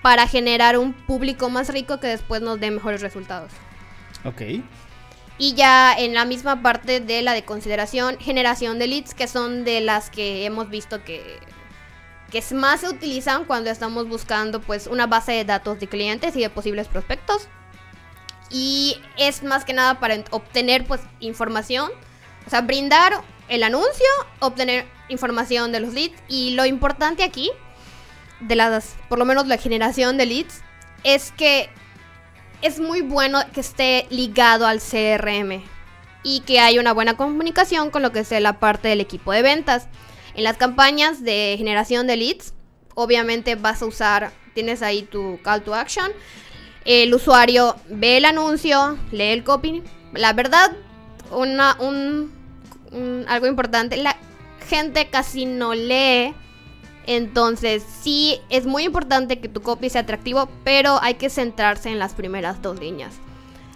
para 0.00 0.28
generar 0.28 0.78
un 0.78 0.92
público 0.92 1.50
más 1.50 1.68
rico 1.70 1.98
que 1.98 2.06
después 2.06 2.40
nos 2.40 2.60
dé 2.60 2.70
mejores 2.70 3.00
resultados. 3.00 3.50
Ok. 4.24 4.42
Y 5.38 5.54
ya 5.54 5.92
en 5.92 6.14
la 6.14 6.24
misma 6.24 6.62
parte 6.62 7.00
de 7.00 7.22
la 7.22 7.32
de 7.32 7.44
consideración, 7.44 8.16
generación 8.18 8.78
de 8.78 8.86
leads, 8.86 9.14
que 9.14 9.26
son 9.26 9.64
de 9.64 9.80
las 9.80 10.08
que 10.08 10.44
hemos 10.44 10.70
visto 10.70 11.02
que, 11.02 11.40
que 12.30 12.42
más 12.54 12.80
se 12.80 12.88
utilizan 12.88 13.44
cuando 13.44 13.70
estamos 13.70 14.08
buscando 14.08 14.60
pues 14.60 14.86
una 14.86 15.06
base 15.06 15.32
de 15.32 15.44
datos 15.44 15.80
de 15.80 15.86
clientes 15.88 16.36
y 16.36 16.40
de 16.40 16.50
posibles 16.50 16.86
prospectos. 16.88 17.48
Y 18.50 19.00
es 19.16 19.42
más 19.42 19.64
que 19.64 19.72
nada 19.72 20.00
para 20.00 20.14
en- 20.14 20.24
obtener 20.30 20.84
pues 20.86 21.00
información, 21.20 21.90
o 22.46 22.50
sea, 22.50 22.62
brindar 22.62 23.22
el 23.48 23.62
anuncio, 23.62 24.06
obtener 24.40 24.86
información 25.08 25.72
de 25.72 25.80
los 25.80 25.92
leads. 25.94 26.16
Y 26.28 26.50
lo 26.50 26.64
importante 26.66 27.24
aquí, 27.24 27.50
de 28.40 28.56
las, 28.56 28.96
por 29.08 29.18
lo 29.18 29.24
menos 29.24 29.46
la 29.46 29.56
generación 29.58 30.16
de 30.16 30.26
leads, 30.26 30.62
es 31.04 31.32
que 31.32 31.70
es 32.62 32.80
muy 32.80 33.02
bueno 33.02 33.40
que 33.52 33.60
esté 33.60 34.06
ligado 34.10 34.66
al 34.66 34.80
CRM 34.80 35.62
y 36.22 36.40
que 36.40 36.60
haya 36.60 36.80
una 36.80 36.92
buena 36.92 37.16
comunicación 37.16 37.90
con 37.90 38.02
lo 38.02 38.12
que 38.12 38.24
sea 38.24 38.40
la 38.40 38.58
parte 38.58 38.88
del 38.88 39.00
equipo 39.00 39.32
de 39.32 39.42
ventas. 39.42 39.86
En 40.38 40.44
las 40.44 40.56
campañas 40.56 41.24
de 41.24 41.56
generación 41.58 42.06
de 42.06 42.16
leads, 42.16 42.54
obviamente 42.94 43.56
vas 43.56 43.82
a 43.82 43.86
usar, 43.86 44.30
tienes 44.54 44.82
ahí 44.82 45.02
tu 45.02 45.40
call 45.42 45.62
to 45.62 45.74
action. 45.74 46.12
El 46.84 47.12
usuario 47.12 47.74
ve 47.88 48.18
el 48.18 48.24
anuncio, 48.24 48.96
lee 49.10 49.32
el 49.32 49.42
copy. 49.42 49.82
La 50.12 50.32
verdad, 50.34 50.76
una, 51.32 51.76
un, 51.80 52.32
un- 52.92 53.24
algo 53.26 53.48
importante, 53.48 53.96
la 53.96 54.16
gente 54.68 55.10
casi 55.10 55.44
no 55.44 55.74
lee. 55.74 56.36
Entonces, 57.08 57.82
sí, 58.00 58.38
es 58.48 58.64
muy 58.64 58.84
importante 58.84 59.40
que 59.40 59.48
tu 59.48 59.60
copy 59.60 59.90
sea 59.90 60.02
atractivo, 60.02 60.48
pero 60.62 61.02
hay 61.02 61.14
que 61.14 61.30
centrarse 61.30 61.88
en 61.88 61.98
las 61.98 62.14
primeras 62.14 62.62
dos 62.62 62.78
líneas. 62.78 63.12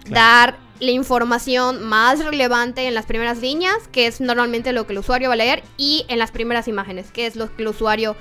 Claro. 0.05 0.13
Dar 0.53 0.57
la 0.79 0.91
información 0.91 1.83
más 1.83 2.23
relevante 2.23 2.87
en 2.87 2.93
las 2.93 3.05
primeras 3.05 3.39
líneas, 3.39 3.75
que 3.91 4.07
es 4.07 4.21
normalmente 4.21 4.73
lo 4.73 4.85
que 4.85 4.93
el 4.93 4.99
usuario 4.99 5.29
va 5.29 5.33
a 5.33 5.37
leer, 5.37 5.63
y 5.77 6.05
en 6.07 6.19
las 6.19 6.31
primeras 6.31 6.67
imágenes, 6.67 7.11
que 7.11 7.25
es 7.25 7.35
lo 7.35 7.55
que 7.55 7.61
el 7.63 7.69
usuario 7.69 8.15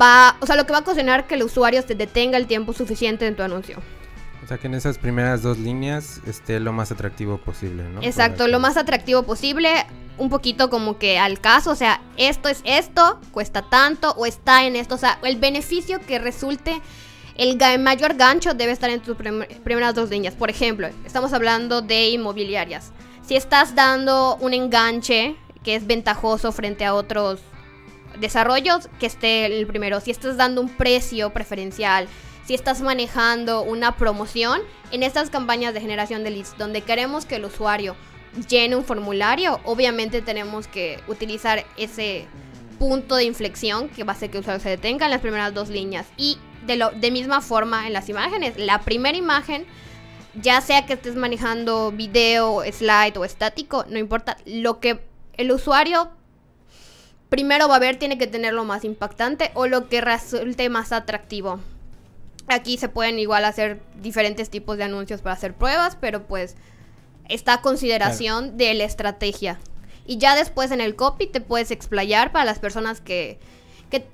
va, 0.00 0.36
o 0.40 0.46
sea, 0.46 0.56
lo 0.56 0.66
que 0.66 0.72
va 0.72 0.78
a 0.78 0.82
ocasionar 0.82 1.26
que 1.26 1.34
el 1.34 1.42
usuario 1.42 1.82
se 1.82 1.94
detenga 1.94 2.36
el 2.36 2.46
tiempo 2.46 2.72
suficiente 2.72 3.26
en 3.26 3.36
tu 3.36 3.42
anuncio. 3.42 3.78
O 4.42 4.46
sea 4.48 4.56
que 4.56 4.66
en 4.66 4.74
esas 4.74 4.96
primeras 4.96 5.42
dos 5.42 5.58
líneas 5.58 6.22
esté 6.26 6.58
lo 6.58 6.72
más 6.72 6.90
atractivo 6.90 7.36
posible, 7.36 7.84
¿no? 7.84 8.02
Exacto, 8.02 8.48
lo 8.48 8.60
más 8.60 8.78
atractivo 8.78 9.24
posible, 9.24 9.68
un 10.16 10.30
poquito 10.30 10.70
como 10.70 10.98
que 10.98 11.18
al 11.18 11.38
caso, 11.38 11.70
o 11.70 11.74
sea, 11.74 12.00
esto 12.16 12.48
es 12.48 12.62
esto, 12.64 13.20
cuesta 13.30 13.62
tanto 13.62 14.12
o 14.12 14.24
está 14.24 14.64
en 14.64 14.76
esto, 14.76 14.94
o 14.94 14.98
sea, 14.98 15.18
el 15.22 15.36
beneficio 15.36 16.00
que 16.00 16.18
resulte, 16.18 16.80
el 17.38 17.78
mayor 17.78 18.14
gancho 18.14 18.52
debe 18.52 18.72
estar 18.72 18.90
en 18.90 19.00
tus 19.00 19.16
prim- 19.16 19.46
primeras 19.64 19.94
dos 19.94 20.10
líneas. 20.10 20.34
Por 20.34 20.50
ejemplo, 20.50 20.88
estamos 21.06 21.32
hablando 21.32 21.80
de 21.80 22.10
inmobiliarias. 22.10 22.92
Si 23.22 23.36
estás 23.36 23.74
dando 23.74 24.36
un 24.36 24.52
enganche 24.54 25.36
que 25.62 25.74
es 25.74 25.86
ventajoso 25.86 26.52
frente 26.52 26.84
a 26.84 26.94
otros 26.94 27.40
desarrollos, 28.20 28.88
que 28.98 29.06
esté 29.06 29.46
el 29.46 29.66
primero. 29.66 30.00
Si 30.00 30.10
estás 30.10 30.36
dando 30.36 30.60
un 30.60 30.68
precio 30.68 31.30
preferencial, 31.30 32.08
si 32.46 32.54
estás 32.54 32.80
manejando 32.80 33.62
una 33.62 33.96
promoción, 33.96 34.60
en 34.90 35.02
estas 35.02 35.30
campañas 35.30 35.74
de 35.74 35.80
generación 35.80 36.24
de 36.24 36.30
leads, 36.30 36.56
donde 36.56 36.80
queremos 36.80 37.26
que 37.26 37.36
el 37.36 37.44
usuario 37.44 37.94
llene 38.48 38.76
un 38.76 38.84
formulario, 38.84 39.60
obviamente 39.64 40.22
tenemos 40.22 40.66
que 40.66 40.98
utilizar 41.06 41.66
ese 41.76 42.26
punto 42.78 43.16
de 43.16 43.24
inflexión 43.24 43.88
que 43.90 44.04
va 44.04 44.12
a 44.12 44.16
hacer 44.16 44.30
que 44.30 44.38
el 44.38 44.42
usuario 44.42 44.62
se 44.62 44.70
detenga 44.70 45.04
en 45.06 45.10
las 45.10 45.20
primeras 45.20 45.52
dos 45.52 45.68
líneas. 45.68 46.06
Y 46.16 46.38
de, 46.68 46.76
lo, 46.76 46.90
de 46.92 47.10
misma 47.10 47.40
forma 47.40 47.88
en 47.88 47.92
las 47.92 48.08
imágenes, 48.08 48.56
la 48.56 48.82
primera 48.82 49.18
imagen, 49.18 49.66
ya 50.40 50.60
sea 50.60 50.86
que 50.86 50.92
estés 50.92 51.16
manejando 51.16 51.90
video, 51.90 52.62
slide 52.70 53.18
o 53.18 53.24
estático, 53.24 53.84
no 53.88 53.98
importa, 53.98 54.36
lo 54.46 54.78
que 54.78 55.00
el 55.36 55.50
usuario 55.50 56.10
primero 57.28 57.68
va 57.68 57.76
a 57.76 57.80
ver 57.80 57.96
tiene 57.96 58.18
que 58.18 58.26
tener 58.26 58.54
lo 58.54 58.64
más 58.64 58.84
impactante 58.84 59.50
o 59.54 59.66
lo 59.66 59.88
que 59.88 60.00
resulte 60.00 60.68
más 60.68 60.92
atractivo. 60.92 61.58
Aquí 62.46 62.78
se 62.78 62.88
pueden 62.88 63.18
igual 63.18 63.44
hacer 63.44 63.80
diferentes 64.00 64.48
tipos 64.48 64.78
de 64.78 64.84
anuncios 64.84 65.20
para 65.20 65.34
hacer 65.34 65.54
pruebas, 65.54 65.96
pero 66.00 66.26
pues 66.26 66.54
está 67.28 67.54
a 67.54 67.60
consideración 67.60 68.56
de 68.56 68.72
la 68.74 68.84
estrategia. 68.84 69.58
Y 70.06 70.16
ya 70.16 70.34
después 70.34 70.70
en 70.70 70.80
el 70.80 70.96
copy 70.96 71.26
te 71.26 71.42
puedes 71.42 71.70
explayar 71.70 72.32
para 72.32 72.46
las 72.46 72.58
personas 72.58 73.02
que, 73.02 73.38
que 73.90 74.06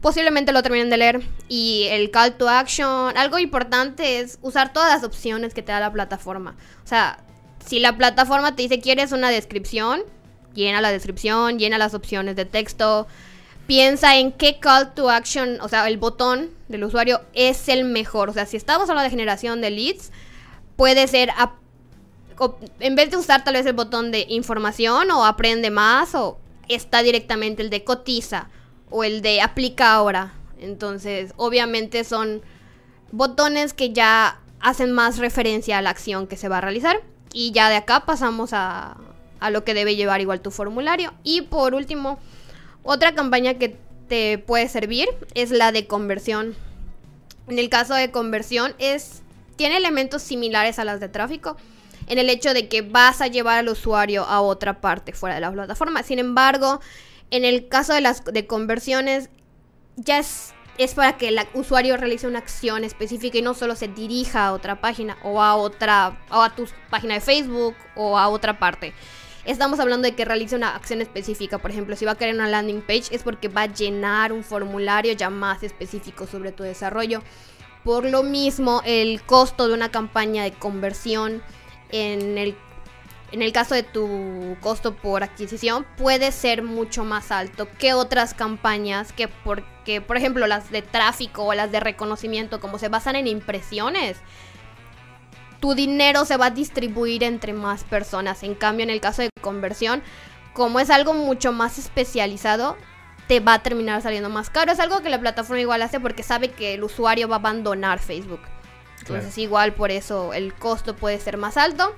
posiblemente 0.00 0.52
lo 0.52 0.62
terminen 0.62 0.90
de 0.90 0.96
leer. 0.96 1.22
Y 1.48 1.86
el 1.90 2.10
call 2.10 2.34
to 2.34 2.48
action, 2.48 3.16
algo 3.16 3.38
importante 3.38 4.20
es 4.20 4.38
usar 4.42 4.72
todas 4.72 4.92
las 4.92 5.04
opciones 5.04 5.54
que 5.54 5.62
te 5.62 5.72
da 5.72 5.80
la 5.80 5.92
plataforma. 5.92 6.56
O 6.84 6.86
sea, 6.86 7.18
si 7.64 7.78
la 7.78 7.96
plataforma 7.96 8.56
te 8.56 8.62
dice 8.62 8.80
quieres 8.80 9.12
una 9.12 9.30
descripción, 9.30 10.02
llena 10.54 10.80
la 10.80 10.90
descripción, 10.90 11.58
llena 11.58 11.78
las 11.78 11.94
opciones 11.94 12.36
de 12.36 12.44
texto. 12.44 13.06
Piensa 13.66 14.16
en 14.16 14.32
qué 14.32 14.58
call 14.58 14.94
to 14.94 15.10
action, 15.10 15.60
o 15.60 15.68
sea, 15.68 15.86
el 15.86 15.96
botón 15.96 16.50
del 16.68 16.84
usuario 16.84 17.20
es 17.34 17.68
el 17.68 17.84
mejor. 17.84 18.30
O 18.30 18.32
sea, 18.32 18.46
si 18.46 18.56
estamos 18.56 18.88
hablando 18.88 19.04
de 19.04 19.10
generación 19.10 19.60
de 19.60 19.70
leads, 19.70 20.10
puede 20.76 21.06
ser 21.06 21.30
en 22.80 22.96
vez 22.96 23.10
de 23.10 23.18
usar 23.18 23.44
tal 23.44 23.54
vez 23.54 23.66
el 23.66 23.74
botón 23.74 24.10
de 24.10 24.24
información 24.28 25.10
o 25.10 25.26
aprende 25.26 25.70
más 25.70 26.14
o 26.14 26.38
está 26.68 27.02
directamente 27.02 27.62
el 27.62 27.68
de 27.68 27.84
cotiza 27.84 28.48
o 28.90 29.04
el 29.04 29.22
de 29.22 29.40
aplica 29.40 29.92
ahora. 29.92 30.32
Entonces, 30.58 31.32
obviamente 31.36 32.04
son 32.04 32.42
botones 33.12 33.72
que 33.72 33.92
ya 33.92 34.40
hacen 34.60 34.92
más 34.92 35.18
referencia 35.18 35.78
a 35.78 35.82
la 35.82 35.90
acción 35.90 36.26
que 36.26 36.36
se 36.36 36.48
va 36.48 36.58
a 36.58 36.60
realizar. 36.60 37.00
Y 37.32 37.52
ya 37.52 37.68
de 37.68 37.76
acá 37.76 38.04
pasamos 38.04 38.52
a, 38.52 38.96
a 39.38 39.50
lo 39.50 39.64
que 39.64 39.74
debe 39.74 39.96
llevar 39.96 40.20
igual 40.20 40.40
tu 40.40 40.50
formulario. 40.50 41.12
Y 41.22 41.42
por 41.42 41.74
último, 41.74 42.18
otra 42.82 43.14
campaña 43.14 43.54
que 43.54 43.76
te 44.08 44.38
puede 44.38 44.68
servir 44.68 45.08
es 45.34 45.50
la 45.50 45.72
de 45.72 45.86
conversión. 45.86 46.54
En 47.48 47.58
el 47.58 47.68
caso 47.68 47.94
de 47.94 48.10
conversión 48.10 48.74
es 48.78 49.22
tiene 49.56 49.76
elementos 49.76 50.22
similares 50.22 50.78
a 50.78 50.84
las 50.84 51.00
de 51.00 51.10
tráfico 51.10 51.56
en 52.06 52.18
el 52.18 52.30
hecho 52.30 52.54
de 52.54 52.66
que 52.68 52.82
vas 52.82 53.20
a 53.20 53.28
llevar 53.28 53.58
al 53.58 53.68
usuario 53.68 54.24
a 54.24 54.40
otra 54.40 54.80
parte 54.80 55.12
fuera 55.12 55.34
de 55.34 55.42
la 55.42 55.52
plataforma. 55.52 56.02
Sin 56.02 56.18
embargo, 56.18 56.80
en 57.30 57.44
el 57.44 57.68
caso 57.68 57.94
de 57.94 58.00
las 58.00 58.24
de 58.24 58.46
conversiones 58.46 59.30
ya 59.96 60.18
es 60.18 60.54
es 60.80 60.94
para 60.94 61.18
que 61.18 61.28
el 61.28 61.38
usuario 61.52 61.98
realice 61.98 62.26
una 62.26 62.38
acción 62.38 62.84
específica 62.84 63.36
y 63.36 63.42
no 63.42 63.52
solo 63.52 63.76
se 63.76 63.86
dirija 63.86 64.46
a 64.46 64.52
otra 64.54 64.80
página 64.80 65.18
o 65.22 65.42
a 65.42 65.54
otra 65.54 66.18
o 66.30 66.40
a 66.40 66.54
tu 66.54 66.66
página 66.88 67.14
de 67.14 67.20
Facebook 67.20 67.74
o 67.96 68.16
a 68.16 68.28
otra 68.28 68.58
parte. 68.58 68.94
estamos 69.44 69.78
hablando 69.78 70.08
de 70.08 70.14
que 70.14 70.24
realice 70.24 70.56
una 70.56 70.74
acción 70.74 71.02
específica. 71.02 71.58
Por 71.58 71.70
ejemplo, 71.70 71.96
si 71.96 72.06
va 72.06 72.12
a 72.12 72.14
crear 72.14 72.34
una 72.34 72.48
landing 72.48 72.80
page 72.80 73.14
es 73.14 73.22
porque 73.22 73.48
va 73.48 73.62
a 73.62 73.66
llenar 73.66 74.32
un 74.32 74.42
formulario 74.42 75.12
ya 75.12 75.28
más 75.28 75.62
específico 75.62 76.26
sobre 76.26 76.50
tu 76.50 76.62
desarrollo. 76.62 77.22
Por 77.84 78.06
lo 78.06 78.22
mismo, 78.22 78.80
el 78.86 79.22
costo 79.22 79.68
de 79.68 79.74
una 79.74 79.90
campaña 79.90 80.44
de 80.44 80.52
conversión 80.52 81.42
en 81.90 82.38
el, 82.38 82.56
en 83.32 83.42
el 83.42 83.52
caso 83.52 83.74
de 83.74 83.82
tu 83.82 84.56
costo 84.60 84.96
por 84.96 85.22
adquisición 85.22 85.86
puede 85.96 86.32
ser 86.32 86.62
mucho 86.62 87.04
más 87.04 87.30
alto 87.30 87.68
que 87.78 87.94
otras 87.94 88.34
campañas 88.34 89.12
que 89.12 89.28
porque, 89.28 90.00
por 90.00 90.16
ejemplo, 90.16 90.46
las 90.46 90.70
de 90.70 90.82
tráfico 90.82 91.44
o 91.44 91.54
las 91.54 91.70
de 91.70 91.80
reconocimiento, 91.80 92.60
como 92.60 92.78
se 92.78 92.88
basan 92.88 93.16
en 93.16 93.26
impresiones, 93.26 94.18
tu 95.60 95.74
dinero 95.74 96.24
se 96.24 96.36
va 96.36 96.46
a 96.46 96.50
distribuir 96.50 97.22
entre 97.22 97.52
más 97.52 97.84
personas. 97.84 98.42
En 98.42 98.54
cambio, 98.54 98.84
en 98.84 98.90
el 98.90 99.00
caso 99.00 99.22
de 99.22 99.30
conversión, 99.40 100.02
como 100.52 100.80
es 100.80 100.90
algo 100.90 101.14
mucho 101.14 101.52
más 101.52 101.78
especializado, 101.78 102.76
te 103.28 103.40
va 103.40 103.54
a 103.54 103.62
terminar 103.62 104.02
saliendo 104.02 104.28
más 104.28 104.50
caro. 104.50 104.72
Es 104.72 104.80
algo 104.80 105.02
que 105.02 105.10
la 105.10 105.20
plataforma 105.20 105.60
igual 105.60 105.82
hace 105.82 106.00
porque 106.00 106.22
sabe 106.22 106.50
que 106.50 106.74
el 106.74 106.82
usuario 106.82 107.28
va 107.28 107.36
a 107.36 107.38
abandonar 107.38 108.00
Facebook. 108.00 108.40
Entonces 109.00 109.38
igual 109.38 109.72
por 109.72 109.90
eso 109.90 110.34
el 110.34 110.52
costo 110.54 110.96
puede 110.96 111.20
ser 111.20 111.36
más 111.36 111.56
alto. 111.56 111.94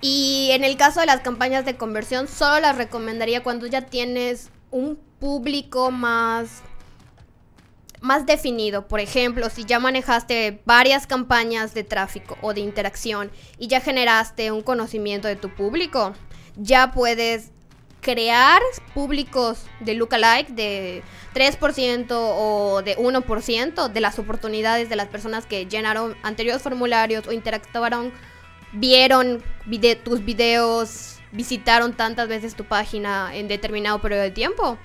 Y 0.00 0.50
en 0.52 0.64
el 0.64 0.76
caso 0.76 1.00
de 1.00 1.06
las 1.06 1.20
campañas 1.20 1.64
de 1.64 1.76
conversión, 1.76 2.28
solo 2.28 2.60
las 2.60 2.76
recomendaría 2.76 3.42
cuando 3.42 3.66
ya 3.66 3.82
tienes 3.82 4.50
un 4.70 4.98
público 5.18 5.90
más 5.90 6.62
más 8.00 8.26
definido. 8.26 8.86
Por 8.86 9.00
ejemplo, 9.00 9.50
si 9.50 9.64
ya 9.64 9.78
manejaste 9.78 10.62
varias 10.64 11.06
campañas 11.06 11.74
de 11.74 11.84
tráfico 11.84 12.36
o 12.42 12.54
de 12.54 12.60
interacción 12.60 13.30
y 13.58 13.66
ya 13.66 13.80
generaste 13.80 14.52
un 14.52 14.62
conocimiento 14.62 15.28
de 15.28 15.36
tu 15.36 15.52
público, 15.54 16.14
ya 16.56 16.92
puedes 16.92 17.50
crear 18.00 18.62
públicos 18.94 19.64
de 19.80 19.94
lookalike 19.94 20.50
de 20.50 21.02
3% 21.34 22.06
o 22.10 22.82
de 22.82 22.96
1% 22.96 23.88
de 23.88 24.00
las 24.00 24.18
oportunidades 24.18 24.88
de 24.88 24.96
las 24.96 25.08
personas 25.08 25.46
que 25.46 25.66
llenaron 25.66 26.16
anteriores 26.22 26.62
formularios 26.62 27.26
o 27.26 27.32
interactuaron, 27.32 28.12
vieron 28.72 29.42
tus 30.04 30.24
videos, 30.24 31.18
visitaron 31.32 31.92
tantas 31.92 32.28
veces 32.28 32.54
tu 32.54 32.64
página 32.64 33.34
en 33.34 33.48
determinado 33.48 34.00
periodo 34.00 34.22
de 34.22 34.30
tiempo. 34.30 34.78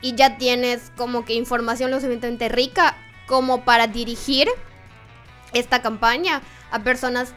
Y 0.00 0.14
ya 0.14 0.36
tienes 0.36 0.92
como 0.96 1.24
que 1.24 1.34
información 1.34 1.90
lo 1.90 1.96
suficientemente 1.96 2.48
rica 2.48 2.96
como 3.26 3.64
para 3.64 3.86
dirigir 3.86 4.48
esta 5.52 5.80
campaña 5.80 6.42
a 6.70 6.80
personas 6.80 7.34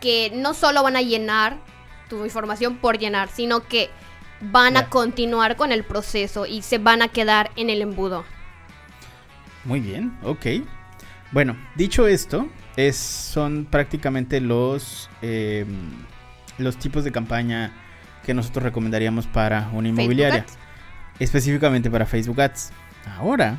que 0.00 0.30
no 0.34 0.54
solo 0.54 0.82
van 0.82 0.96
a 0.96 1.02
llenar 1.02 1.58
tu 2.08 2.24
información 2.24 2.78
por 2.78 2.98
llenar, 2.98 3.28
sino 3.28 3.66
que 3.66 3.90
van 4.40 4.76
a 4.76 4.88
continuar 4.88 5.56
con 5.56 5.72
el 5.72 5.84
proceso 5.84 6.46
y 6.46 6.62
se 6.62 6.78
van 6.78 7.02
a 7.02 7.08
quedar 7.08 7.50
en 7.56 7.70
el 7.70 7.82
embudo. 7.82 8.24
Muy 9.64 9.80
bien, 9.80 10.16
ok. 10.22 10.46
Bueno, 11.32 11.56
dicho 11.74 12.06
esto, 12.06 12.48
es, 12.78 12.96
son 12.96 13.64
prácticamente 13.64 14.40
los, 14.40 15.10
em, 15.20 15.66
los 16.58 16.78
tipos 16.78 17.02
de 17.02 17.10
campaña 17.10 17.72
que 18.24 18.34
nosotros 18.34 18.62
recomendaríamos 18.62 19.26
para 19.26 19.68
una 19.72 19.88
inmobiliaria. 19.88 20.46
Específicamente 21.18 21.90
para 21.90 22.06
Facebook 22.06 22.40
Ads. 22.40 22.70
Ahora 23.16 23.58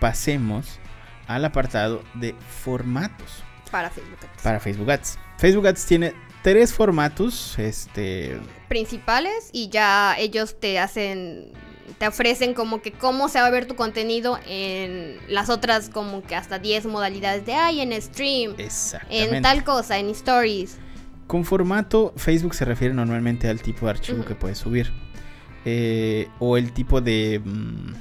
pasemos 0.00 0.80
al 1.28 1.44
apartado 1.44 2.02
de 2.14 2.34
formatos. 2.64 3.44
Para 3.70 3.90
Facebook 3.90 4.18
Ads. 4.24 4.42
Para 4.42 4.58
Facebook 4.58 4.90
Ads. 4.90 5.18
Facebook 5.36 5.66
Ads 5.68 5.86
tiene 5.86 6.14
tres 6.42 6.72
formatos 6.72 7.56
este 7.58 8.40
principales 8.68 9.50
y 9.52 9.68
ya 9.68 10.16
ellos 10.18 10.58
te 10.58 10.80
hacen 10.80 11.52
te 11.98 12.06
ofrecen 12.06 12.54
como 12.54 12.82
que 12.82 12.92
cómo 12.92 13.28
se 13.28 13.40
va 13.40 13.46
a 13.46 13.50
ver 13.50 13.66
tu 13.66 13.74
contenido 13.76 14.38
en 14.46 15.18
las 15.28 15.50
otras 15.50 15.88
como 15.88 16.22
que 16.22 16.34
hasta 16.34 16.58
10 16.58 16.86
modalidades 16.86 17.46
de 17.46 17.54
ay 17.54 17.80
en 17.80 18.00
stream, 18.00 18.54
en 19.10 19.42
tal 19.42 19.64
cosa, 19.64 19.98
en 19.98 20.10
stories. 20.10 20.78
Con 21.26 21.44
formato 21.44 22.12
Facebook 22.16 22.54
se 22.54 22.64
refiere 22.64 22.94
normalmente 22.94 23.48
al 23.48 23.60
tipo 23.60 23.86
de 23.86 23.90
archivo 23.90 24.24
que 24.24 24.34
puedes 24.34 24.58
subir 24.58 24.92
eh, 25.64 26.28
o 26.38 26.56
el 26.56 26.72
tipo 26.72 27.00
de 27.00 27.40
mm, 27.44 27.92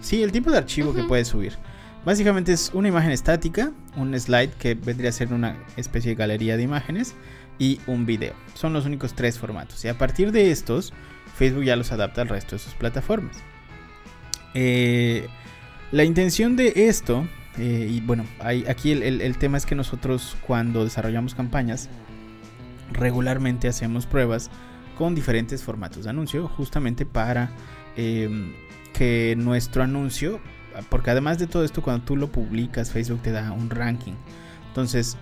sí 0.00 0.22
el 0.22 0.32
tipo 0.32 0.50
de 0.50 0.58
archivo 0.58 0.94
que 0.94 1.04
puedes 1.04 1.28
subir. 1.28 1.54
Básicamente 2.04 2.52
es 2.52 2.70
una 2.72 2.86
imagen 2.86 3.10
estática, 3.10 3.72
un 3.96 4.18
slide 4.18 4.50
que 4.50 4.74
vendría 4.74 5.10
a 5.10 5.12
ser 5.12 5.32
una 5.32 5.56
especie 5.76 6.10
de 6.10 6.14
galería 6.14 6.56
de 6.56 6.62
imágenes 6.62 7.16
y 7.58 7.80
un 7.86 8.06
video. 8.06 8.34
Son 8.54 8.72
los 8.72 8.86
únicos 8.86 9.14
tres 9.14 9.38
formatos. 9.38 9.84
Y 9.84 9.88
a 9.88 9.98
partir 9.98 10.30
de 10.30 10.52
estos, 10.52 10.92
Facebook 11.36 11.64
ya 11.64 11.76
los 11.76 11.92
adapta 11.92 12.22
al 12.22 12.28
resto 12.28 12.56
de 12.56 12.60
sus 12.60 12.74
plataformas. 12.74 13.36
Eh, 14.54 15.28
la 15.92 16.04
intención 16.04 16.56
de 16.56 16.72
esto, 16.88 17.26
eh, 17.58 17.88
y 17.90 18.00
bueno, 18.00 18.24
aquí 18.40 18.92
el, 18.92 19.36
tema 19.38 19.58
es 19.58 19.66
que 19.66 19.74
nosotros 19.74 20.36
cuando 20.46 20.84
desarrollamos 20.84 21.34
campañas, 21.34 21.90
regularmente 22.90 23.68
hacemos 23.68 24.06
pruebas 24.06 24.50
con 24.96 25.14
diferentes 25.14 25.62
formatos 25.62 26.04
de 26.04 26.10
anuncio, 26.10 26.48
justamente 26.48 27.04
para 27.04 27.50
em, 27.96 28.54
que 28.94 29.34
nuestro 29.36 29.82
anuncio, 29.82 30.40
porque 30.88 31.10
además 31.10 31.38
de 31.38 31.46
todo 31.46 31.64
esto, 31.64 31.82
cuando 31.82 32.04
tú 32.04 32.16
lo 32.16 32.28
publicas, 32.28 32.90
Facebook 32.90 33.20
te 33.22 33.30
da 33.30 33.52
un 33.52 33.68
ranking. 33.68 34.14
Entonces, 34.68 35.18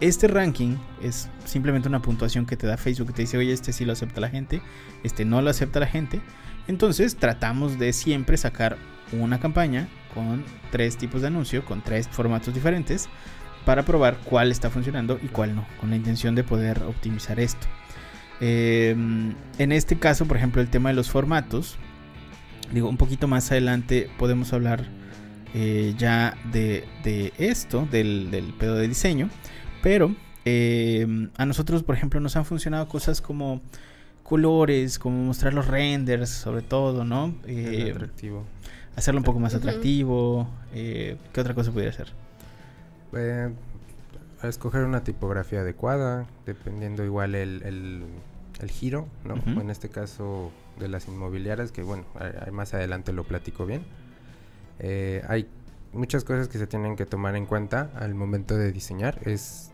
este 0.00 0.28
ranking 0.28 0.76
es 1.02 1.28
simplemente 1.44 1.88
una 1.88 2.00
puntuación 2.00 2.46
que 2.46 2.56
te 2.56 2.66
da 2.66 2.76
Facebook 2.76 3.12
te 3.12 3.22
dice, 3.22 3.36
oye, 3.36 3.52
este 3.52 3.72
sí 3.72 3.84
lo 3.84 3.92
acepta 3.92 4.20
la 4.20 4.28
gente, 4.28 4.62
este 5.02 5.24
no 5.24 5.42
lo 5.42 5.50
acepta 5.50 5.80
la 5.80 5.86
gente. 5.86 6.20
Entonces 6.68 7.16
tratamos 7.16 7.78
de 7.78 7.92
siempre 7.92 8.36
sacar 8.36 8.76
una 9.12 9.40
campaña 9.40 9.88
con 10.14 10.44
tres 10.70 10.96
tipos 10.96 11.22
de 11.22 11.28
anuncio, 11.28 11.64
con 11.64 11.82
tres 11.82 12.08
formatos 12.08 12.54
diferentes, 12.54 13.08
para 13.64 13.84
probar 13.84 14.18
cuál 14.24 14.50
está 14.50 14.70
funcionando 14.70 15.18
y 15.22 15.28
cuál 15.28 15.56
no, 15.56 15.66
con 15.80 15.90
la 15.90 15.96
intención 15.96 16.34
de 16.34 16.44
poder 16.44 16.82
optimizar 16.84 17.40
esto. 17.40 17.66
Em, 18.40 19.34
en 19.58 19.72
este 19.72 19.98
caso, 19.98 20.26
por 20.26 20.36
ejemplo, 20.36 20.62
el 20.62 20.68
tema 20.68 20.90
de 20.90 20.94
los 20.94 21.10
formatos, 21.10 21.76
digo, 22.72 22.88
un 22.88 22.96
poquito 22.96 23.26
más 23.26 23.50
adelante 23.50 24.08
podemos 24.16 24.52
hablar 24.52 24.84
eh, 25.54 25.94
ya 25.98 26.36
de, 26.52 26.86
esto, 27.38 27.88
del, 27.90 28.30
del 28.30 28.52
pedo 28.54 28.76
de 28.76 28.86
diseño. 28.86 29.28
Pero 29.88 30.14
em, 30.44 31.30
a 31.38 31.46
nosotros, 31.46 31.82
por 31.82 31.94
ejemplo, 31.94 32.20
nos 32.20 32.36
han 32.36 32.44
funcionado 32.44 32.86
cosas 32.88 33.22
como 33.22 33.62
colores, 34.22 34.98
como 34.98 35.24
mostrar 35.24 35.54
los 35.54 35.66
renders, 35.66 36.28
sobre 36.28 36.60
todo, 36.60 37.04
¿no? 37.04 37.34
Eh, 37.46 37.94
atractivo. 37.96 38.44
Hacerlo 38.96 39.20
un 39.20 39.24
poco 39.24 39.40
más 39.40 39.54
atractivo. 39.54 40.46
Eh, 40.74 41.16
¿Qué 41.32 41.40
otra 41.40 41.54
cosa 41.54 41.72
pudiera 41.72 41.90
hacer? 41.90 42.08
Eh, 43.14 43.48
escoger 44.42 44.84
una 44.84 45.04
tipografía 45.04 45.60
adecuada, 45.60 46.26
dependiendo 46.44 47.02
igual 47.02 47.34
el, 47.34 47.62
el, 48.60 48.70
giro, 48.70 49.08
¿no? 49.24 49.36
En 49.58 49.70
este 49.70 49.88
caso 49.88 50.52
de 50.78 50.88
las 50.88 51.08
inmobiliarias, 51.08 51.72
que 51.72 51.82
bueno, 51.82 52.04
más 52.52 52.74
adelante 52.74 53.14
lo 53.14 53.24
platico 53.24 53.64
bien. 53.64 53.80
Eh, 54.80 55.22
hay 55.28 55.48
muchas 55.94 56.24
cosas 56.24 56.48
que 56.48 56.58
se 56.58 56.66
tienen 56.66 56.94
que 56.94 57.06
tomar 57.06 57.36
en 57.36 57.46
cuenta 57.46 57.90
al 57.94 58.14
momento 58.14 58.54
de 58.54 58.70
diseñar. 58.70 59.18
Es 59.24 59.72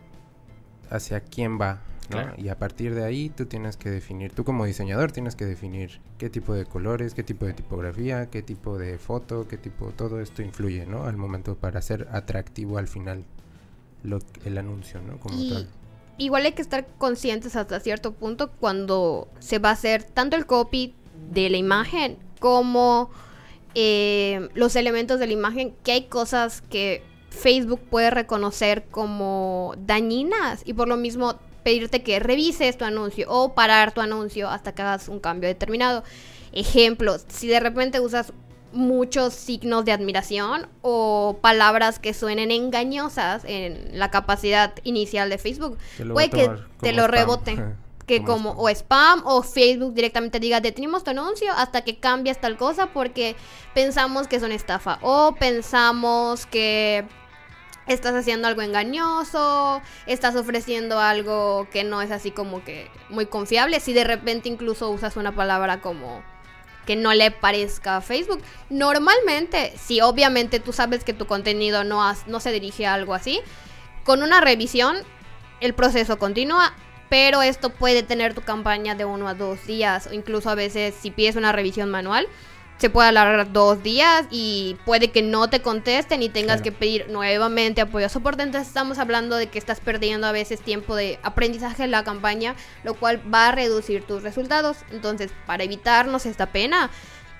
hacia 0.89 1.19
quién 1.19 1.59
va, 1.59 1.81
Y 2.37 2.49
a 2.49 2.59
partir 2.59 2.93
de 2.93 3.03
ahí 3.03 3.29
tú 3.29 3.47
tienes 3.47 3.77
que 3.77 3.89
definir, 3.89 4.31
tú 4.31 4.43
como 4.43 4.65
diseñador 4.65 5.11
tienes 5.11 5.35
que 5.35 5.45
definir 5.45 5.99
qué 6.19 6.29
tipo 6.29 6.53
de 6.53 6.65
colores, 6.65 7.15
qué 7.15 7.23
tipo 7.23 7.45
de 7.45 7.53
tipografía, 7.53 8.29
qué 8.29 8.43
tipo 8.43 8.77
de 8.77 8.99
foto, 8.99 9.47
qué 9.47 9.57
tipo, 9.57 9.87
todo 9.87 10.21
esto 10.21 10.43
influye, 10.43 10.85
¿no? 10.85 11.05
Al 11.05 11.17
momento 11.17 11.55
para 11.55 11.79
hacer 11.79 12.07
atractivo 12.11 12.77
al 12.77 12.87
final 12.87 13.25
lo, 14.03 14.19
el 14.45 14.57
anuncio, 14.59 15.01
¿no? 15.01 15.19
Como 15.19 15.35
tal. 15.49 15.67
Igual 16.17 16.45
hay 16.45 16.53
que 16.53 16.61
estar 16.61 16.85
conscientes 16.97 17.55
hasta 17.55 17.79
cierto 17.79 18.13
punto 18.13 18.51
cuando 18.51 19.27
se 19.39 19.59
va 19.59 19.69
a 19.69 19.73
hacer 19.73 20.03
tanto 20.03 20.35
el 20.37 20.45
copy 20.45 20.93
de 21.31 21.49
la 21.49 21.57
imagen 21.57 22.17
como 22.39 23.09
eh, 23.73 24.47
los 24.53 24.75
elementos 24.77 25.19
de 25.19 25.27
la 25.27 25.33
imagen, 25.33 25.73
que 25.83 25.91
hay 25.91 26.03
cosas 26.05 26.61
que 26.61 27.03
Facebook 27.35 27.81
puede 27.89 28.09
reconocer 28.09 28.85
como 28.89 29.73
dañinas 29.77 30.61
y 30.65 30.73
por 30.73 30.87
lo 30.87 30.97
mismo 30.97 31.35
pedirte 31.63 32.03
que 32.03 32.19
revises 32.19 32.77
tu 32.77 32.85
anuncio 32.85 33.27
o 33.29 33.53
parar 33.53 33.91
tu 33.91 34.01
anuncio 34.01 34.49
hasta 34.49 34.73
que 34.73 34.81
hagas 34.81 35.09
un 35.09 35.19
cambio 35.19 35.49
determinado. 35.49 36.03
Ejemplos, 36.51 37.25
si 37.27 37.47
de 37.47 37.59
repente 37.59 37.99
usas 37.99 38.33
muchos 38.71 39.33
signos 39.33 39.85
de 39.85 39.91
admiración 39.91 40.67
o 40.81 41.39
palabras 41.41 41.97
que 41.97 42.13
suenen 42.13 42.51
engañosas 42.51 43.43
en 43.45 43.97
la 43.97 44.11
capacidad 44.11 44.73
inicial 44.83 45.29
de 45.29 45.37
Facebook, 45.37 45.77
puede 46.13 46.29
que 46.29 46.51
te 46.81 46.93
lo 46.93 47.07
rebote. 47.07 47.57
que 48.05 48.23
como, 48.23 48.51
o 48.51 48.69
spam 48.69 49.23
o 49.25 49.41
Facebook 49.41 49.95
directamente 49.95 50.39
diga 50.39 50.61
detenimos 50.61 51.03
tu 51.03 51.09
anuncio 51.09 51.51
hasta 51.57 51.81
que 51.81 51.97
cambias 51.97 52.39
tal 52.39 52.55
cosa 52.55 52.93
porque 52.93 53.35
pensamos 53.73 54.27
que 54.27 54.35
es 54.35 54.43
una 54.43 54.53
estafa 54.53 54.99
o 55.01 55.33
pensamos 55.39 56.45
que 56.45 57.05
estás 57.87 58.15
haciendo 58.15 58.47
algo 58.47 58.61
engañoso, 58.61 59.81
estás 60.07 60.35
ofreciendo 60.35 60.99
algo 60.99 61.67
que 61.71 61.83
no 61.83 62.01
es 62.01 62.11
así 62.11 62.31
como 62.31 62.63
que 62.63 62.89
muy 63.09 63.25
confiable, 63.25 63.79
si 63.79 63.93
de 63.93 64.03
repente 64.03 64.49
incluso 64.49 64.89
usas 64.89 65.17
una 65.17 65.33
palabra 65.33 65.81
como 65.81 66.23
que 66.85 66.95
no 66.95 67.13
le 67.13 67.31
parezca 67.31 67.97
a 67.97 68.01
Facebook. 68.01 68.41
Normalmente, 68.69 69.73
si 69.77 70.01
obviamente 70.01 70.59
tú 70.59 70.71
sabes 70.71 71.03
que 71.03 71.13
tu 71.13 71.25
contenido 71.25 71.83
no, 71.83 72.01
no 72.27 72.39
se 72.39 72.51
dirige 72.51 72.85
a 72.85 72.93
algo 72.93 73.13
así, 73.13 73.41
con 74.03 74.21
una 74.21 74.39
revisión 74.39 74.97
el 75.61 75.73
proceso 75.73 76.19
continúa, 76.19 76.73
pero 77.09 77.41
esto 77.41 77.69
puede 77.69 78.03
tener 78.03 78.33
tu 78.33 78.41
campaña 78.41 78.95
de 78.95 79.05
uno 79.05 79.27
a 79.27 79.33
dos 79.33 79.65
días, 79.65 80.07
o 80.07 80.13
incluso 80.13 80.49
a 80.49 80.55
veces 80.55 80.93
si 80.99 81.11
pides 81.11 81.35
una 81.35 81.51
revisión 81.51 81.89
manual, 81.89 82.27
se 82.77 82.89
puede 82.89 83.07
alargar 83.07 83.51
dos 83.53 83.81
días 83.83 84.25
y 84.29 84.77
puede 84.85 85.09
que 85.09 85.21
no 85.21 85.49
te 85.49 85.61
contesten 85.61 86.21
y 86.21 86.29
tengas 86.29 86.61
que 86.61 86.71
pedir 86.71 87.07
nuevamente 87.09 87.81
apoyo 87.81 88.05
a 88.05 88.09
soporte. 88.09 88.43
Entonces 88.43 88.67
estamos 88.67 88.97
hablando 88.99 89.37
de 89.37 89.47
que 89.47 89.57
estás 89.57 89.79
perdiendo 89.79 90.27
a 90.27 90.31
veces 90.31 90.59
tiempo 90.61 90.95
de 90.95 91.17
aprendizaje 91.23 91.83
en 91.83 91.91
la 91.91 92.03
campaña, 92.03 92.55
lo 92.83 92.93
cual 92.95 93.21
va 93.33 93.47
a 93.49 93.51
reducir 93.53 94.03
tus 94.03 94.23
resultados. 94.23 94.77
Entonces, 94.91 95.31
para 95.45 95.63
evitarnos 95.63 96.25
esta 96.25 96.47
pena, 96.47 96.89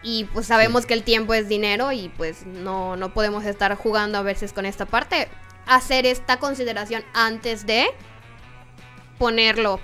y 0.01 0.25
pues 0.25 0.45
sabemos 0.45 0.85
que 0.85 0.93
el 0.93 1.03
tiempo 1.03 1.33
es 1.33 1.49
dinero 1.49 1.91
y 1.91 2.09
pues 2.09 2.45
no, 2.45 2.95
no 2.95 3.13
podemos 3.13 3.43
estar 3.43 3.75
jugando 3.75 4.19
a 4.19 4.21
veces 4.21 4.53
con 4.53 4.65
esta 4.65 4.85
parte, 4.85 5.27
hacer 5.65 6.05
esta 6.05 6.37
consideración 6.37 7.03
antes 7.13 7.65
de 7.65 7.87
ponerlo 9.17 9.79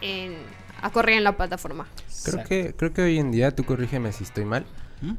en, 0.00 0.36
a 0.82 0.90
correr 0.90 1.16
en 1.16 1.24
la 1.24 1.36
plataforma. 1.36 1.86
Creo 2.24 2.44
que, 2.44 2.74
creo 2.76 2.92
que 2.92 3.02
hoy 3.02 3.18
en 3.18 3.30
día, 3.30 3.54
tú 3.54 3.64
corrígeme 3.64 4.12
si 4.12 4.24
estoy 4.24 4.44
mal, 4.44 4.66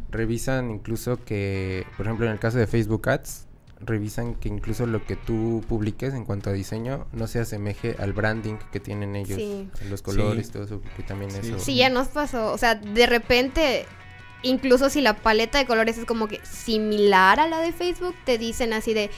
revisan 0.10 0.72
incluso 0.72 1.24
que, 1.24 1.86
por 1.98 2.06
ejemplo, 2.06 2.26
en 2.26 2.32
el 2.32 2.40
caso 2.40 2.58
de 2.58 2.68
Facebook 2.68 3.08
Ads, 3.10 3.48
revisan 3.86 4.36
que 4.36 4.50
incluso 4.50 4.86
lo 4.86 5.06
que 5.06 5.16
tú 5.16 5.64
publiques 5.68 6.14
en 6.14 6.26
cuanto 6.26 6.50
a 6.50 6.54
diseño 6.54 7.06
no 7.12 7.28
se 7.28 7.40
asemeje 7.40 7.96
al 8.00 8.14
branding 8.14 8.56
que 8.72 8.80
tienen 8.80 9.16
ellos, 9.16 9.40
los 9.90 10.02
colores, 10.02 10.52
todo 10.52 10.64
eso, 10.64 10.82
que 10.96 11.04
también 11.04 11.32
eso. 11.32 11.60
Sí, 11.60 11.76
ya 11.76 11.90
nos 11.90 12.08
pasó, 12.08 12.52
o 12.54 12.58
sea, 12.58 12.76
de 12.76 13.06
repente 13.06 13.86
incluso 14.44 14.90
si 14.90 15.02
la 15.02 15.16
paleta 15.16 15.58
de 15.58 15.66
colores 15.66 15.98
es 15.98 16.06
como 16.06 16.28
que 16.28 16.40
similar 16.46 17.40
a 17.40 17.48
la 17.48 17.60
de 17.60 17.72
Facebook, 17.72 18.16
te 18.26 18.38
dicen 18.38 18.74
así 18.74 18.94
de 18.94 19.10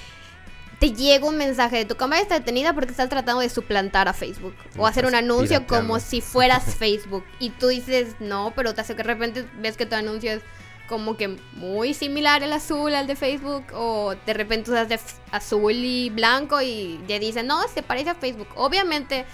te 0.79 0.91
llega 0.91 1.25
un 1.25 1.37
mensaje 1.37 1.77
de 1.77 1.85
tu 1.85 1.95
cámara 1.95 2.21
está 2.21 2.39
detenida 2.39 2.73
porque 2.73 2.91
estás 2.91 3.09
tratando 3.09 3.41
de 3.41 3.49
suplantar 3.49 4.07
a 4.07 4.13
Facebook 4.13 4.55
o 4.77 4.85
hacer 4.85 5.05
un 5.05 5.15
anuncio 5.15 5.65
como 5.67 5.99
si 5.99 6.21
fueras 6.21 6.75
Facebook. 6.79 7.23
Y 7.39 7.51
tú 7.51 7.67
dices 7.67 8.15
no, 8.19 8.53
pero 8.55 8.73
te 8.73 8.81
hace 8.81 8.95
que 8.95 9.03
de 9.03 9.07
repente 9.07 9.45
ves 9.59 9.77
que 9.77 9.85
tu 9.85 9.95
anuncio 9.95 10.31
es 10.31 10.41
como 10.87 11.17
que 11.17 11.29
muy 11.53 11.93
similar 11.93 12.43
el 12.43 12.53
azul 12.53 12.93
al 12.93 13.07
de 13.07 13.15
Facebook 13.15 13.65
o 13.73 14.15
de 14.25 14.33
repente 14.33 14.69
usas 14.69 14.87
de 14.87 14.99
azul 15.31 15.73
y 15.73 16.09
blanco 16.11 16.61
y 16.61 16.99
te 17.07 17.19
dicen 17.19 17.47
no, 17.47 17.67
se 17.67 17.81
parece 17.81 18.11
a 18.11 18.15
Facebook. 18.15 18.49
Obviamente 18.55 19.25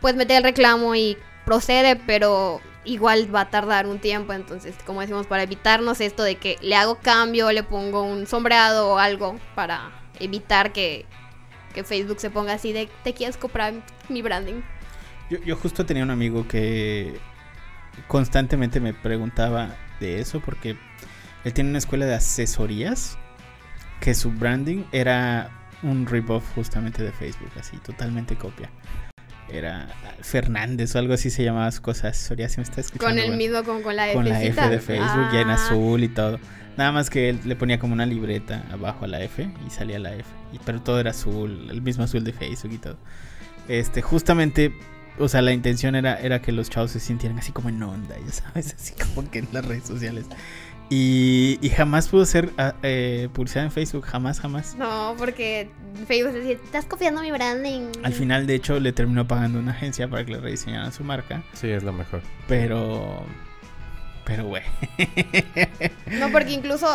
puedes 0.00 0.16
meter 0.16 0.38
el 0.38 0.42
reclamo 0.42 0.94
y 0.94 1.16
procede, 1.44 1.96
pero 1.96 2.60
igual 2.84 3.32
va 3.32 3.42
a 3.42 3.50
tardar 3.50 3.86
un 3.86 4.00
tiempo, 4.00 4.32
entonces 4.32 4.74
como 4.84 5.00
decimos 5.00 5.28
para 5.28 5.44
evitarnos 5.44 6.00
esto 6.00 6.24
de 6.24 6.36
que 6.36 6.58
le 6.60 6.74
hago 6.74 6.96
cambio, 6.96 7.52
le 7.52 7.62
pongo 7.62 8.02
un 8.02 8.26
sombreado 8.26 8.90
o 8.90 8.98
algo 8.98 9.38
para 9.54 10.01
evitar 10.20 10.72
que, 10.72 11.06
Facebook 11.84 12.20
se 12.20 12.28
ponga 12.28 12.52
así 12.52 12.72
de 12.72 12.86
te 13.02 13.14
quieres 13.14 13.38
comprar 13.38 13.72
mi 14.10 14.20
branding. 14.20 14.60
Yo, 15.30 15.38
yo 15.38 15.56
justo 15.56 15.86
tenía 15.86 16.02
un 16.02 16.10
amigo 16.10 16.46
que 16.46 17.18
constantemente 18.08 18.78
me 18.78 18.92
preguntaba 18.92 19.74
de 19.98 20.20
eso 20.20 20.40
porque 20.40 20.76
él 21.44 21.52
tiene 21.54 21.70
una 21.70 21.78
escuela 21.78 22.04
de 22.04 22.14
asesorías 22.14 23.16
que 24.00 24.14
su 24.14 24.30
branding 24.30 24.84
era 24.92 25.50
un 25.82 26.06
rip-off 26.06 26.44
justamente 26.54 27.02
de 27.02 27.12
Facebook, 27.12 27.50
así, 27.58 27.76
totalmente 27.78 28.36
copia. 28.36 28.70
Era 29.50 29.88
Fernández 30.20 30.94
o 30.94 30.98
algo 30.98 31.14
así 31.14 31.30
se 31.30 31.44
llamaba 31.44 31.70
su 31.72 31.82
cosa, 31.82 32.08
asesoría, 32.08 32.48
si 32.48 32.58
me 32.58 32.62
está 32.64 32.80
escuchando. 32.80 33.22
Con 33.22 33.32
el 33.32 33.36
mismo, 33.36 33.62
con, 33.64 33.82
con 33.82 33.96
la 33.96 34.08
F. 34.08 34.14
Con 34.14 34.28
la 34.28 34.42
F 34.42 34.68
de 34.68 34.78
Facebook, 34.78 35.28
ya 35.32 35.40
en 35.40 35.50
ah. 35.50 35.54
azul 35.54 36.02
y 36.04 36.08
todo. 36.08 36.38
Nada 36.76 36.90
más 36.90 37.10
que 37.10 37.28
él 37.28 37.40
le 37.44 37.54
ponía 37.54 37.78
como 37.78 37.92
una 37.92 38.06
libreta 38.06 38.64
abajo 38.72 39.04
a 39.04 39.08
la 39.08 39.22
F 39.22 39.48
y 39.66 39.70
salía 39.70 39.98
la 39.98 40.14
F. 40.14 40.24
Y, 40.52 40.58
pero 40.64 40.80
todo 40.80 41.00
era 41.00 41.10
azul, 41.10 41.68
el 41.70 41.82
mismo 41.82 42.04
azul 42.04 42.24
de 42.24 42.32
Facebook 42.32 42.72
y 42.72 42.78
todo. 42.78 42.96
Este, 43.68 44.00
justamente, 44.00 44.72
o 45.18 45.28
sea, 45.28 45.42
la 45.42 45.52
intención 45.52 45.94
era, 45.94 46.18
era 46.18 46.40
que 46.40 46.50
los 46.50 46.70
chavos 46.70 46.92
se 46.92 47.00
sintieran 47.00 47.38
así 47.38 47.52
como 47.52 47.68
en 47.68 47.82
onda, 47.82 48.16
ya 48.18 48.32
sabes, 48.32 48.74
así 48.78 48.94
como 48.94 49.30
que 49.30 49.40
en 49.40 49.48
las 49.52 49.64
redes 49.64 49.84
sociales. 49.84 50.26
Y, 50.90 51.58
y 51.62 51.70
jamás 51.70 52.08
pudo 52.08 52.26
ser 52.26 52.46
uh, 52.58 52.72
eh, 52.82 53.28
publicidad 53.32 53.64
en 53.64 53.72
Facebook, 53.72 54.04
jamás, 54.04 54.40
jamás. 54.40 54.74
No, 54.76 55.14
porque 55.16 55.70
Facebook 56.06 56.32
decía, 56.32 56.52
estás 56.52 56.84
copiando 56.84 57.22
mi 57.22 57.30
branding. 57.30 57.92
Al 58.02 58.12
final, 58.12 58.46
de 58.46 58.56
hecho, 58.56 58.78
le 58.78 58.92
terminó 58.92 59.26
pagando 59.26 59.58
una 59.58 59.72
agencia 59.72 60.08
para 60.08 60.24
que 60.24 60.32
le 60.32 60.40
rediseñaran 60.40 60.92
su 60.92 61.02
marca. 61.02 61.42
Sí, 61.54 61.70
es 61.70 61.82
lo 61.82 61.92
mejor. 61.92 62.20
Pero 62.46 63.24
pero, 64.24 64.46
güey. 64.46 64.62
no, 66.06 66.30
porque 66.30 66.52
incluso 66.52 66.86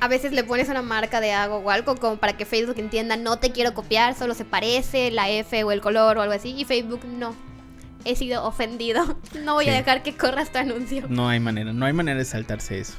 a 0.00 0.08
veces 0.08 0.32
le 0.32 0.44
pones 0.44 0.68
una 0.68 0.82
marca 0.82 1.20
de 1.20 1.32
algo 1.32 1.58
o 1.58 1.70
algo 1.70 1.96
como 1.96 2.16
para 2.16 2.36
que 2.36 2.44
Facebook 2.44 2.78
entienda, 2.78 3.16
no 3.16 3.38
te 3.38 3.52
quiero 3.52 3.74
copiar, 3.74 4.14
solo 4.14 4.34
se 4.34 4.44
parece 4.44 5.10
la 5.10 5.30
F 5.30 5.64
o 5.64 5.72
el 5.72 5.80
color 5.80 6.18
o 6.18 6.22
algo 6.22 6.34
así. 6.34 6.54
Y 6.56 6.64
Facebook 6.64 7.04
no. 7.04 7.34
He 8.04 8.16
sido 8.16 8.44
ofendido. 8.44 9.18
No 9.44 9.54
voy 9.54 9.68
a 9.68 9.72
dejar 9.72 10.02
que 10.02 10.16
corra 10.16 10.42
este 10.42 10.58
anuncio. 10.58 11.06
No 11.08 11.28
hay 11.28 11.40
manera, 11.40 11.72
no 11.72 11.84
hay 11.86 11.92
manera 11.92 12.18
de 12.18 12.24
saltarse 12.24 12.78
eso. 12.78 12.94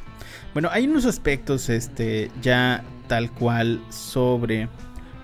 Bueno, 0.53 0.69
hay 0.71 0.87
unos 0.87 1.05
aspectos 1.05 1.69
este 1.69 2.31
ya 2.41 2.83
tal 3.07 3.31
cual 3.31 3.81
sobre 3.89 4.69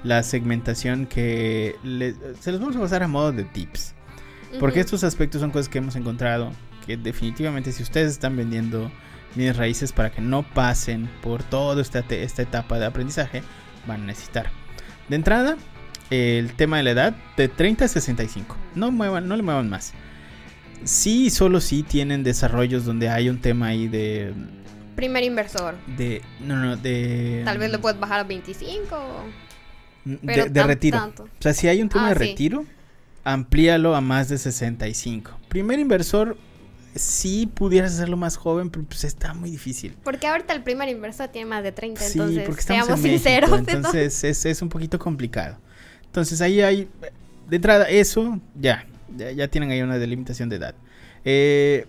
la 0.03 0.23
segmentación 0.23 1.05
que 1.05 1.75
se 2.39 2.51
los 2.51 2.59
vamos 2.59 2.75
a 2.75 2.79
pasar 2.79 3.03
a 3.03 3.07
modo 3.07 3.31
de 3.31 3.43
tips. 3.43 3.93
Porque 4.59 4.79
estos 4.79 5.03
aspectos 5.03 5.41
son 5.41 5.51
cosas 5.51 5.69
que 5.69 5.77
hemos 5.77 5.95
encontrado 5.95 6.51
que 6.85 6.97
definitivamente 6.97 7.71
si 7.71 7.83
ustedes 7.83 8.11
están 8.11 8.35
vendiendo 8.35 8.91
bienes 9.35 9.55
raíces 9.55 9.93
para 9.93 10.11
que 10.11 10.21
no 10.21 10.43
pasen 10.43 11.09
por 11.21 11.43
toda 11.43 11.81
esta, 11.81 11.99
esta 12.09 12.41
etapa 12.41 12.79
de 12.79 12.85
aprendizaje, 12.85 13.43
van 13.87 14.01
a 14.01 14.05
necesitar. 14.07 14.49
De 15.07 15.15
entrada, 15.15 15.57
el 16.11 16.53
tema 16.53 16.77
de 16.77 16.83
la 16.83 16.91
edad 16.91 17.15
de 17.37 17.47
30 17.47 17.85
a 17.85 17.87
65. 17.87 18.55
No, 18.75 18.91
muevan, 18.91 19.27
no 19.27 19.35
le 19.35 19.41
muevan 19.41 19.69
más. 19.69 19.93
Sí, 20.83 21.29
solo 21.29 21.61
sí 21.61 21.83
tienen 21.83 22.23
desarrollos 22.23 22.85
donde 22.85 23.09
hay 23.09 23.29
un 23.29 23.39
tema 23.39 23.67
ahí 23.67 23.87
de... 23.87 24.33
Primer 24.95 25.23
inversor. 25.23 25.75
De... 25.97 26.21
No, 26.41 26.57
no, 26.57 26.75
de... 26.75 27.41
Tal 27.45 27.57
vez 27.57 27.71
lo 27.71 27.79
puedes 27.79 27.99
bajar 27.99 28.19
a 28.19 28.23
25. 28.25 28.97
de, 30.05 30.49
de 30.49 30.63
retiro. 30.63 31.13
O 31.17 31.25
sea, 31.39 31.53
si 31.53 31.67
hay 31.67 31.81
un 31.81 31.89
tema 31.89 32.07
ah, 32.07 32.09
de 32.09 32.15
retiro, 32.15 32.65
amplíalo 33.23 33.95
a 33.95 34.01
más 34.01 34.27
de 34.27 34.37
65. 34.37 35.31
Primer 35.47 35.79
inversor, 35.79 36.37
si 36.95 37.47
pudieras 37.47 37.93
hacerlo 37.93 38.17
más 38.17 38.35
joven, 38.35 38.69
pero 38.69 38.85
pues 38.85 39.03
está 39.03 39.33
muy 39.33 39.49
difícil. 39.49 39.95
Porque 40.03 40.27
ahorita 40.27 40.53
el 40.53 40.63
primer 40.63 40.89
inversor 40.89 41.29
tiene 41.29 41.49
más 41.49 41.63
de 41.63 41.71
30, 41.71 42.01
sí, 42.01 42.19
entonces 42.19 42.43
porque 42.45 42.61
seamos 42.63 42.99
sinceros. 42.99 43.51
entonces 43.51 44.23
es, 44.23 44.45
es, 44.45 44.61
un 44.61 44.69
poquito 44.69 44.99
complicado. 44.99 45.57
Entonces 46.11 46.41
ahí 46.41 46.59
hay, 46.59 46.89
de 47.49 47.55
entrada, 47.55 47.87
eso, 47.87 48.37
ya, 48.59 48.85
ya, 49.15 49.47
tienen 49.47 49.71
ahí 49.71 49.81
una 49.81 49.97
delimitación 49.97 50.49
de 50.49 50.57
edad. 50.57 50.75
Eh, 51.23 51.85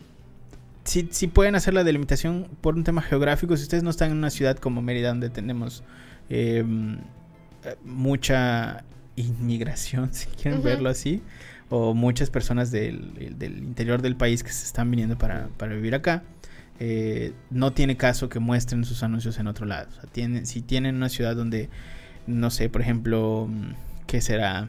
si, 0.84 1.08
si, 1.10 1.26
pueden 1.26 1.56
hacer 1.56 1.74
la 1.74 1.82
delimitación 1.82 2.46
por 2.60 2.76
un 2.76 2.84
tema 2.84 3.02
geográfico, 3.02 3.56
si 3.56 3.64
ustedes 3.64 3.82
no 3.82 3.90
están 3.90 4.12
en 4.12 4.18
una 4.18 4.30
ciudad 4.30 4.56
como 4.58 4.80
Mérida, 4.80 5.08
donde 5.08 5.28
tenemos 5.28 5.82
em, 6.28 6.98
mucha 7.84 8.84
inmigración, 9.16 10.08
si 10.14 10.28
quieren 10.28 10.62
verlo 10.62 10.88
así, 10.88 11.20
o 11.68 11.92
muchas 11.92 12.30
personas 12.30 12.70
del, 12.70 13.10
interior 13.40 14.02
del 14.02 14.14
país 14.14 14.44
que 14.44 14.52
se 14.52 14.66
están 14.66 14.88
viniendo 14.88 15.18
para, 15.18 15.48
vivir 15.68 15.96
acá, 15.96 16.22
eh, 16.78 17.32
no 17.50 17.72
tiene 17.72 17.96
caso 17.96 18.28
que 18.28 18.38
muestren 18.38 18.84
sus 18.84 19.02
anuncios 19.02 19.40
en 19.40 19.48
otro 19.48 19.66
lado. 19.66 19.88
si 20.44 20.62
tienen 20.62 20.94
una 20.94 21.08
ciudad 21.08 21.34
donde, 21.34 21.70
no 22.28 22.50
sé, 22.50 22.68
por 22.68 22.82
ejemplo, 22.82 23.48
¿qué 24.06 24.20
será? 24.20 24.68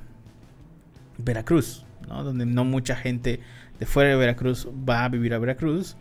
Veracruz, 1.18 1.86
¿no? 2.08 2.24
Donde 2.24 2.46
no 2.46 2.66
mucha 2.66 2.96
gente 2.96 3.40
de 3.80 3.86
fuera 3.86 4.10
de 4.10 4.16
Veracruz 4.16 4.68
va 4.68 5.06
a 5.06 5.10
vivir 5.10 5.34
a 5.34 5.40
Veracruz 5.40 5.96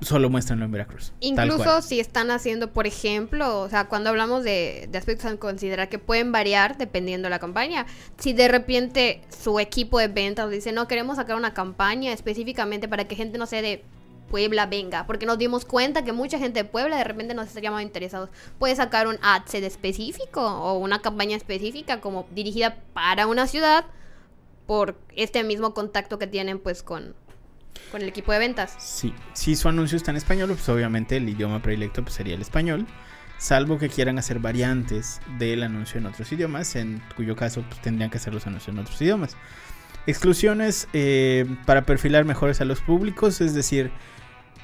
solo 0.00 0.30
muéstranlo 0.30 0.64
en 0.64 0.72
Veracruz. 0.72 1.12
Incluso 1.20 1.82
si 1.82 2.00
están 2.00 2.30
haciendo, 2.30 2.72
por 2.72 2.86
ejemplo, 2.86 3.60
o 3.60 3.68
sea, 3.68 3.86
cuando 3.88 4.10
hablamos 4.10 4.44
de, 4.44 4.88
aspectos 4.94 5.26
a 5.26 5.36
considerar 5.36 5.88
que 5.88 5.98
pueden 5.98 6.32
variar 6.32 6.76
dependiendo 6.76 7.26
de 7.26 7.30
la 7.30 7.38
campaña, 7.38 7.86
si 8.18 8.32
de 8.32 8.48
repente 8.48 9.22
su 9.28 9.60
equipo 9.60 9.98
de 9.98 10.08
ventas 10.08 10.50
dice, 10.50 10.72
no, 10.72 10.88
queremos 10.88 11.16
sacar 11.16 11.36
una 11.36 11.54
campaña 11.54 12.12
específicamente 12.12 12.88
para 12.88 13.06
que 13.06 13.16
gente 13.16 13.38
no 13.38 13.46
sea 13.46 13.62
de 13.62 13.84
Puebla 14.32 14.64
venga, 14.64 15.06
porque 15.06 15.26
nos 15.26 15.36
dimos 15.36 15.66
cuenta 15.66 16.04
que 16.04 16.12
mucha 16.12 16.38
gente 16.38 16.62
de 16.62 16.64
Puebla 16.64 16.96
de 16.96 17.04
repente 17.04 17.34
nos 17.34 17.48
estaría 17.48 17.70
más 17.70 17.82
interesados. 17.82 18.30
Puede 18.58 18.74
sacar 18.74 19.06
un 19.06 19.18
ad 19.20 19.42
set 19.44 19.62
específico 19.62 20.40
o 20.40 20.78
una 20.78 21.02
campaña 21.02 21.36
específica 21.36 22.00
como 22.00 22.26
dirigida 22.30 22.78
para 22.94 23.26
una 23.26 23.46
ciudad 23.46 23.84
por 24.66 24.96
este 25.14 25.44
mismo 25.44 25.74
contacto 25.74 26.18
que 26.18 26.26
tienen 26.26 26.58
pues 26.58 26.82
con, 26.82 27.14
con 27.90 28.00
el 28.00 28.08
equipo 28.08 28.32
de 28.32 28.38
ventas. 28.38 28.74
Sí, 28.78 29.12
si 29.34 29.54
su 29.54 29.68
anuncio 29.68 29.98
está 29.98 30.12
en 30.12 30.16
español, 30.16 30.48
pues 30.48 30.66
obviamente 30.70 31.18
el 31.18 31.28
idioma 31.28 31.60
predilecto 31.60 32.02
pues, 32.02 32.14
sería 32.14 32.34
el 32.34 32.40
español. 32.40 32.86
salvo 33.36 33.76
que 33.78 33.90
quieran 33.90 34.18
hacer 34.18 34.38
variantes 34.38 35.20
del 35.38 35.62
anuncio 35.62 35.98
en 35.98 36.06
otros 36.06 36.32
idiomas, 36.32 36.74
en 36.74 37.02
cuyo 37.16 37.36
caso 37.36 37.62
pues, 37.68 37.82
tendrían 37.82 38.08
que 38.08 38.16
hacer 38.16 38.32
los 38.32 38.46
anuncios 38.46 38.74
en 38.74 38.80
otros 38.80 38.98
idiomas. 39.02 39.36
Exclusiones 40.06 40.88
eh, 40.94 41.44
para 41.66 41.82
perfilar 41.82 42.24
mejores 42.24 42.60
a 42.60 42.64
los 42.64 42.80
públicos, 42.80 43.40
es 43.40 43.54
decir, 43.54 43.92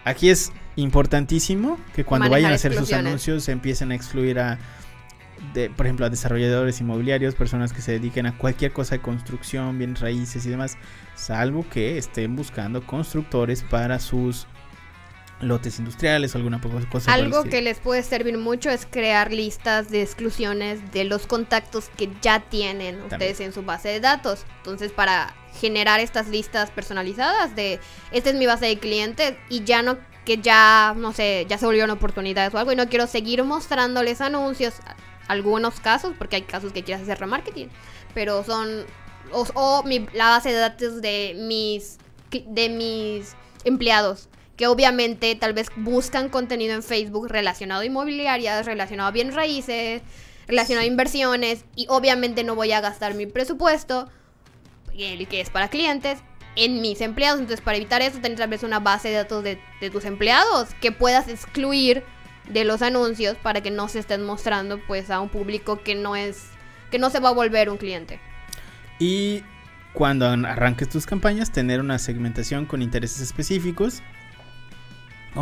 aquí 0.09 0.31
es 0.31 0.53
importantísimo 0.77 1.79
que 1.95 2.05
cuando 2.05 2.31
vayan 2.31 2.53
a 2.53 2.55
hacer 2.55 2.75
sus 2.75 2.93
anuncios 2.93 3.49
empiecen 3.49 3.93
a 3.93 3.95
excluir 3.95 4.39
a, 4.39 4.59
de, 5.55 5.71
por 5.71 5.87
ejemplo, 5.87 6.07
a 6.07 6.11
desarrolladores 6.11 6.81
inmobiliarios, 6.81 7.35
personas 7.35 7.73
que 7.73 7.83
se 7.83 7.93
dediquen 7.93 8.27
a 8.27 8.37
cualquier 8.37 8.73
cosa 8.73 8.97
de 8.97 9.03
construcción, 9.03 9.79
bienes 9.79 10.01
raíces 10.01 10.47
y 10.47 10.51
demás, 10.51 10.77
salvo 11.15 11.67
que 11.69 11.99
estén 11.99 12.37
buscando 12.37 12.85
constructores 12.87 13.63
para 13.63 13.99
sus 13.99 14.47
lotes 15.41 15.79
industriales 15.79 16.35
o 16.35 16.39
alguna 16.39 16.61
cosa. 16.91 17.13
Algo 17.13 17.45
que 17.45 17.63
les 17.63 17.79
puede 17.79 18.03
servir 18.03 18.39
mucho 18.39 18.71
es 18.71 18.87
crear 18.87 19.33
listas 19.33 19.91
de 19.91 20.03
exclusiones 20.03 20.93
de 20.93 21.05
los 21.05 21.27
contactos 21.27 21.91
que 21.97 22.11
ya 22.23 22.41
tienen 22.41 23.01
ustedes 23.03 23.41
en 23.41 23.53
su 23.53 23.63
base 23.63 23.89
de 23.89 24.01
datos. 24.01 24.45
Entonces, 24.59 24.93
para 24.93 25.35
generar 25.61 26.01
estas 26.01 26.29
listas 26.29 26.71
personalizadas 26.71 27.55
de, 27.55 27.81
esta 28.11 28.31
es 28.31 28.37
mi 28.37 28.47
base 28.47 28.67
de 28.67 28.79
clientes 28.79 29.35
y 29.49 29.65
ya 29.65 29.83
no, 29.83 29.99
que 30.25 30.39
ya, 30.39 30.95
no 30.97 31.13
sé, 31.13 31.47
ya 31.49 31.59
se 31.59 31.67
volvieron 31.67 31.91
oportunidades 31.91 32.53
o 32.55 32.59
algo 32.59 32.73
y 32.73 32.77
no 32.77 32.89
quiero 32.89 33.07
seguir 33.07 33.45
mostrándoles 33.45 34.21
anuncios. 34.21 34.75
Algunos 35.29 35.79
casos, 35.81 36.15
porque 36.17 36.37
hay 36.37 36.43
casos 36.43 36.73
que 36.73 36.83
quieras 36.83 37.03
hacer 37.03 37.19
remarketing, 37.21 37.69
pero 38.15 38.43
son, 38.45 38.87
o, 39.31 39.85
la 40.15 40.31
base 40.31 40.51
de 40.51 40.59
datos 40.59 41.03
de 41.03 41.35
mis, 41.39 41.99
de 42.31 42.69
mis 42.71 43.35
empleados 43.65 44.31
que 44.59 44.67
obviamente 44.67 45.35
tal 45.37 45.55
vez 45.55 45.69
buscan 45.77 46.29
contenido 46.29 46.75
en 46.75 46.83
Facebook 46.83 47.29
relacionado 47.29 47.83
a 47.83 47.87
inmobiliarias, 47.87 48.67
relacionado 48.67 49.09
a 49.09 49.13
bienes 49.13 49.37
raíces, 49.37 50.03
relacionado 50.49 50.83
a 50.83 50.89
inversiones 50.89 51.65
y 51.77 51.87
obviamente 51.89 52.43
no 52.43 52.57
voy 52.57 52.73
a 52.73 52.81
gastar 52.81 53.15
mi 53.15 53.27
presupuesto, 53.27 54.11
el 54.99 55.29
que 55.29 55.41
es 55.41 55.49
para 55.49 55.69
clientes, 55.69 56.19
en 56.57 56.81
mis 56.81 57.01
empleados. 57.01 57.39
Entonces 57.39 57.65
para 57.65 57.77
evitar 57.77 58.03
eso, 58.03 58.19
tener 58.19 58.37
tal 58.37 58.51
vez 58.51 58.65
una 58.65 58.81
base 58.81 59.09
de 59.09 59.15
datos 59.15 59.45
de, 59.45 59.61
tus 59.93 60.05
empleados 60.05 60.75
que 60.81 60.91
puedas 60.91 61.29
excluir 61.29 62.03
de 62.51 62.65
los 62.65 62.83
anuncios 62.83 63.37
para 63.37 63.61
que 63.61 63.71
no 63.71 63.87
se 63.87 64.01
estén 64.01 64.25
mostrando 64.25 64.81
pues 64.89 65.11
a 65.11 65.21
un 65.21 65.29
público 65.29 65.83
que 65.85 65.95
no 65.95 66.17
es 66.17 66.49
que 66.91 66.99
no 66.99 67.11
se 67.11 67.21
va 67.21 67.29
a 67.29 67.33
volver 67.33 67.71
un 67.71 67.77
cliente. 67.77 68.19
Y 68.99 69.45
cuando 69.93 70.27
arranques 70.27 70.89
tus 70.89 71.07
campañas, 71.07 71.53
tener 71.53 71.81
una 71.81 72.01
segmentación 72.01 72.67
con 72.67 72.83
intereses 72.83 73.21
específicos 73.21 74.03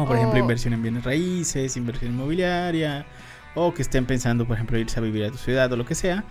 por 0.04 0.16
ejemplo 0.16 0.38
inversión 0.38 0.74
en 0.74 0.82
bienes 0.82 1.04
raíces, 1.04 1.76
inversión 1.76 2.12
inmobiliaria, 2.12 3.06
o 3.54 3.72
que 3.72 3.82
estén 3.82 4.04
pensando, 4.04 4.46
por 4.46 4.56
ejemplo, 4.56 4.78
irse 4.78 4.98
a 4.98 5.02
vivir 5.02 5.24
a 5.24 5.30
tu 5.30 5.38
ciudad 5.38 5.72
o 5.72 5.76
lo 5.76 5.87
que 5.87 5.94
sea, 5.94 6.24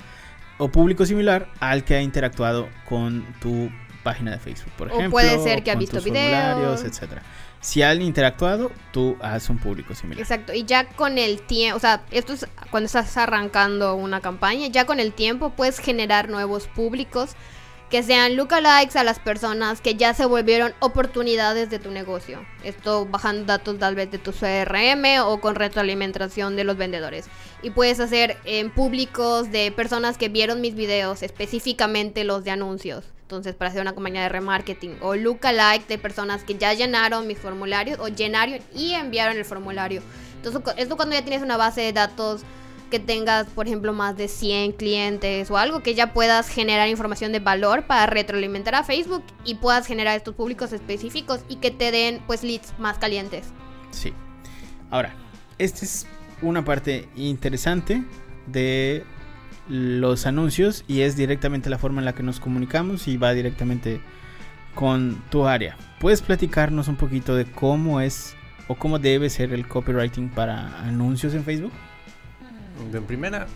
o 0.58 0.70
público 0.70 1.06
similar 1.06 1.48
al 1.60 1.84
que 1.84 1.96
ha 1.96 2.02
interactuado 2.02 2.70
con 2.88 3.26
tu 3.42 3.72
página 4.04 4.32
de 4.32 4.40
Facebook, 4.40 4.72
por 4.78 4.88
ejemplo. 4.90 5.10
Puede 5.12 5.40
ser 5.40 5.64
que 5.64 5.72
ha 5.72 5.76
visto 5.76 6.00
videos, 6.02 6.84
etcétera. 6.84 7.24
Si 7.60 7.82
han 7.82 8.04
interactuado, 8.04 8.72
tú 8.92 9.18
haces 9.20 9.50
un 9.50 9.58
público 9.58 9.96
similar. 9.96 10.22
Exacto, 10.22 10.54
y 10.54 10.66
ya 10.66 10.88
con 10.90 11.18
el 11.18 11.42
tiempo, 11.42 11.78
o 11.78 11.80
sea, 11.80 12.04
esto 12.12 12.34
es 12.34 12.48
cuando 12.70 12.86
estás 12.86 13.18
arrancando 13.18 13.96
una 13.96 14.22
campaña, 14.22 14.68
ya 14.68 14.86
con 14.86 15.00
el 15.00 15.14
tiempo 15.14 15.50
puedes 15.50 15.80
generar 15.80 16.30
nuevos 16.30 16.68
públicos 16.68 17.32
que 17.90 18.04
sean 18.04 18.36
lookalikes 18.36 18.96
a 18.96 19.04
las 19.04 19.20
personas 19.20 19.80
que 19.80 19.96
ya 19.96 20.14
se 20.14 20.26
volvieron 20.26 20.74
oportunidades 20.80 21.70
de 21.70 21.80
tu 21.80 21.92
negocio. 21.92 22.46
Esto 22.64 23.06
bajando 23.06 23.46
datos 23.46 23.78
tal 23.78 23.96
vez 23.96 24.10
de 24.12 24.18
tu 24.18 24.32
CRM 24.32 25.22
o 25.24 25.40
con 25.40 25.56
retroalimentación 25.56 26.56
de 26.56 26.64
los 26.64 26.78
vendedores. 26.78 27.28
Y 27.62 27.70
puedes 27.70 28.00
hacer 28.00 28.38
en 28.46 28.72
públicos 28.72 29.52
de 29.52 29.72
personas 29.72 30.18
que 30.18 30.30
vieron 30.30 30.62
mis 30.62 30.76
videos, 30.76 31.24
específicamente 31.24 32.24
los 32.24 32.44
de 32.44 32.52
anuncios. 32.52 33.06
Entonces, 33.22 33.56
para 33.56 33.70
hacer 33.70 33.82
una 33.82 33.94
compañía 33.94 34.24
de 34.24 34.30
remarketing. 34.30 34.98
O 35.02 35.16
lookalike 35.16 35.88
de 35.88 35.98
personas 35.98 36.44
que 36.44 36.56
ya 36.56 36.74
llenaron 36.74 37.26
mis 37.26 37.40
formularios 37.40 38.00
o 38.00 38.08
llenaron 38.08 38.60
y 38.76 38.94
enviaron 38.94 39.38
el 39.38 39.46
formulario. 39.46 40.02
Entonces, 40.36 40.62
esto 40.78 40.96
cuando 40.96 41.16
ya 41.16 41.24
tienes 41.24 41.42
una 41.42 41.58
base 41.58 41.82
de 41.82 41.94
datos 41.94 42.42
que 42.90 43.00
tengas, 43.00 43.48
por 43.48 43.68
ejemplo, 43.68 43.94
más 43.94 44.18
de 44.18 44.28
100 44.28 44.74
clientes 44.74 45.50
o 45.52 45.58
algo, 45.58 45.82
que 45.82 45.96
ya 45.96 46.14
puedas 46.14 46.48
generar 46.48 46.88
información 46.90 47.32
de 47.32 47.40
valor 47.40 47.88
para 47.88 48.06
retroalimentar 48.06 48.76
a 48.76 48.84
Facebook 48.84 49.24
y 49.44 49.56
puedas 49.56 49.88
generar 49.88 50.16
estos 50.16 50.36
públicos 50.36 50.72
específicos 50.74 51.42
y 51.50 51.58
que 51.58 51.72
te 51.72 51.92
den 51.92 52.22
pues 52.28 52.44
leads 52.44 52.74
más 52.80 52.98
calientes. 52.98 53.48
Sí. 53.92 54.14
Ahora, 54.92 55.14
esta 55.58 55.86
es 55.86 56.08
una 56.42 56.64
parte 56.64 57.08
interesante 57.16 58.04
de 58.48 59.04
los 59.68 60.26
anuncios 60.26 60.84
y 60.88 61.02
es 61.02 61.16
directamente 61.16 61.70
la 61.70 61.78
forma 61.78 62.02
en 62.02 62.06
la 62.06 62.14
que 62.14 62.24
nos 62.24 62.40
comunicamos 62.40 63.08
y 63.08 63.18
va 63.18 63.34
directamente 63.34 64.00
con 64.76 65.24
tu 65.30 65.48
área. 65.48 65.78
¿Puedes 66.00 66.22
platicarnos 66.22 66.88
un 66.88 66.98
poquito 66.98 67.36
de 67.36 67.46
cómo 67.46 68.02
es 68.02 68.36
o 68.68 68.76
cómo 68.76 69.00
debe 69.00 69.30
ser 69.30 69.54
el 69.54 69.68
copywriting 69.68 70.30
para 70.30 70.82
anuncios 70.82 71.34
en 71.34 71.44
Facebook? 71.44 71.72
De 72.92 73.02
primera, 73.02 73.48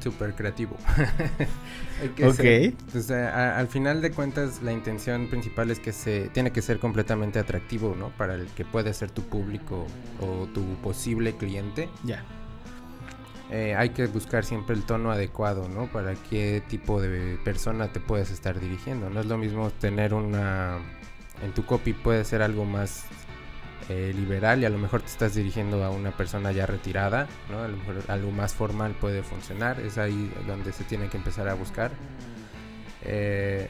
súper 0.00 0.34
creativo. 0.34 0.76
ok. 2.24 2.74
Pues, 2.92 3.10
al 3.10 3.68
final 3.68 4.00
de 4.00 4.10
cuentas, 4.10 4.62
la 4.62 4.72
intención 4.72 5.28
principal 5.28 5.70
es 5.70 5.80
que 5.80 5.92
se 5.92 6.28
tiene 6.28 6.52
que 6.52 6.62
ser 6.62 6.78
completamente 6.78 7.38
atractivo, 7.38 7.94
¿no? 7.98 8.10
Para 8.10 8.34
el 8.34 8.46
que 8.48 8.64
puede 8.64 8.94
ser 8.94 9.10
tu 9.10 9.22
público 9.22 9.86
o 10.20 10.46
tu 10.46 10.62
posible 10.82 11.36
cliente. 11.36 11.88
Ya. 12.04 12.24
Eh, 13.50 13.74
hay 13.74 13.90
que 13.90 14.06
buscar 14.06 14.44
siempre 14.44 14.76
el 14.76 14.84
tono 14.84 15.10
adecuado, 15.10 15.68
¿no? 15.68 15.90
Para 15.90 16.14
qué 16.14 16.62
tipo 16.68 17.00
de 17.00 17.38
persona 17.44 17.90
te 17.92 18.00
puedes 18.00 18.30
estar 18.30 18.60
dirigiendo. 18.60 19.08
No 19.08 19.20
es 19.20 19.26
lo 19.26 19.38
mismo 19.38 19.70
tener 19.70 20.12
una... 20.12 20.78
En 21.42 21.52
tu 21.54 21.64
copy 21.64 21.92
puede 21.92 22.24
ser 22.24 22.42
algo 22.42 22.64
más 22.64 23.04
eh, 23.88 24.12
liberal 24.14 24.60
y 24.60 24.66
a 24.66 24.70
lo 24.70 24.78
mejor 24.78 25.00
te 25.00 25.08
estás 25.08 25.34
dirigiendo 25.34 25.82
a 25.84 25.90
una 25.90 26.10
persona 26.10 26.52
ya 26.52 26.66
retirada, 26.66 27.26
¿no? 27.50 27.60
A 27.60 27.68
lo 27.68 27.76
mejor 27.76 28.02
algo 28.08 28.30
más 28.30 28.54
formal 28.54 28.92
puede 28.92 29.22
funcionar, 29.22 29.80
es 29.80 29.96
ahí 29.98 30.30
donde 30.46 30.72
se 30.72 30.84
tiene 30.84 31.08
que 31.08 31.16
empezar 31.16 31.48
a 31.48 31.54
buscar. 31.54 31.90
Eh, 33.02 33.68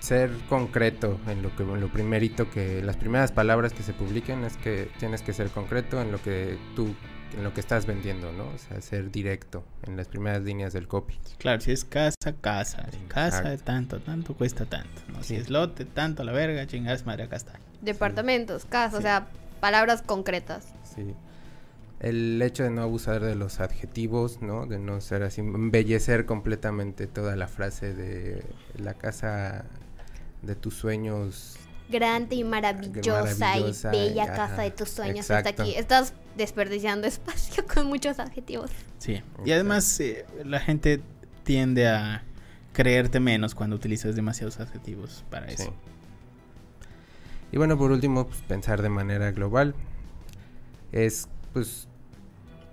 ser 0.00 0.30
concreto 0.48 1.18
en 1.26 1.42
lo 1.42 1.54
que 1.56 1.62
en 1.64 1.80
lo 1.80 1.88
primerito 1.88 2.50
que 2.50 2.82
las 2.82 2.96
primeras 2.96 3.32
palabras 3.32 3.72
que 3.72 3.82
se 3.82 3.92
publiquen 3.92 4.44
es 4.44 4.56
que 4.56 4.90
tienes 4.98 5.22
que 5.22 5.32
ser 5.32 5.48
concreto 5.48 6.00
en 6.00 6.12
lo 6.12 6.22
que 6.22 6.56
tú 6.76 6.94
en 7.36 7.44
lo 7.44 7.52
que 7.54 7.60
estás 7.60 7.86
vendiendo, 7.86 8.32
¿no? 8.32 8.48
O 8.48 8.58
sea, 8.58 8.80
ser 8.80 9.10
directo 9.10 9.64
en 9.86 9.96
las 9.96 10.08
primeras 10.08 10.42
líneas 10.42 10.72
del 10.72 10.88
copy. 10.88 11.18
Claro, 11.38 11.60
si 11.60 11.72
es 11.72 11.84
casa, 11.84 12.14
casa, 12.40 12.86
casa 13.08 13.50
de 13.50 13.58
tanto, 13.58 14.00
tanto 14.00 14.34
cuesta 14.34 14.64
tanto, 14.66 15.02
¿no? 15.08 15.22
Si 15.22 15.36
es 15.36 15.50
lote, 15.50 15.84
tanto 15.84 16.24
la 16.24 16.32
verga, 16.32 16.66
chingas 16.66 17.06
madre, 17.06 17.24
acá 17.24 17.36
está. 17.36 17.52
Departamentos, 17.80 18.64
casa, 18.64 18.98
o 18.98 19.00
sea, 19.00 19.28
palabras 19.60 20.02
concretas. 20.02 20.72
Sí. 20.82 21.14
El 22.00 22.40
hecho 22.42 22.62
de 22.62 22.70
no 22.70 22.82
abusar 22.82 23.22
de 23.22 23.34
los 23.34 23.60
adjetivos, 23.60 24.40
¿no? 24.40 24.66
De 24.66 24.78
no 24.78 25.00
ser 25.00 25.22
así, 25.24 25.40
embellecer 25.40 26.26
completamente 26.26 27.06
toda 27.06 27.34
la 27.34 27.48
frase 27.48 27.92
de 27.92 28.44
la 28.76 28.94
casa 28.94 29.64
de 30.42 30.54
tus 30.54 30.74
sueños. 30.74 31.56
Grande 31.88 32.36
y 32.36 32.44
maravillosa, 32.44 33.58
y 33.58 33.72
bella 33.90 34.26
casa 34.26 34.62
de 34.62 34.70
tus 34.70 34.90
sueños 34.90 35.30
está 35.30 35.48
aquí. 35.48 35.74
Estás 35.74 36.12
desperdiciando 36.36 37.06
espacio 37.06 37.66
con 37.74 37.86
muchos 37.86 38.18
adjetivos. 38.18 38.70
Sí. 38.98 39.22
Y 39.44 39.52
además 39.52 39.98
eh, 40.00 40.26
la 40.44 40.60
gente 40.60 41.00
tiende 41.44 41.88
a 41.88 42.22
creerte 42.72 43.20
menos 43.20 43.54
cuando 43.54 43.76
utilizas 43.76 44.14
demasiados 44.14 44.60
adjetivos 44.60 45.24
para 45.30 45.46
eso. 45.46 45.74
Y 47.50 47.56
bueno, 47.56 47.78
por 47.78 47.90
último, 47.90 48.26
pues, 48.26 48.40
pensar 48.42 48.82
de 48.82 48.88
manera 48.88 49.32
global. 49.32 49.74
Es, 50.92 51.28
pues... 51.52 51.88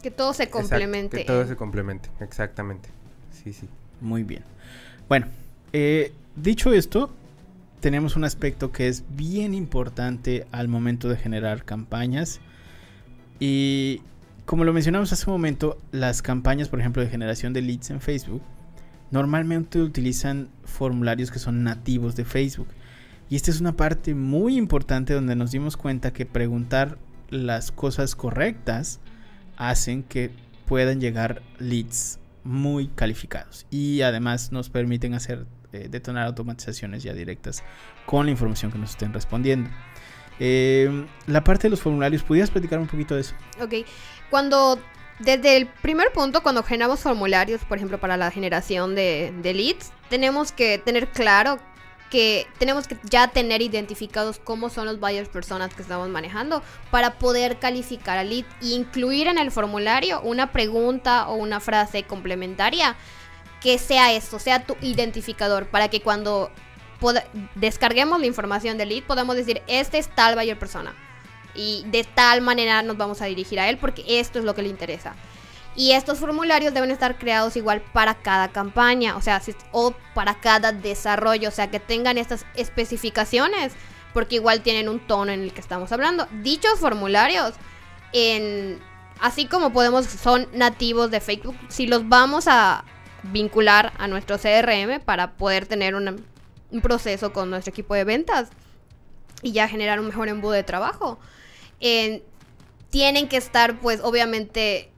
Que 0.02 0.12
todo 0.12 0.34
se 0.34 0.50
complemente. 0.50 1.18
que 1.18 1.26
todo 1.26 1.48
se 1.48 1.56
complemente, 1.56 2.10
exactamente. 2.20 2.90
Sí, 3.32 3.54
sí. 3.54 3.68
Muy 4.02 4.24
bien. 4.24 4.44
Bueno, 5.08 5.28
eh, 5.74 6.14
dicho 6.36 6.74
esto, 6.74 7.10
tenemos 7.80 8.16
un 8.16 8.24
aspecto 8.24 8.72
que 8.72 8.88
es 8.88 9.04
bien 9.10 9.54
importante 9.54 10.48
al 10.52 10.68
momento 10.68 11.10
de 11.10 11.18
generar 11.18 11.64
campañas. 11.66 12.40
Y 13.40 14.02
como 14.46 14.64
lo 14.64 14.74
mencionamos 14.74 15.12
hace 15.12 15.30
un 15.30 15.34
momento, 15.34 15.78
las 15.92 16.22
campañas, 16.22 16.70
por 16.70 16.80
ejemplo, 16.80 17.02
de 17.02 17.10
generación 17.10 17.54
de 17.54 17.62
leads 17.62 17.90
en 17.90 18.02
Facebook, 18.02 18.42
normalmente 19.12 19.82
utilizan 19.82 20.50
formularios 20.64 21.32
que 21.32 21.40
son 21.40 21.64
nativos 21.64 22.16
de 22.16 22.26
Facebook. 22.26 22.68
Y 23.30 23.36
esta 23.36 23.52
es 23.52 23.60
una 23.60 23.76
parte 23.76 24.14
muy 24.14 24.58
importante 24.58 25.14
donde 25.14 25.36
nos 25.36 25.52
dimos 25.52 25.78
cuenta 25.78 26.14
que 26.14 26.26
preguntar 26.26 26.98
las 27.30 27.72
cosas 27.72 28.16
correctas 28.16 29.00
hacen 29.58 30.04
que 30.04 30.32
puedan 30.66 31.00
llegar 31.00 31.42
leads 31.60 32.20
muy 32.44 32.88
calificados 32.88 33.66
y 33.72 34.02
además 34.02 34.52
nos 34.52 34.70
permiten 34.70 35.16
hacer 35.16 35.48
eh, 35.72 35.88
detonar 35.90 36.28
automatizaciones 36.28 37.04
ya 37.04 37.14
directas 37.14 37.64
con 38.06 38.26
la 38.26 38.32
información 38.32 38.72
que 38.72 38.78
nos 38.78 38.92
estén 38.92 39.14
respondiendo. 39.14 39.70
Eh, 40.40 41.06
la 41.28 41.44
parte 41.44 41.64
de 41.64 41.70
los 41.70 41.82
formularios, 41.82 42.24
¿pudieras 42.24 42.52
platicar 42.52 42.80
un 42.80 42.88
poquito 42.88 43.16
de 43.16 43.22
eso? 43.22 43.36
Ok, 43.62 43.74
cuando 44.30 44.80
desde 45.20 45.56
el 45.56 45.68
primer 45.68 46.12
punto, 46.12 46.44
cuando 46.44 46.62
generamos 46.62 47.00
formularios, 47.00 47.64
por 47.64 47.78
ejemplo, 47.78 48.00
para 48.00 48.18
la 48.18 48.32
generación 48.32 48.96
de, 48.96 49.34
de 49.42 49.54
leads, 49.54 49.92
tenemos 50.10 50.52
que 50.52 50.78
tener 50.78 51.08
claro 51.10 51.60
que 52.10 52.48
tenemos 52.60 52.88
que 52.88 52.98
ya 53.04 53.30
tener 53.30 53.62
identificados 53.62 54.40
cómo 54.40 54.70
son 54.70 54.86
los 54.86 55.00
varias 55.00 55.28
personas 55.28 55.74
que 55.74 55.82
estamos 55.82 56.08
manejando 56.10 56.62
para 56.92 57.18
poder 57.18 57.58
calificar 57.58 58.18
al 58.18 58.30
lead 58.30 58.46
e 58.62 58.68
incluir 58.68 59.28
en 59.28 59.38
el 59.38 59.52
formulario 59.52 60.22
una 60.22 60.52
pregunta 60.52 61.28
o 61.28 61.36
una 61.36 61.60
frase 61.60 62.04
complementaria 62.04 62.96
que 63.66 63.80
sea 63.80 64.14
esto, 64.14 64.38
sea 64.38 64.64
tu 64.64 64.78
identificador, 64.80 65.66
para 65.66 65.88
que 65.90 66.00
cuando 66.00 66.52
descarguemos 67.56 68.20
la 68.20 68.28
información 68.28 68.78
del 68.78 68.90
lead 68.90 69.04
podamos 69.06 69.36
decir, 69.36 69.64
este 69.66 69.98
es 69.98 70.08
tal 70.14 70.36
buyer 70.36 70.60
persona. 70.60 70.94
Y 71.56 71.84
de 71.88 72.04
tal 72.04 72.42
manera 72.42 72.84
nos 72.84 72.96
vamos 72.96 73.24
a 73.24 73.26
dirigir 73.26 73.60
a 73.60 73.68
él 73.68 73.80
porque 73.80 74.20
esto 74.20 74.38
es 74.38 74.46
lo 74.46 74.54
que 74.54 74.62
le 74.62 74.70
interesa. 74.70 75.16
Y 75.76 75.94
estos 75.94 76.20
formularios 76.20 76.76
deben 76.76 76.92
estar 76.92 77.18
creados 77.18 77.56
igual 77.56 77.82
para 77.82 78.14
cada 78.14 78.50
campaña, 78.50 79.18
o 79.18 79.22
sea, 79.22 79.42
o 79.72 79.96
para 80.14 80.36
cada 80.36 80.72
desarrollo, 80.72 81.50
o 81.50 81.52
sea, 81.52 81.72
que 81.72 81.80
tengan 81.80 82.20
estas 82.20 82.46
especificaciones, 82.54 83.74
porque 84.14 84.36
igual 84.36 84.62
tienen 84.62 84.90
un 84.90 85.00
tono 85.00 85.32
en 85.32 85.42
el 85.42 85.54
que 85.54 85.62
estamos 85.62 85.92
hablando. 85.92 86.28
Dichos 86.44 86.78
formularios, 86.78 87.56
en, 88.14 88.80
así 89.20 89.48
como 89.48 89.74
podemos, 89.74 90.06
son 90.06 90.48
nativos 90.54 91.10
de 91.10 91.20
Facebook, 91.20 91.58
si 91.68 91.88
los 91.88 92.08
vamos 92.08 92.46
a 92.48 92.86
vincular 93.32 93.94
a 93.98 94.08
nuestro 94.08 94.38
CRM 94.38 95.00
para 95.04 95.34
poder 95.34 95.66
tener 95.66 95.96
un 95.96 96.82
proceso 96.82 97.34
con 97.34 97.50
nuestro 97.50 97.72
equipo 97.72 97.96
de 97.96 98.04
ventas 98.04 98.50
y 99.42 99.52
ya 99.52 99.68
generar 99.68 100.00
un 100.00 100.08
mejor 100.08 100.28
embudo 100.30 100.54
de 100.54 100.64
trabajo, 100.64 101.20
tienen 102.90 103.28
que 103.28 103.38
estar, 103.38 103.80
pues, 103.80 104.00
obviamente 104.02 104.90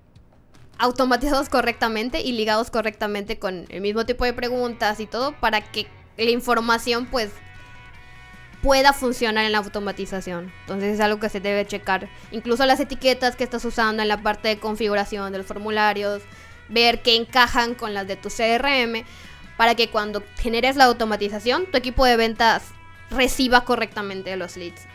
automatizados 0.79 1.49
correctamente 1.49 2.21
y 2.21 2.33
ligados 2.33 2.69
correctamente 2.69 3.39
con 3.39 3.65
el 3.69 3.81
mismo 3.81 4.05
tipo 4.05 4.25
de 4.25 4.33
preguntas 4.33 4.99
y 4.99 5.07
todo 5.07 5.31
para 5.39 5.61
que 5.61 5.87
la 6.17 6.29
información 6.29 7.07
pues 7.07 7.31
pueda 8.61 8.93
funcionar 8.93 9.45
en 9.45 9.53
la 9.53 9.57
automatización. 9.57 10.53
Entonces 10.61 10.93
es 10.93 10.99
algo 10.99 11.19
que 11.19 11.29
se 11.29 11.39
debe 11.39 11.65
checar. 11.65 12.09
Incluso 12.31 12.65
las 12.65 12.79
etiquetas 12.79 13.35
que 13.35 13.43
estás 13.43 13.65
usando 13.65 14.03
en 14.03 14.07
la 14.07 14.21
parte 14.21 14.49
de 14.49 14.59
configuración 14.59 15.31
de 15.31 15.39
los 15.39 15.47
formularios, 15.47 16.21
ver 16.69 17.01
que 17.01 17.15
encajan 17.15 17.75
con 17.75 17.93
las 17.93 18.07
de 18.07 18.15
tu 18.15 18.29
CRM 18.29 19.03
para 19.57 19.75
que 19.75 19.89
cuando 19.89 20.23
generes 20.37 20.75
la 20.75 20.85
automatización 20.85 21.65
tu 21.65 21.77
equipo 21.77 22.05
de 22.05 22.17
ventas 22.17 22.63
reciba 23.09 23.61
correctamente 23.63 24.35
los 24.35 24.57
leads. 24.57 24.85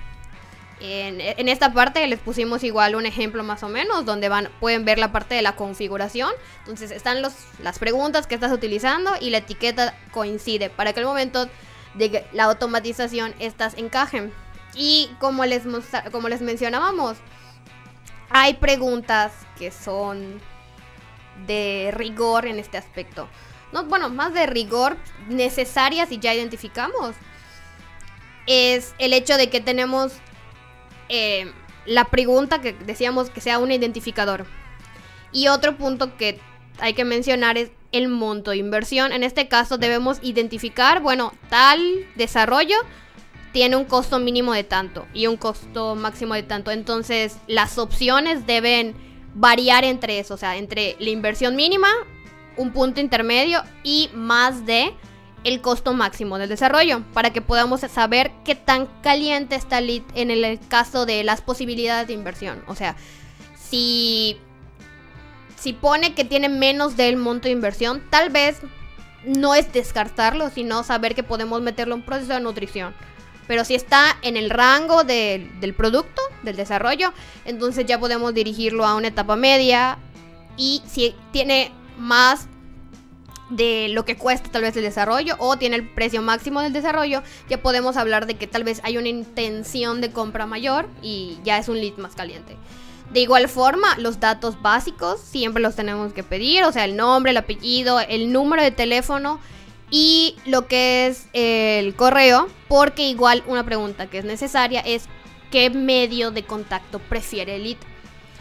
En, 0.85 1.49
esta 1.49 1.73
parte 1.73 2.05
les 2.09 2.19
pusimos 2.19 2.65
igual 2.65 2.97
un 2.97 3.07
ejemplo 3.07 3.45
más 3.45 3.63
o 3.63 3.69
menos 3.69 4.05
donde 4.05 4.29
van 4.29 4.49
pueden 4.59 4.85
ver 4.85 4.99
la 4.99 5.13
parte 5.13 5.37
de 5.37 5.43
la 5.43 5.55
configuración. 5.55 6.33
Entonces 6.59 6.91
están 6.91 7.23
los, 7.23 7.35
las 7.61 7.79
preguntas 7.79 8.27
que 8.27 8.35
estás 8.35 8.51
utilizando 8.51 9.13
y 9.21 9.31
la 9.31 9.39
etiqueta 9.39 9.95
coincide 10.11 10.71
para 10.71 10.93
que 10.93 10.99
el 10.99 11.07
momento 11.07 11.49
de 11.95 12.25
la 12.33 12.45
automatización 12.45 13.33
estas 13.39 13.75
encajen. 13.75 14.33
Y 14.75 15.11
como 15.21 15.45
les, 15.45 15.63
como 16.11 16.29
les 16.29 16.41
mencionábamos, 16.41 17.17
hay 18.31 18.55
preguntas 18.55 19.33
que 19.59 19.71
son 19.71 20.41
de 21.47 21.91
rigor 21.93 22.47
en 22.47 22.59
este 22.59 22.79
aspecto. 22.79 23.29
No, 23.73 23.85
bueno, 23.85 24.11
más 24.11 24.35
de 24.35 24.47
rigor 24.47 24.97
necesarias 25.29 26.13
y 26.13 26.19
ya 26.19 26.35
identificamos. 26.35 27.15
Es 28.47 28.95
el 28.99 29.13
hecho 29.13 29.37
de 29.37 29.49
que 29.49 29.61
tenemos 29.61 30.13
eh, 31.09 31.51
la 31.87 32.07
pregunta 32.07 32.61
que 32.61 32.73
decíamos 32.73 33.31
que 33.31 33.41
sea 33.41 33.59
un 33.59 33.73
identificador. 33.73 34.47
Y 35.33 35.49
otro 35.49 35.77
punto 35.77 36.17
que 36.17 36.39
hay 36.79 36.95
que 36.95 37.05
mencionar 37.05 37.57
es 37.57 37.71
el 37.93 38.09
monto 38.09 38.51
de 38.51 38.59
inversión. 38.59 39.13
En 39.13 39.23
este 39.23 39.49
caso 39.49 39.79
debemos 39.79 40.19
identificar, 40.23 41.01
bueno, 41.01 41.33
tal 41.49 42.07
desarrollo 42.17 42.77
tiene 43.53 43.77
un 43.77 43.85
costo 43.85 44.19
mínimo 44.19 44.55
de 44.55 44.65
tanto 44.65 45.07
y 45.13 45.27
un 45.27 45.37
costo 45.37 45.95
máximo 45.95 46.35
de 46.35 46.43
tanto. 46.43 46.71
Entonces 46.71 47.37
las 47.47 47.79
opciones 47.79 48.47
deben 48.47 48.95
variar 49.35 49.85
entre 49.85 50.19
eso, 50.19 50.35
o 50.35 50.37
sea, 50.37 50.57
entre 50.57 50.97
la 50.99 51.11
inversión 51.11 51.57
mínima, 51.57 51.89
un 52.57 52.73
punto 52.73 53.01
intermedio 53.01 53.63
y 53.83 54.11
más 54.15 54.67
de 54.67 54.95
el 55.45 55.61
costo 55.61 55.93
máximo 55.93 56.39
del 56.39 56.49
desarrollo 56.49 57.03
para 57.13 57.33
que 57.33 57.41
podamos 57.41 57.81
saber 57.81 58.31
qué 58.45 58.55
tan 58.55 58.87
caliente 59.03 59.57
está 59.57 59.79
el 59.79 60.05
en 60.15 60.31
el 60.31 60.61
caso 60.69 61.07
de 61.07 61.25
las 61.25 61.41
posibilidades 61.41 62.07
de 62.07 62.13
inversión. 62.13 62.63
O 62.69 62.75
sea, 62.75 62.97
si, 63.59 64.39
si 65.57 65.73
pone 65.73 66.15
que 66.15 66.25
tiene 66.25 66.49
menos 66.49 66.97
del 66.97 67.17
monto 67.17 67.49
de 67.49 67.53
inversión, 67.53 68.03
tal 68.11 68.31
vez 68.31 68.61
no 69.25 69.55
es 69.55 69.73
descartarlo, 69.73 70.51
sino 70.51 70.83
saber 70.83 71.15
que 71.15 71.23
podemos 71.23 71.61
meterlo 71.61 71.95
en 71.95 72.01
un 72.01 72.07
proceso 72.07 72.35
de 72.35 72.41
nutrición. 72.41 72.95
Pero 73.47 73.65
si 73.65 73.75
está 73.75 74.17
en 74.23 74.37
el 74.37 74.51
rango 74.51 75.05
del 75.05 75.75
producto, 75.77 76.23
del 76.43 76.57
desarrollo, 76.57 77.13
entonces 77.45 77.87
ya 77.87 77.99
podemos 77.99 78.35
dirigirlo 78.35 78.87
a 78.87 78.95
una 78.95 79.09
etapa 79.09 79.37
media. 79.37 79.99
Y 80.57 80.83
si 80.87 81.15
tiene 81.33 81.73
más 81.99 82.49
de 83.51 83.89
lo 83.89 84.05
que 84.05 84.17
cuesta 84.17 84.51
tal 84.51 84.63
vez 84.63 84.77
el 84.77 84.83
desarrollo 84.83 85.37
o 85.39 85.57
tiene 85.57 85.77
el 85.77 85.89
precio 85.89 86.23
máximo 86.23 86.63
del 86.63 86.73
desarrollo, 86.73 87.23
ya 87.49 87.61
podemos 87.61 87.97
hablar 87.97 88.27
de 88.27 88.35
que 88.35 88.47
tal 88.47 88.65
vez 88.65 88.81
hay 88.85 88.97
una 88.97 89.09
intención 89.09 90.01
de 90.01 90.11
compra 90.11 90.47
mayor 90.47 90.89
y 91.03 91.39
ya 91.45 91.59
es 91.59 91.69
un 91.69 91.81
lead 91.81 91.97
más 91.99 92.15
caliente. 92.15 92.57
De 93.13 93.21
igual 93.21 93.49
forma, 93.49 93.99
los 93.99 94.21
datos 94.21 94.63
básicos 94.63 95.21
siempre 95.21 95.63
los 95.63 95.77
tenemos 95.77 96.15
que 96.15 96.23
pedir, 96.23 96.65
o 96.65 96.73
sea, 96.73 96.87
el 96.87 96.97
nombre, 96.97 97.33
el 97.33 97.37
apellido, 97.37 98.01
el 98.01 98.33
número 98.33 98.63
de 98.63 98.71
teléfono 98.71 99.39
y 99.93 100.37
lo 100.47 100.67
que 100.67 101.07
es 101.07 101.27
el 101.35 101.95
correo, 101.95 102.49
porque 102.67 103.07
igual 103.07 103.45
una 103.47 103.63
pregunta 103.63 104.09
que 104.09 104.19
es 104.19 104.25
necesaria 104.25 104.81
es 104.81 105.05
qué 105.51 105.69
medio 105.69 106.31
de 106.31 106.45
contacto 106.45 106.99
prefiere 106.99 107.57
el 107.57 107.65
lead. 107.65 107.77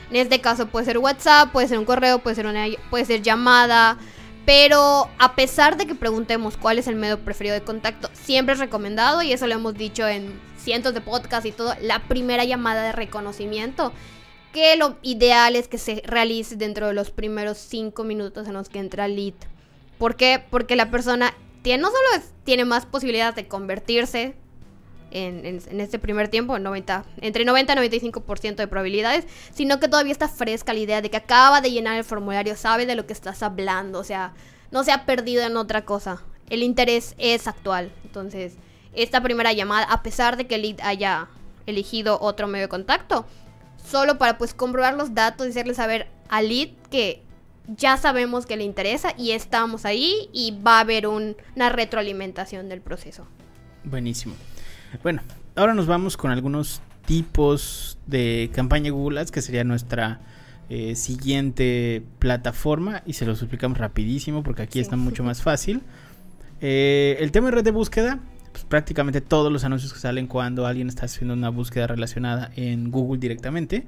En 0.09 0.15
este 0.15 0.39
caso 0.39 0.67
puede 0.67 0.85
ser 0.85 0.97
WhatsApp, 0.97 1.51
puede 1.51 1.67
ser 1.67 1.77
un 1.77 1.85
correo, 1.85 2.19
puede 2.19 2.37
ser 2.37 2.47
una 2.47 2.65
puede 2.89 3.03
ser 3.03 3.21
llamada, 3.21 3.97
pero 4.45 5.09
a 5.19 5.35
pesar 5.35 5.75
de 5.75 5.85
que 5.85 5.93
preguntemos 5.93 6.55
cuál 6.55 6.79
es 6.79 6.87
el 6.87 6.95
medio 6.95 7.19
preferido 7.19 7.53
de 7.53 7.61
contacto, 7.61 8.09
siempre 8.13 8.53
es 8.53 8.59
recomendado, 8.59 9.21
y 9.21 9.33
eso 9.33 9.45
lo 9.45 9.53
hemos 9.53 9.73
dicho 9.73 10.07
en 10.07 10.39
cientos 10.57 10.93
de 10.93 11.01
podcasts 11.01 11.45
y 11.45 11.51
todo, 11.51 11.75
la 11.81 11.99
primera 12.07 12.45
llamada 12.45 12.83
de 12.83 12.91
reconocimiento. 12.93 13.91
Que 14.53 14.75
lo 14.75 14.97
ideal 15.01 15.55
es 15.55 15.67
que 15.67 15.77
se 15.77 16.01
realice 16.05 16.55
dentro 16.55 16.87
de 16.87 16.93
los 16.93 17.09
primeros 17.09 17.57
cinco 17.57 18.03
minutos 18.03 18.47
en 18.47 18.53
los 18.53 18.67
que 18.67 18.79
entra 18.79 19.05
el 19.05 19.15
lead. 19.15 19.33
¿Por 20.01 20.15
qué? 20.15 20.43
Porque 20.49 20.75
la 20.75 20.89
persona 20.89 21.35
no 21.63 21.91
solo 21.91 22.23
tiene 22.43 22.65
más 22.65 22.87
posibilidades 22.87 23.35
de 23.35 23.47
convertirse 23.47 24.33
en, 25.11 25.61
este 25.79 25.99
primer 25.99 26.27
tiempo, 26.27 26.57
90, 26.57 27.05
entre 27.17 27.45
90 27.45 27.73
y 27.73 27.75
95% 27.75 28.55
de 28.55 28.67
probabilidades, 28.67 29.27
sino 29.53 29.79
que 29.79 29.87
todavía 29.87 30.11
está 30.11 30.27
fresca 30.27 30.73
la 30.73 30.79
idea 30.79 31.01
de 31.03 31.11
que 31.11 31.17
acaba 31.17 31.61
de 31.61 31.69
llenar 31.69 31.97
el 31.97 32.03
formulario, 32.03 32.55
sabe 32.55 32.87
de 32.87 32.95
lo 32.95 33.05
que 33.05 33.13
estás 33.13 33.43
hablando, 33.43 33.99
o 33.99 34.03
sea, 34.03 34.33
no 34.71 34.83
se 34.83 34.91
ha 34.91 35.05
perdido 35.05 35.43
en 35.43 35.55
otra 35.55 35.85
cosa. 35.85 36.23
El 36.49 36.63
interés 36.63 37.13
es 37.19 37.47
actual. 37.47 37.91
Entonces, 38.03 38.55
esta 38.93 39.21
primera 39.21 39.53
llamada, 39.53 39.85
a 39.85 40.01
pesar 40.01 40.35
de 40.35 40.47
que 40.47 40.55
el 40.55 40.63
lead 40.63 40.79
haya 40.81 41.27
elegido 41.67 42.17
otro 42.19 42.47
medio 42.47 42.65
de 42.65 42.69
contacto, 42.69 43.27
solo 43.87 44.17
para 44.17 44.39
pues 44.39 44.55
comprobar 44.55 44.95
los 44.95 45.13
datos 45.13 45.45
y 45.45 45.51
hacerle 45.51 45.75
saber 45.75 46.07
al 46.27 46.49
lead 46.49 46.69
que 46.89 47.21
ya 47.77 47.97
sabemos 47.97 48.45
que 48.45 48.57
le 48.57 48.63
interesa 48.63 49.13
y 49.17 49.31
estamos 49.31 49.85
ahí 49.85 50.29
y 50.33 50.57
va 50.65 50.77
a 50.77 50.81
haber 50.81 51.07
una 51.07 51.69
retroalimentación 51.69 52.69
del 52.69 52.81
proceso. 52.81 53.25
Buenísimo. 53.83 54.35
Bueno, 55.03 55.21
ahora 55.55 55.73
nos 55.73 55.87
vamos 55.87 56.17
con 56.17 56.31
algunos 56.31 56.81
tipos 57.05 57.97
de 58.07 58.49
campaña 58.53 58.91
Google 58.91 59.19
Ads, 59.19 59.31
que 59.31 59.41
sería 59.41 59.63
nuestra 59.63 60.21
eh, 60.69 60.95
siguiente 60.95 62.03
plataforma. 62.19 63.03
Y 63.05 63.13
se 63.13 63.25
los 63.25 63.41
explicamos 63.41 63.77
rapidísimo 63.77 64.43
porque 64.43 64.61
aquí 64.63 64.79
está 64.79 64.95
mucho 64.95 65.23
más 65.23 65.41
fácil. 65.41 65.81
Eh, 66.61 67.17
el 67.19 67.31
tema 67.31 67.47
de 67.47 67.55
red 67.55 67.63
de 67.63 67.71
búsqueda, 67.71 68.19
pues 68.51 68.65
prácticamente 68.65 69.21
todos 69.21 69.51
los 69.51 69.63
anuncios 69.63 69.93
que 69.93 69.99
salen 69.99 70.27
cuando 70.27 70.67
alguien 70.67 70.87
está 70.87 71.05
haciendo 71.05 71.33
una 71.33 71.49
búsqueda 71.49 71.87
relacionada 71.87 72.51
en 72.55 72.91
Google 72.91 73.19
directamente. 73.19 73.87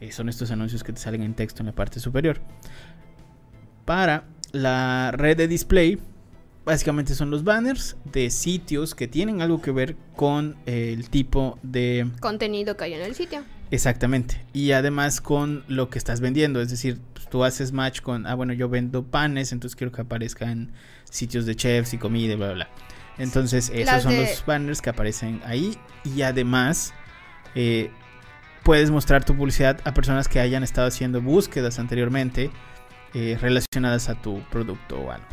Eh, 0.00 0.12
son 0.12 0.28
estos 0.28 0.50
anuncios 0.50 0.84
que 0.84 0.92
te 0.92 1.00
salen 1.00 1.22
en 1.22 1.34
texto 1.34 1.62
en 1.62 1.66
la 1.66 1.72
parte 1.72 2.00
superior. 2.00 2.40
Para 3.86 4.24
la 4.52 5.12
red 5.12 5.36
de 5.38 5.48
display, 5.48 5.98
básicamente 6.66 7.14
son 7.14 7.30
los 7.30 7.44
banners 7.44 7.96
de 8.12 8.28
sitios 8.30 8.94
que 8.94 9.06
tienen 9.06 9.40
algo 9.40 9.62
que 9.62 9.70
ver 9.70 9.96
con 10.16 10.56
el 10.66 11.08
tipo 11.08 11.58
de 11.62 12.10
contenido 12.20 12.76
que 12.76 12.84
hay 12.84 12.94
en 12.94 13.02
el 13.02 13.14
sitio. 13.14 13.44
Exactamente. 13.70 14.44
Y 14.52 14.72
además 14.72 15.20
con 15.20 15.64
lo 15.68 15.88
que 15.88 15.98
estás 15.98 16.20
vendiendo. 16.20 16.60
Es 16.60 16.70
decir, 16.70 17.00
pues, 17.14 17.28
tú 17.28 17.44
haces 17.44 17.72
match 17.72 18.00
con, 18.00 18.26
ah, 18.26 18.34
bueno, 18.34 18.52
yo 18.52 18.68
vendo 18.68 19.04
panes, 19.04 19.52
entonces 19.52 19.76
quiero 19.76 19.92
que 19.92 20.02
aparezcan 20.02 20.72
sitios 21.08 21.46
de 21.46 21.54
chefs 21.54 21.94
y 21.94 21.98
comida 21.98 22.32
y 22.34 22.36
bla, 22.36 22.46
bla, 22.46 22.54
bla. 22.54 22.68
Entonces, 23.18 23.70
esos 23.72 24.02
son 24.02 24.16
los 24.16 24.44
banners 24.44 24.82
que 24.82 24.90
aparecen 24.90 25.40
ahí. 25.44 25.78
Y 26.04 26.22
además, 26.22 26.92
eh, 27.54 27.90
puedes 28.62 28.90
mostrar 28.90 29.24
tu 29.24 29.36
publicidad 29.36 29.80
a 29.84 29.94
personas 29.94 30.26
que 30.28 30.40
hayan 30.40 30.64
estado 30.64 30.88
haciendo 30.88 31.22
búsquedas 31.22 31.78
anteriormente 31.78 32.50
eh, 33.18 33.38
relacionadas 33.40 34.10
a 34.10 34.14
tu 34.20 34.42
producto 34.50 35.00
o 35.00 35.10
algo. 35.10 35.24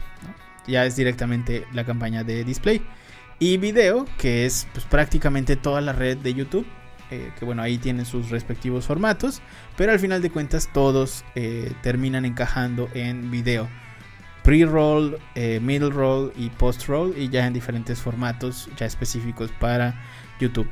Ya 0.66 0.86
es 0.86 0.96
directamente 0.96 1.68
la 1.74 1.84
campaña 1.84 2.24
de 2.24 2.46
display. 2.46 2.82
Y 3.40 3.58
video, 3.58 4.06
que 4.18 4.46
es 4.46 4.70
pues, 4.72 4.86
prácticamente 4.86 5.58
toda 5.58 5.82
la 5.82 5.92
red 5.92 6.18
de 6.18 6.34
YouTube. 6.34 6.66
Eh, 7.12 7.34
que 7.38 7.44
bueno, 7.44 7.62
ahí 7.62 7.78
tienen 7.78 8.06
sus 8.06 8.30
respectivos 8.30 8.86
formatos. 8.86 9.42
Pero 9.76 9.92
al 9.92 10.00
final 10.00 10.22
de 10.22 10.30
cuentas 10.30 10.70
todos 10.72 11.26
eh, 11.36 11.74
terminan 11.82 12.24
encajando 12.24 12.88
en 12.94 13.30
video. 13.30 13.68
Pre-roll, 14.44 15.20
middle 15.36 15.90
roll 15.90 16.32
y 16.38 16.52
post-roll. 16.52 17.14
Y 17.18 17.28
ya 17.28 17.46
en 17.46 17.52
diferentes 17.52 18.00
formatos 18.00 18.70
ya 18.78 18.86
específicos 18.86 19.52
para 19.60 20.02
YouTube 20.40 20.70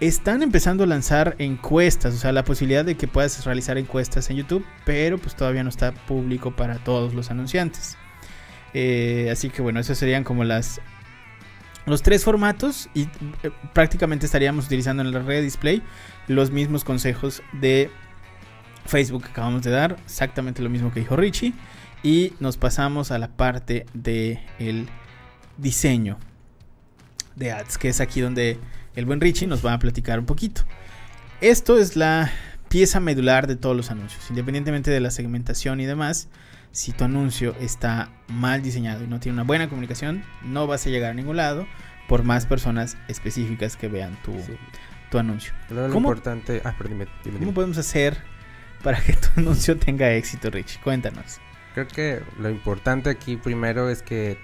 están 0.00 0.42
empezando 0.42 0.84
a 0.84 0.86
lanzar 0.86 1.36
encuestas, 1.38 2.14
o 2.14 2.16
sea, 2.18 2.32
la 2.32 2.44
posibilidad 2.44 2.84
de 2.84 2.96
que 2.96 3.06
puedas 3.06 3.44
realizar 3.44 3.78
encuestas 3.78 4.28
en 4.30 4.38
YouTube, 4.38 4.64
pero 4.84 5.18
pues 5.18 5.36
todavía 5.36 5.62
no 5.62 5.70
está 5.70 5.92
público 5.92 6.54
para 6.54 6.78
todos 6.78 7.14
los 7.14 7.30
anunciantes. 7.30 7.96
Eh, 8.72 9.28
así 9.30 9.50
que 9.50 9.62
bueno, 9.62 9.80
esos 9.80 9.96
serían 9.96 10.24
como 10.24 10.44
las 10.44 10.80
los 11.86 12.02
tres 12.02 12.24
formatos 12.24 12.88
y 12.94 13.02
eh, 13.42 13.50
prácticamente 13.72 14.26
estaríamos 14.26 14.66
utilizando 14.66 15.02
en 15.02 15.12
la 15.12 15.20
red 15.20 15.42
display 15.42 15.82
los 16.28 16.50
mismos 16.50 16.82
consejos 16.82 17.42
de 17.52 17.90
Facebook 18.86 19.24
que 19.24 19.30
acabamos 19.30 19.62
de 19.62 19.70
dar, 19.70 19.96
exactamente 20.04 20.62
lo 20.62 20.70
mismo 20.70 20.92
que 20.92 21.00
dijo 21.00 21.14
Richie 21.14 21.52
y 22.02 22.32
nos 22.40 22.56
pasamos 22.56 23.10
a 23.10 23.18
la 23.18 23.28
parte 23.28 23.86
de 23.94 24.40
el 24.58 24.88
diseño 25.56 26.18
de 27.36 27.52
ads, 27.52 27.78
que 27.78 27.88
es 27.88 28.00
aquí 28.00 28.20
donde 28.20 28.58
el 28.94 29.06
buen 29.06 29.20
Richie 29.20 29.46
nos 29.46 29.64
va 29.64 29.72
a 29.72 29.78
platicar 29.78 30.18
un 30.18 30.26
poquito. 30.26 30.62
Esto 31.40 31.78
es 31.78 31.96
la 31.96 32.30
pieza 32.68 33.00
medular 33.00 33.46
de 33.46 33.56
todos 33.56 33.76
los 33.76 33.90
anuncios, 33.90 34.28
independientemente 34.30 34.90
de 34.90 35.00
la 35.00 35.10
segmentación 35.10 35.80
y 35.80 35.86
demás. 35.86 36.28
Si 36.72 36.92
tu 36.92 37.04
anuncio 37.04 37.54
está 37.60 38.10
mal 38.28 38.62
diseñado 38.62 39.04
y 39.04 39.06
no 39.06 39.20
tiene 39.20 39.34
una 39.34 39.44
buena 39.44 39.68
comunicación, 39.68 40.24
no 40.42 40.66
vas 40.66 40.86
a 40.86 40.90
llegar 40.90 41.12
a 41.12 41.14
ningún 41.14 41.36
lado 41.36 41.66
por 42.08 42.24
más 42.24 42.46
personas 42.46 42.96
específicas 43.08 43.76
que 43.76 43.88
vean 43.88 44.16
tu, 44.24 44.32
tu 45.10 45.18
anuncio. 45.18 45.52
Lo 45.70 45.88
¿Cómo, 45.88 46.08
importante, 46.08 46.62
ah, 46.64 46.74
¿Cómo 47.38 47.54
podemos 47.54 47.78
hacer 47.78 48.18
para 48.82 49.00
que 49.00 49.12
tu 49.12 49.28
anuncio 49.36 49.76
tenga 49.76 50.12
éxito, 50.12 50.50
Richie? 50.50 50.80
Cuéntanos. 50.82 51.40
Creo 51.74 51.88
que 51.88 52.22
lo 52.38 52.50
importante 52.50 53.10
aquí 53.10 53.36
primero 53.36 53.88
es 53.88 54.02
que 54.02 54.38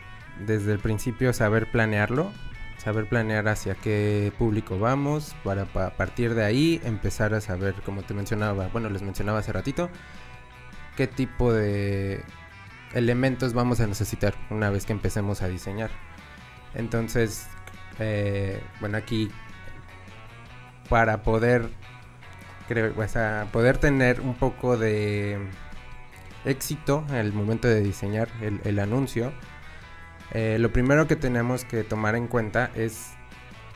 desde 0.47 0.73
el 0.73 0.79
principio 0.79 1.33
saber 1.33 1.71
planearlo, 1.71 2.33
saber 2.81 3.07
planear 3.07 3.47
hacia 3.47 3.75
qué 3.75 4.33
público 4.39 4.79
vamos, 4.79 5.37
para, 5.45 5.67
partir 5.67 6.35
de 6.35 6.45
ahí 6.45 6.81
empezar 6.83 7.35
a 7.35 7.43
saber, 7.43 7.75
como 7.85 8.03
te 8.03 8.15
mencionaba, 8.15 8.69
bueno, 8.69 8.89
les 8.89 9.03
mencionaba 9.03 9.41
hace 9.41 9.53
ratito, 9.53 9.91
qué 10.97 11.07
tipo 11.07 11.53
de 11.53 12.25
elementos 12.95 13.53
vamos 13.53 13.81
a 13.81 13.87
necesitar 13.87 14.35
una 14.49 14.71
vez 14.71 14.87
que 14.87 14.93
empecemos 14.93 15.43
a 15.43 15.49
diseñar. 15.49 15.91
Entonces, 16.75 17.49
eh, 17.99 18.63
bueno, 18.81 18.97
aquí 18.97 19.31
para 20.89 21.23
poder, 21.23 21.69
creo, 22.67 22.95
poder 23.53 23.77
tener 23.77 24.23
un 24.23 24.35
poco 24.35 24.79
de 24.79 25.39
éxito 26.47 27.05
en 27.11 27.17
el 27.17 27.35
momento 27.35 27.69
de 27.69 27.83
diseñar 27.83 28.29
el 28.41 28.79
anuncio, 28.79 29.35
eh, 30.33 30.59
lo 30.59 30.73
primero 30.73 31.07
que 31.07 31.17
tenemos 31.17 31.65
que 31.65 31.85
tomar 31.85 32.15
en 32.15 32.29
cuenta 32.29 32.71
es 32.75 33.13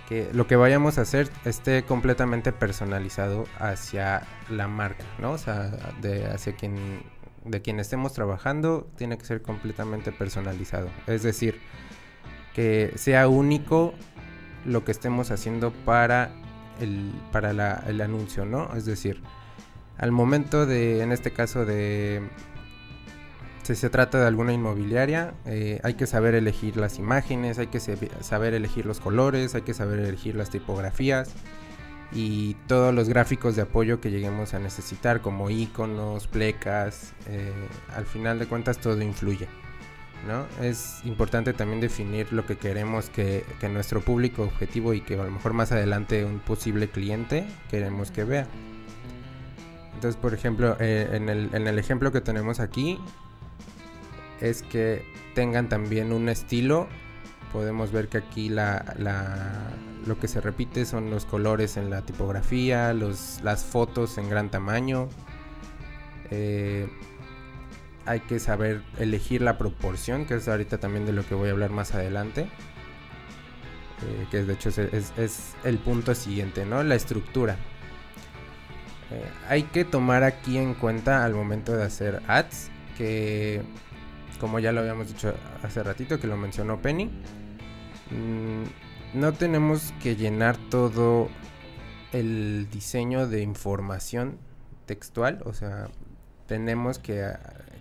que 0.09 0.29
lo 0.33 0.47
que 0.47 0.57
vayamos 0.57 0.99
a 0.99 1.03
hacer 1.03 1.31
esté 1.45 1.85
completamente 1.85 2.53
personalizado 2.53 3.45
hacia 3.59 4.23
la 4.51 4.69
marca, 4.69 5.05
¿no? 5.19 5.33
O 5.33 5.39
sea, 5.39 5.71
de, 6.01 6.27
hacia 6.27 6.55
quien, 6.55 7.03
de 7.45 7.63
quien 7.63 7.81
estemos 7.81 8.13
trabajando, 8.13 8.87
tiene 8.97 9.17
que 9.19 9.25
ser 9.25 9.43
completamente 9.43 10.13
personalizado. 10.13 10.89
Es 11.07 11.23
decir, 11.23 11.61
que 12.55 12.93
sea 12.97 13.29
único 13.29 13.95
lo 14.65 14.85
que 14.85 14.93
estemos 14.93 15.31
haciendo 15.31 15.73
para 15.73 16.31
el, 16.81 17.13
para 17.33 17.51
el 17.87 18.01
anuncio, 18.01 18.45
¿no? 18.45 18.75
Es 18.77 18.85
decir, 18.85 19.23
al 19.99 20.13
momento 20.13 20.67
de, 20.67 21.03
en 21.03 21.13
este 21.13 21.33
caso 21.33 21.65
de 21.65 22.23
si 23.65 23.75
se 23.75 23.91
trata 23.91 24.21
de 24.21 24.27
alguna 24.27 24.53
inmobiliaria, 24.53 25.35
eh, 25.47 25.81
hay 25.83 25.95
que 25.95 26.07
saber 26.07 26.35
elegir 26.35 26.77
las 26.77 26.99
imágenes, 26.99 27.59
hay 27.59 27.67
que 27.69 27.81
saber 27.81 28.55
elegir 28.55 28.87
los 28.87 29.01
colores, 29.01 29.55
hay 29.55 29.63
que 29.63 29.75
saber 29.75 29.99
elegir 29.99 30.37
las 30.37 30.51
tipografías 30.51 31.35
y 32.13 32.55
todos 32.69 32.95
los 32.95 33.09
gráficos 33.09 33.57
de 33.57 33.63
apoyo 33.63 34.01
que 34.01 34.11
lleguemos 34.11 34.55
a 34.55 34.61
necesitar, 34.61 35.21
como 35.21 35.51
iconos, 35.51 36.29
plecas. 36.29 37.13
Eh, 37.29 37.53
al 37.95 38.07
final 38.07 38.39
de 38.39 38.47
cuentas, 38.47 38.79
todo 38.79 39.01
influye. 39.03 39.49
¿no? 40.27 40.47
Es 40.65 41.01
importante 41.05 41.53
también 41.53 41.81
definir 41.81 42.33
lo 42.33 42.47
que 42.47 42.57
queremos 42.57 43.11
que, 43.11 43.45
nuestro 43.71 44.01
público 44.01 44.43
objetivo 44.45 44.95
y 44.95 45.01
que 45.01 45.15
a 45.15 45.25
lo 45.25 45.31
mejor 45.31 45.53
más 45.53 45.73
adelante 45.73 46.25
un 46.25 46.39
posible 46.39 46.89
cliente 46.89 47.47
queremos 47.71 48.11
que 48.11 48.25
vea. 48.25 48.47
Entonces, 49.95 50.21
por 50.21 50.35
ejemplo, 50.35 50.77
eh, 50.81 51.09
en, 51.13 51.29
el, 51.29 51.79
ejemplo 51.79 52.13
que 52.13 52.21
tenemos 52.21 52.61
aquí, 52.61 52.99
es 54.41 54.63
que 54.63 55.05
tengan 55.35 55.69
también 55.69 56.13
un 56.13 56.29
estilo. 56.29 56.89
Podemos 57.53 57.93
ver 57.93 58.09
que 58.09 58.19
aquí 58.19 58.49
la, 58.49 58.85
lo 60.07 60.19
que 60.19 60.29
se 60.29 60.41
repite 60.41 60.85
son 60.85 61.11
los 61.11 61.25
colores 61.25 61.77
en 61.77 61.91
la 61.91 62.03
tipografía, 62.03 62.93
los, 62.93 63.41
las 63.43 63.65
fotos 63.65 64.19
en 64.19 64.29
gran 64.29 64.51
tamaño. 64.51 65.09
Eh, 66.31 66.89
hay 68.07 68.21
que 68.21 68.39
saber 68.39 68.83
elegir 68.99 69.41
la 69.41 69.57
proporción, 69.57 70.27
que 70.27 70.35
es 70.35 70.49
ahorita 70.49 70.79
también 70.79 71.07
de 71.07 71.13
lo 71.13 71.27
que 71.27 71.35
voy 71.35 71.49
a 71.49 71.53
hablar 71.53 71.71
más 71.71 71.95
adelante. 71.95 72.49
Eh, 74.03 74.27
que 74.31 74.45
de 74.45 74.53
hecho 74.53 74.69
es, 74.69 75.55
el 75.65 75.79
punto 75.79 76.15
siguiente, 76.15 76.67
¿no? 76.67 76.83
La 76.83 76.95
estructura. 76.95 77.57
Eh, 79.11 79.25
hay 79.49 79.63
que 79.63 79.85
tomar 79.85 80.25
aquí 80.25 80.59
en 80.59 80.75
cuenta 80.75 81.25
al 81.25 81.35
momento 81.35 81.75
de 81.77 81.85
hacer 81.85 82.23
ads 82.27 82.71
que 82.99 83.63
como 84.45 84.59
ya 84.59 84.73
lo 84.73 84.83
habíamos 84.83 85.09
dicho 85.09 85.33
hace 85.63 85.83
ratito 85.83 86.21
que 86.21 86.27
lo 86.27 86.37
mencionó 86.37 86.83
Penny, 86.83 87.07
mm, 87.07 89.19
no 89.19 89.33
tenemos 89.33 89.95
que 90.03 90.17
llenar 90.17 90.59
todo 90.69 91.31
el 92.13 92.69
diseño 92.71 93.27
de 93.27 93.41
información 93.41 94.37
textual, 94.85 95.41
o 95.47 95.55
sea, 95.55 95.89
tenemos 96.47 96.99
que, 96.99 97.27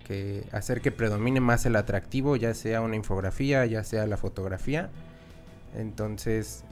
que, 0.07 0.47
hacer 0.53 0.79
que 0.79 0.93
predomine 0.93 1.41
más 1.41 1.65
el 1.65 1.75
atractivo, 1.75 2.37
ya 2.37 2.53
sea 2.53 2.79
una 2.79 2.95
infografía, 2.95 3.65
ya 3.65 3.83
sea 3.83 4.07
la 4.07 4.15
fotografía. 4.15 4.89
Entonces, 5.75 6.63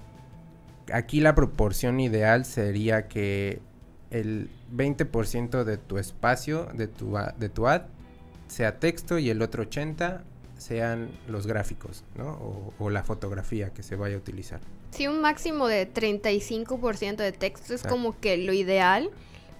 aquí 0.94 1.20
la 1.20 1.36
proporción 1.36 2.00
ideal 2.00 2.46
sería 2.46 3.10
que 3.10 3.62
el 4.10 4.50
20% 4.74 5.66
de 5.66 5.78
tu 5.78 5.98
espacio, 5.98 6.70
de 6.76 6.88
tu, 6.88 7.18
de 7.38 7.50
tu 7.50 7.68
ad, 7.68 7.82
sea 8.52 8.80
texto 8.80 9.18
y 9.18 9.30
el 9.30 9.42
otro 9.42 9.64
80 9.64 10.24
sean 10.58 11.10
los 11.28 11.48
gráficos, 11.48 12.04
¿no? 12.16 12.74
O, 12.78 12.90
la 12.90 13.04
fotografía 13.04 13.70
que 13.74 13.82
se 13.82 13.96
vaya 13.96 14.16
a 14.16 14.18
utilizar. 14.18 14.60
Sí, 14.92 15.08
un 15.08 15.22
máximo 15.22 15.68
de 15.68 15.92
35% 15.92 17.16
de 17.16 17.32
texto 17.32 17.74
es 17.74 17.84
como 17.84 18.20
que 18.20 18.38
lo 18.38 18.52
ideal, 18.52 19.10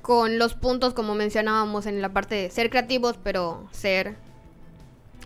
con 0.02 0.38
los 0.38 0.54
puntos 0.54 0.94
como 0.94 1.16
mencionábamos 1.16 1.86
en 1.86 2.02
la 2.02 2.10
parte 2.10 2.36
de 2.36 2.52
ser 2.52 2.70
creativos, 2.70 3.16
pero 3.24 3.68
ser, 3.72 4.16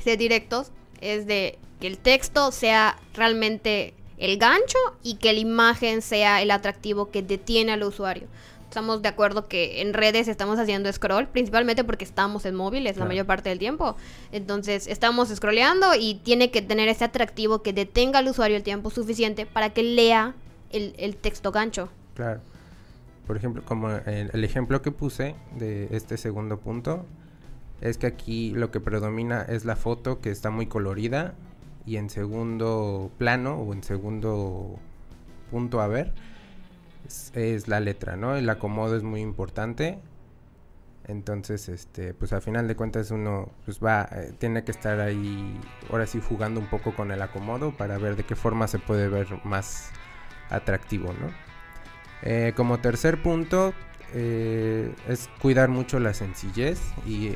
ser 0.03 0.18
directos, 0.18 0.72
es 1.01 1.26
de 1.26 1.57
que 1.80 1.88
el 1.88 1.97
texto 1.97 2.51
sea 2.51 2.99
realmente 3.16 3.95
el 4.18 4.38
gancho 4.38 4.78
y 5.01 5.16
que 5.16 5.34
la 5.34 5.39
imagen 5.39 6.01
sea 6.01 6.41
el 6.41 6.51
atractivo 6.51 7.09
que 7.09 7.24
detiene 7.24 7.74
al 7.74 7.84
usuario 7.84 8.28
estamos 8.70 9.01
de 9.01 9.09
acuerdo 9.09 9.47
que 9.47 9.82
en 9.82 9.93
redes 9.93 10.28
estamos 10.28 10.59
haciendo 10.59 10.91
scroll, 10.91 11.28
principalmente 11.28 11.84
porque 11.84 12.03
estamos 12.03 12.45
en 12.45 12.55
móviles 12.55 12.97
la 12.97 13.05
mayor 13.05 13.26
parte 13.26 13.49
del 13.49 13.59
tiempo. 13.59 13.95
Entonces, 14.32 14.88
estamos 14.88 15.30
scrolleando 15.30 15.95
y 15.97 16.16
tiene 16.16 16.51
que 16.51 16.61
tener 16.61 16.89
ese 16.89 17.05
atractivo 17.05 17.61
que 17.61 17.74
detenga 17.74 18.20
al 18.20 18.28
usuario 18.28 18.57
el 18.57 18.63
tiempo 18.63 18.89
suficiente 18.89 19.45
para 19.45 19.72
que 19.72 19.84
lea 19.84 20.36
el, 20.72 21.16
texto 21.16 21.51
gancho. 21.51 21.89
Claro. 22.16 22.41
Por 23.26 23.38
ejemplo, 23.38 23.63
como 23.66 23.89
el, 23.89 24.43
ejemplo 24.43 24.82
que 24.82 24.91
puse 24.91 25.36
de 25.57 25.88
este 25.91 26.18
segundo 26.18 26.59
punto, 26.59 27.05
es 27.82 27.97
que 27.97 28.07
aquí 28.07 28.51
lo 28.51 28.72
que 28.72 28.80
predomina 28.80 29.41
es 29.41 29.66
la 29.66 29.76
foto 29.76 30.20
que 30.20 30.32
está 30.32 30.49
muy 30.49 30.68
colorida 30.68 31.34
y 31.86 31.97
en 31.97 32.09
segundo 32.09 33.11
plano 33.18 33.55
o 33.55 33.74
en 33.74 33.84
segundo 33.84 34.80
punto 35.49 35.80
a 35.82 35.88
ver 35.88 36.13
es, 37.05 37.67
la 37.67 37.79
letra, 37.79 38.15
¿no? 38.15 38.35
El 38.35 38.49
acomodo 38.49 38.95
es 38.95 39.03
muy 39.03 39.21
importante. 39.21 39.99
Entonces, 41.07 41.69
este, 41.69 42.13
pues 42.15 42.33
al 42.33 42.41
final 42.41 42.67
de 42.67 42.75
cuentas 42.75 43.11
uno 43.11 43.51
pues 43.63 43.79
va, 43.79 44.09
eh, 44.11 44.33
tiene 44.39 44.63
que 44.63 44.71
estar 44.71 44.99
ahí, 44.99 45.59
ahora 45.91 46.07
sí 46.07 46.19
jugando 46.19 46.59
un 46.59 46.67
poco 46.67 46.95
con 46.95 47.11
el 47.11 47.21
acomodo 47.21 47.77
para 47.77 47.99
ver 47.99 48.15
de 48.15 48.23
qué 48.23 48.35
forma 48.35 48.67
se 48.67 48.79
puede 48.79 49.07
ver 49.07 49.27
más 49.43 49.91
atractivo, 50.49 51.13
¿no? 51.13 51.29
Eh, 52.23 52.53
como 52.55 52.79
tercer 52.79 53.21
punto, 53.21 53.73
eh, 54.13 54.95
es 55.07 55.29
cuidar 55.41 55.69
mucho 55.69 55.99
la 55.99 56.13
sencillez 56.13 56.79
y 57.05 57.35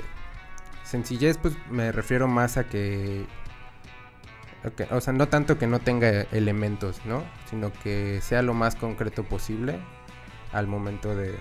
sencillez 0.83 1.37
pues 1.37 1.55
me 1.69 1.91
refiero 1.91 2.27
más 2.27 2.57
a 2.57 2.67
que 2.67 3.27
o 4.91 5.01
sea, 5.01 5.13
no 5.13 5.27
tanto 5.27 5.57
que 5.57 5.67
no 5.67 5.79
tenga 5.79 6.21
elementos, 6.31 7.01
¿no? 7.05 7.23
Sino 7.49 7.71
que 7.71 8.19
sea 8.21 8.41
lo 8.41 8.53
más 8.53 8.75
concreto 8.75 9.23
posible 9.23 9.79
al 10.51 10.67
momento 10.67 11.15
de, 11.15 11.37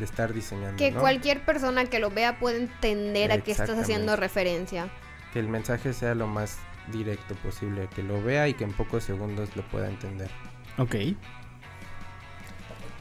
estar 0.00 0.32
diseñando. 0.32 0.76
Que 0.76 0.92
cualquier 0.92 1.44
persona 1.44 1.86
que 1.86 1.98
lo 1.98 2.10
vea 2.10 2.38
pueda 2.38 2.58
entender 2.58 3.32
a 3.32 3.38
qué 3.38 3.52
estás 3.52 3.70
haciendo 3.70 4.16
referencia. 4.16 4.88
Que 5.32 5.38
el 5.38 5.48
mensaje 5.48 5.92
sea 5.92 6.14
lo 6.14 6.26
más 6.26 6.58
directo 6.92 7.34
posible, 7.36 7.88
que 7.94 8.02
lo 8.02 8.22
vea 8.22 8.48
y 8.48 8.54
que 8.54 8.64
en 8.64 8.72
pocos 8.72 9.04
segundos 9.04 9.54
lo 9.56 9.62
pueda 9.68 9.88
entender. 9.88 10.30
Ok. 10.78 10.96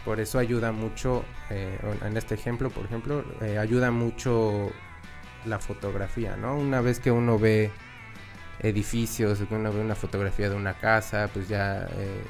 Por 0.06 0.20
eso 0.20 0.40
ayuda 0.40 0.72
mucho, 0.72 1.26
eh, 1.50 1.78
en 2.04 2.18
este 2.18 2.36
ejemplo, 2.36 2.70
por 2.70 2.86
ejemplo, 2.86 3.24
eh, 3.42 3.58
ayuda 3.58 3.92
mucho 3.92 4.72
la 5.46 5.60
fotografía, 5.60 6.36
¿no? 6.38 6.56
Una 6.56 6.82
vez 6.82 7.00
que 7.00 7.12
uno 7.12 7.38
ve 7.38 7.72
edificios, 8.62 9.42
uno 9.50 9.72
ve 9.72 9.82
una 9.82 9.96
fotografía 9.96 10.50
de 10.50 10.56
una 10.56 10.74
casa, 10.76 11.30
pues 11.34 11.48
ya 11.48 11.88
eh, 11.92 12.22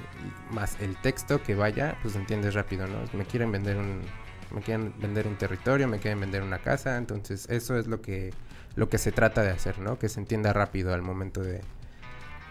más 0.51 0.79
el 0.79 0.95
texto 0.97 1.41
que 1.41 1.55
vaya, 1.55 1.97
pues 2.01 2.15
entiendes 2.15 2.53
rápido, 2.53 2.87
¿no? 2.87 2.99
Me 3.13 3.25
quieren 3.25 3.51
vender 3.51 3.77
un 3.77 4.01
me 4.51 4.61
quieren 4.61 4.93
vender 4.99 5.27
un 5.27 5.35
territorio, 5.35 5.87
me 5.87 5.99
quieren 5.99 6.19
vender 6.19 6.41
una 6.41 6.57
casa, 6.59 6.97
entonces 6.97 7.47
eso 7.49 7.77
es 7.77 7.87
lo 7.87 8.01
que 8.01 8.31
lo 8.75 8.89
que 8.89 8.97
se 8.97 9.11
trata 9.11 9.43
de 9.43 9.49
hacer, 9.49 9.79
¿no? 9.79 9.99
Que 9.99 10.09
se 10.09 10.19
entienda 10.19 10.53
rápido 10.53 10.93
al 10.93 11.01
momento 11.01 11.41
de, 11.41 11.61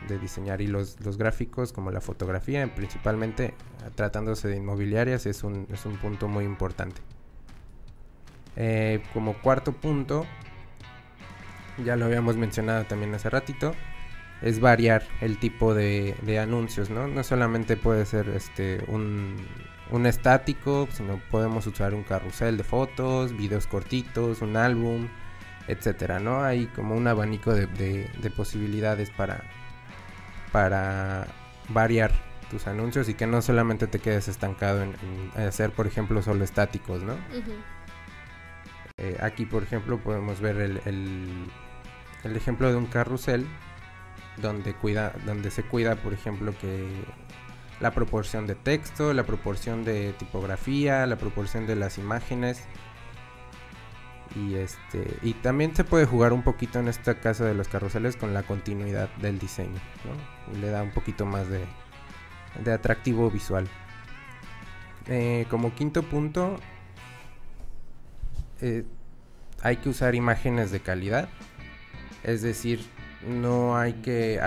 de 0.06 0.18
diseñar 0.18 0.60
y 0.60 0.66
los, 0.66 1.00
los, 1.00 1.16
gráficos 1.16 1.72
como 1.72 1.90
la 1.90 2.00
fotografía, 2.00 2.72
principalmente 2.74 3.54
tratándose 3.94 4.48
de 4.48 4.56
inmobiliarias, 4.56 5.26
es 5.26 5.42
un, 5.42 5.66
es 5.72 5.86
un 5.86 5.96
punto 5.96 6.28
muy 6.28 6.44
importante. 6.44 7.00
Eh, 8.56 9.02
como 9.14 9.34
cuarto 9.40 9.72
punto, 9.72 10.26
ya 11.84 11.96
lo 11.96 12.06
habíamos 12.06 12.36
mencionado 12.36 12.84
también 12.84 13.14
hace 13.14 13.30
ratito, 13.30 13.74
es 14.42 14.60
variar 14.60 15.02
el 15.20 15.38
tipo 15.38 15.74
de, 15.74 16.38
anuncios, 16.40 16.90
¿no? 16.90 17.08
No 17.08 17.24
solamente 17.24 17.76
puede 17.76 18.06
ser 18.06 18.28
este 18.30 18.84
un, 18.86 19.36
estático, 20.06 20.88
sino 20.92 21.20
podemos 21.30 21.66
usar 21.66 21.94
un 21.94 22.04
carrusel 22.04 22.56
de 22.56 22.64
fotos, 22.64 23.36
videos 23.36 23.66
cortitos, 23.66 24.42
un 24.42 24.56
álbum, 24.56 25.08
etcétera, 25.66 26.20
¿no? 26.20 26.44
Hay 26.44 26.66
como 26.66 26.94
un 26.94 27.06
abanico 27.08 27.52
de, 27.52 28.32
posibilidades 28.36 29.10
para, 29.10 29.42
para 30.52 31.26
variar 31.68 32.12
tus 32.50 32.66
anuncios 32.66 33.08
y 33.08 33.14
que 33.14 33.26
no 33.26 33.42
solamente 33.42 33.86
te 33.86 33.98
quedes 33.98 34.28
estancado 34.28 34.82
en, 34.82 34.94
hacer, 35.36 35.70
por 35.72 35.86
ejemplo, 35.86 36.22
solo 36.22 36.44
estáticos, 36.44 37.02
¿no? 37.02 37.16
Eh, 38.98 39.16
aquí, 39.20 39.46
por 39.46 39.62
ejemplo, 39.62 39.98
podemos 39.98 40.40
ver 40.40 40.56
el, 40.56 40.80
el 40.84 41.28
ejemplo 42.24 42.70
de 42.70 42.76
un 42.76 42.86
carrusel 42.86 43.46
donde 44.36 44.74
cuida 44.74 45.12
donde 45.26 45.50
se 45.50 45.62
cuida 45.62 45.96
por 45.96 46.12
ejemplo 46.12 46.54
que 46.60 46.86
la 47.80 47.92
proporción 47.92 48.46
de 48.46 48.54
texto 48.54 49.12
la 49.12 49.24
proporción 49.24 49.84
de 49.84 50.12
tipografía 50.12 51.06
la 51.06 51.16
proporción 51.16 51.66
de 51.66 51.76
las 51.76 51.98
imágenes. 51.98 52.64
Y 54.36 54.56
este 54.56 55.18
y 55.22 55.32
también 55.34 55.74
se 55.74 55.84
puede 55.84 56.04
jugar 56.04 56.34
un 56.34 56.42
poquito 56.42 56.78
en 56.78 56.88
este 56.88 57.16
caso 57.16 57.44
de 57.44 57.54
los 57.54 57.66
carruseles 57.68 58.16
con 58.16 58.34
la 58.34 58.42
continuidad 58.42 59.08
del 59.16 59.38
diseño 59.38 59.80
le 60.60 60.68
da 60.68 60.82
un 60.82 60.90
poquito 60.90 61.24
más 61.24 61.46
de, 61.48 61.66
atractivo 62.70 63.30
visual. 63.30 63.66
Eh, 65.06 65.46
como 65.48 65.74
quinto 65.74 66.02
punto 66.02 66.58
eh, 68.60 68.84
hay 69.62 69.76
que 69.76 69.88
usar 69.88 70.14
imágenes 70.14 70.70
de 70.70 70.80
calidad 70.80 71.28
es 72.24 72.42
decir, 72.42 72.80
no 73.26 73.76
hay 73.76 73.94
que, 73.94 74.40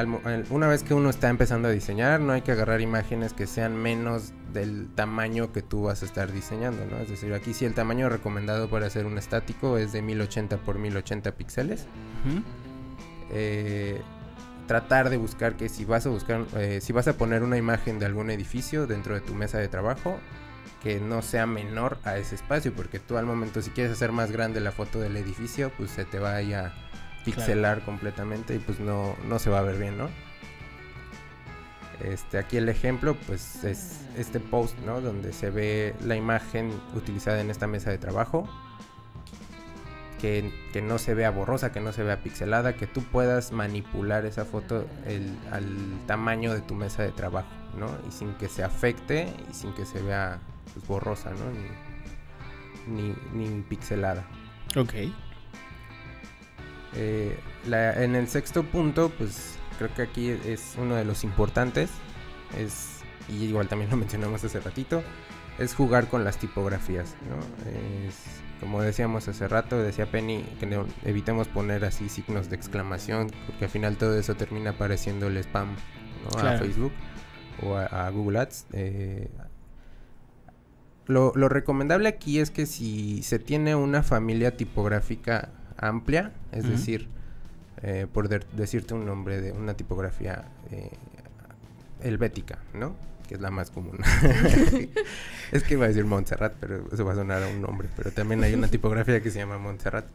una 0.50 0.68
vez 0.68 0.84
que 0.84 0.94
uno 0.94 1.10
está 1.10 1.30
empezando 1.30 1.68
a 1.68 1.72
diseñar, 1.72 2.20
no 2.20 2.34
hay 2.34 2.42
que 2.42 2.52
agarrar 2.52 2.82
imágenes 2.82 3.34
que 3.34 3.48
sean 3.48 3.76
menos 3.76 4.34
del 4.54 4.90
tamaño 4.96 5.52
que 5.52 5.62
tú 5.62 5.84
vas 5.84 6.04
a 6.04 6.06
estar 6.06 6.32
diseñando, 6.32 6.86
¿no? 6.86 6.98
Es 6.98 7.10
decir, 7.10 7.34
aquí 7.34 7.54
sí 7.54 7.66
el 7.66 7.74
tamaño 7.74 8.10
recomendado 8.10 8.70
para 8.70 8.88
hacer 8.88 9.06
un 9.06 9.18
estático 9.18 9.78
es 9.78 9.92
de 9.92 10.02
1080 10.02 10.58
por 10.58 10.80
1080 10.80 11.32
píxeles. 11.34 11.88
Eh, 13.30 14.02
tratar 14.68 15.10
de 15.10 15.18
buscar 15.18 15.58
que 15.58 15.68
si 15.68 15.84
vas 15.84 16.06
a 16.06 16.10
buscar, 16.10 16.46
eh, 16.56 16.80
si 16.82 16.94
vas 16.94 17.08
a 17.08 17.18
poner 17.18 17.44
una 17.44 17.58
imagen 17.58 18.00
de 18.00 18.06
algún 18.06 18.30
edificio 18.30 18.88
dentro 18.88 19.14
de 19.16 19.22
tu 19.22 19.36
mesa 19.36 19.58
de 19.58 19.68
trabajo, 19.68 20.18
que 20.82 21.00
no 21.00 21.22
sea 21.22 21.46
menor 21.46 21.98
a 22.04 22.18
ese 22.18 22.36
espacio, 22.36 22.74
porque 22.74 23.00
tú 23.00 23.18
al 23.18 23.26
momento 23.26 23.62
si 23.62 23.70
quieres 23.70 23.92
hacer 23.94 24.12
más 24.12 24.32
grande 24.32 24.60
la 24.62 24.72
foto 24.72 25.00
del 25.00 25.18
edificio, 25.18 25.72
pues 25.78 25.92
se 25.92 26.06
te 26.06 26.20
vaya 26.20 26.74
pixelar 27.24 27.82
completamente 27.82 28.56
y 28.56 28.60
pues 28.60 28.80
no, 28.80 29.16
no 29.28 29.40
se 29.40 29.50
va 29.50 29.60
a 29.60 29.62
ver 29.64 29.78
bien, 29.78 29.98
¿no? 29.98 30.10
Este, 32.04 32.40
aquí 32.40 32.58
el 32.58 32.68
ejemplo 32.70 33.16
pues 33.28 33.64
es 33.64 34.00
este 34.18 34.40
post, 34.40 34.78
¿no? 34.80 35.02
Donde 35.02 35.34
se 35.34 35.50
ve 35.50 35.96
la 36.04 36.16
imagen 36.16 36.72
utilizada 36.96 37.42
en 37.42 37.50
esta 37.50 37.68
mesa 37.68 37.92
de 37.92 37.98
trabajo. 37.98 38.50
Que, 40.20 40.52
no 40.84 41.00
se 41.00 41.16
vea 41.16 41.32
borrosa, 41.32 41.72
que 41.72 41.80
no 41.80 41.92
se 41.94 42.04
vea 42.04 42.22
pixelada, 42.22 42.76
que 42.76 42.86
tú 42.86 43.02
puedas 43.02 43.52
manipular 43.52 44.24
esa 44.28 44.46
foto 44.46 44.86
al 45.52 45.66
tamaño 46.06 46.54
de 46.54 46.62
tu 46.62 46.76
mesa 46.76 47.02
de 47.02 47.12
trabajo, 47.12 47.50
¿no? 47.76 47.88
Y 48.08 48.12
sin 48.12 48.36
que 48.36 48.48
se 48.48 48.64
afecte 48.64 49.34
y 49.50 49.54
sin 49.56 49.74
que 49.74 49.84
se 49.84 50.00
vea 50.00 50.40
pues, 50.74 50.86
borrosa, 50.86 51.32
¿no? 51.32 51.50
Ni, 52.88 53.16
ni, 53.34 53.46
ni 53.48 53.62
pixelada. 53.64 54.24
Ok. 54.76 54.94
Eh, 56.96 57.38
en 57.66 58.16
el 58.16 58.28
sexto 58.28 58.64
punto, 58.64 59.12
pues 59.18 59.58
creo 59.78 59.94
que 59.94 60.02
aquí 60.02 60.30
es 60.30 60.76
uno 60.78 60.96
de 60.96 61.06
los 61.06 61.24
importantes. 61.24 61.89
Es, 62.58 63.00
y 63.30 63.46
igual 63.46 63.68
también 63.68 63.89
lo 63.89 63.98
mencionamos 63.98 64.44
hace 64.44 64.60
ratito, 64.60 65.04
es 65.58 65.74
jugar 65.74 66.08
con 66.08 66.24
las 66.24 66.38
tipografías. 66.38 67.16
como 68.60 68.82
decíamos 68.82 69.28
hace 69.28 69.48
rato, 69.48 69.82
decía 69.82 70.06
Penny 70.06 70.44
que 70.60 70.86
evitemos 71.06 71.48
poner 71.48 71.86
así 71.86 72.10
signos 72.10 72.50
de 72.50 72.56
exclamación, 72.56 73.32
porque 73.48 73.66
al 73.66 73.72
final 73.72 73.98
todo 73.98 74.18
eso 74.18 74.36
termina 74.36 74.72
apareciendo 74.72 75.28
el 75.28 75.38
spam 75.38 75.76
a 76.38 76.58
Facebook 76.58 76.94
o 77.64 77.76
a, 77.76 78.10
Google 78.10 78.39
Ads. 78.39 78.68
Eh, 78.74 79.30
lo, 81.08 81.32
lo 81.36 81.50
recomendable 81.50 82.08
aquí 82.08 82.39
es 82.39 82.52
que 82.52 82.66
si 82.66 83.24
se 83.24 83.39
tiene 83.39 83.76
una 83.76 84.04
familia 84.04 84.56
tipográfica 84.56 85.50
amplia, 85.82 86.32
es 86.52 86.68
decir, 86.68 87.10
eh, 87.82 88.08
por 88.12 88.30
decirte 88.30 88.94
un 88.94 89.06
nombre 89.06 89.42
de 89.42 89.52
una 89.52 89.74
tipografía 89.74 90.46
eh, 90.72 90.92
helvética, 92.04 92.60
¿no? 92.74 92.96
Que 93.28 93.36
es 93.36 93.42
la 93.42 93.50
más 93.50 93.72
común. 93.72 93.98
es 95.52 95.64
que 95.64 95.74
iba 95.74 95.86
a 95.86 95.88
decir 95.88 96.06
Montserrat, 96.06 96.54
pero 96.60 96.88
eso 96.92 97.04
va 97.04 97.14
a 97.14 97.16
sonar 97.16 97.44
a 97.44 97.48
un 97.48 97.62
nombre, 97.62 97.90
pero 97.96 98.12
también 98.12 98.44
hay 98.44 98.54
una 98.54 98.68
tipografía 98.68 99.22
que 99.22 99.32
se 99.32 99.40
llama 99.40 99.58
Montserrat. 99.58 100.06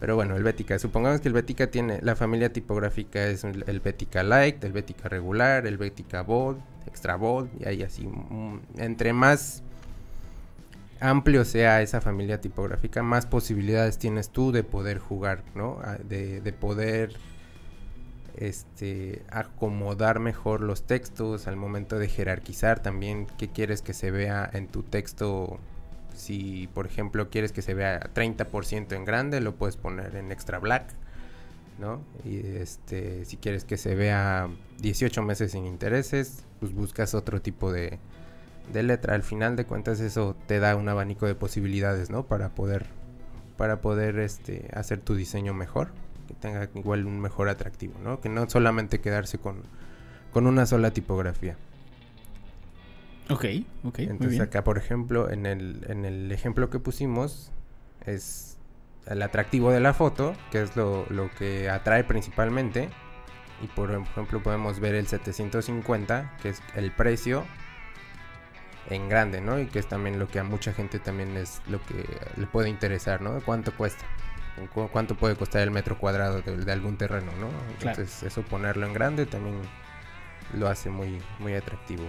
Pero 0.00 0.16
bueno, 0.16 0.34
helvética. 0.36 0.80
Supongamos 0.80 1.20
que 1.20 1.28
helvética 1.28 1.68
tiene, 1.68 2.00
la 2.02 2.16
familia 2.16 2.52
tipográfica 2.52 3.24
es 3.28 3.44
el 3.44 3.62
helvética 3.68 4.24
light, 4.24 4.64
helvética 4.64 5.08
regular, 5.08 5.64
helvética 5.64 6.22
bold, 6.22 6.58
extra 6.88 7.14
bold, 7.14 7.50
y 7.60 7.68
ahí 7.68 7.82
así, 7.84 8.08
entre 8.78 9.12
más 9.12 9.62
amplio 11.02 11.44
sea 11.44 11.82
esa 11.82 12.00
familia 12.00 12.40
tipográfica, 12.40 13.02
más 13.02 13.26
posibilidades 13.26 13.98
tienes 13.98 14.30
tú 14.30 14.52
de 14.52 14.64
poder 14.64 14.98
jugar, 14.98 15.42
¿no? 15.54 15.80
De, 16.08 16.54
poder 16.58 17.12
este, 18.36 19.22
acomodar 19.28 20.20
mejor 20.20 20.60
los 20.60 20.84
textos 20.84 21.48
al 21.48 21.56
momento 21.56 21.98
de 21.98 22.08
jerarquizar 22.08 22.80
también 22.80 23.26
qué 23.36 23.48
quieres 23.48 23.82
que 23.82 23.94
se 23.94 24.10
vea 24.10 24.48
en 24.52 24.68
tu 24.68 24.82
texto. 24.82 25.58
Si, 26.14 26.68
por 26.74 26.86
ejemplo, 26.86 27.30
quieres 27.30 27.52
que 27.52 27.62
se 27.62 27.74
vea 27.74 28.00
30% 28.14 28.92
en 28.92 29.04
grande, 29.04 29.40
lo 29.40 29.56
puedes 29.56 29.76
poner 29.76 30.14
en 30.14 30.30
extra 30.30 30.58
black, 30.58 30.84
¿no? 31.78 32.02
Y 32.24 32.38
este, 32.38 33.24
si 33.24 33.38
quieres 33.38 33.64
que 33.64 33.76
se 33.76 33.94
vea 33.94 34.48
18 34.78 35.22
meses 35.22 35.52
sin 35.52 35.66
intereses, 35.66 36.44
pues 36.60 36.72
buscas 36.74 37.14
otro 37.14 37.40
tipo 37.40 37.72
de, 37.72 37.98
de 38.70 38.82
letra. 38.82 39.14
Al 39.14 39.22
final 39.22 39.56
de 39.56 39.64
cuentas 39.64 40.00
eso 40.00 40.36
te 40.46 40.58
da 40.58 40.76
un 40.76 40.88
abanico 40.88 41.26
de 41.26 41.34
posibilidades, 41.34 42.10
¿no? 42.10 42.26
Para 42.26 42.50
poder, 42.50 42.86
para 43.56 43.80
poder 43.80 44.18
este, 44.18 44.68
hacer 44.74 45.00
tu 45.00 45.14
diseño 45.14 45.54
mejor, 45.54 45.88
que 46.28 46.34
tenga 46.34 46.68
igual 46.74 47.06
un 47.06 47.20
mejor 47.20 47.48
atractivo, 47.48 47.94
¿no? 48.02 48.20
Que 48.20 48.28
no 48.28 48.48
solamente 48.48 49.00
quedarse 49.00 49.38
con, 49.38 49.62
con 50.32 50.46
una 50.46 50.66
sola 50.66 50.92
tipografía. 50.92 51.56
Ok, 53.30 53.44
ok. 53.84 53.98
Entonces 54.00 54.40
acá, 54.40 54.64
por 54.64 54.78
ejemplo, 54.78 55.30
en 55.30 55.46
el, 55.46 55.86
en 55.88 56.04
el 56.04 56.32
ejemplo 56.32 56.70
que 56.70 56.78
pusimos, 56.78 57.50
es 58.04 58.58
el 59.06 59.22
atractivo 59.22 59.70
de 59.70 59.80
la 59.80 59.94
foto, 59.94 60.34
que 60.50 60.62
es 60.62 60.76
lo, 60.76 61.06
lo 61.08 61.30
que 61.30 61.70
atrae 61.70 62.04
principalmente. 62.04 62.90
Y 63.62 63.68
por 63.68 63.92
ejemplo 63.92 64.42
podemos 64.42 64.80
ver 64.80 64.96
el 64.96 65.06
750, 65.06 66.36
que 66.42 66.48
es 66.48 66.60
el 66.74 66.90
precio 66.90 67.44
en 68.88 69.08
grande, 69.08 69.40
¿no? 69.40 69.58
Y 69.58 69.66
que 69.66 69.78
es 69.78 69.86
también 69.86 70.18
lo 70.18 70.28
que 70.28 70.38
a 70.38 70.44
mucha 70.44 70.72
gente 70.72 70.98
también 70.98 71.36
es 71.36 71.60
lo 71.68 71.80
que 71.82 72.04
le 72.36 72.46
puede 72.46 72.68
interesar, 72.68 73.20
¿no? 73.20 73.40
¿Cuánto 73.40 73.74
cuesta? 73.76 74.04
¿Cuánto 74.92 75.16
puede 75.16 75.34
costar 75.34 75.62
el 75.62 75.70
metro 75.70 75.96
cuadrado 75.98 76.42
de, 76.42 76.72
algún 76.72 76.96
terreno, 76.98 77.32
¿no? 77.40 77.48
Entonces 77.72 78.22
eso 78.22 78.42
ponerlo 78.42 78.86
en 78.86 78.92
grande 78.92 79.24
también 79.24 79.60
lo 80.52 80.68
hace 80.68 80.90
muy, 80.90 81.22
muy 81.38 81.54
atractivo. 81.54 82.04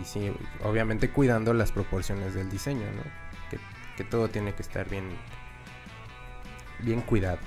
Y 0.00 0.04
sí, 0.04 0.32
obviamente 0.62 1.10
cuidando 1.10 1.52
las 1.54 1.72
proporciones 1.72 2.34
del 2.34 2.50
diseño, 2.50 2.86
¿no? 2.92 3.02
Que, 3.50 3.58
que 3.96 4.04
todo 4.04 4.28
tiene 4.28 4.54
que 4.54 4.62
estar 4.62 4.88
bien, 4.88 5.08
bien 6.80 7.00
cuidado. 7.00 7.38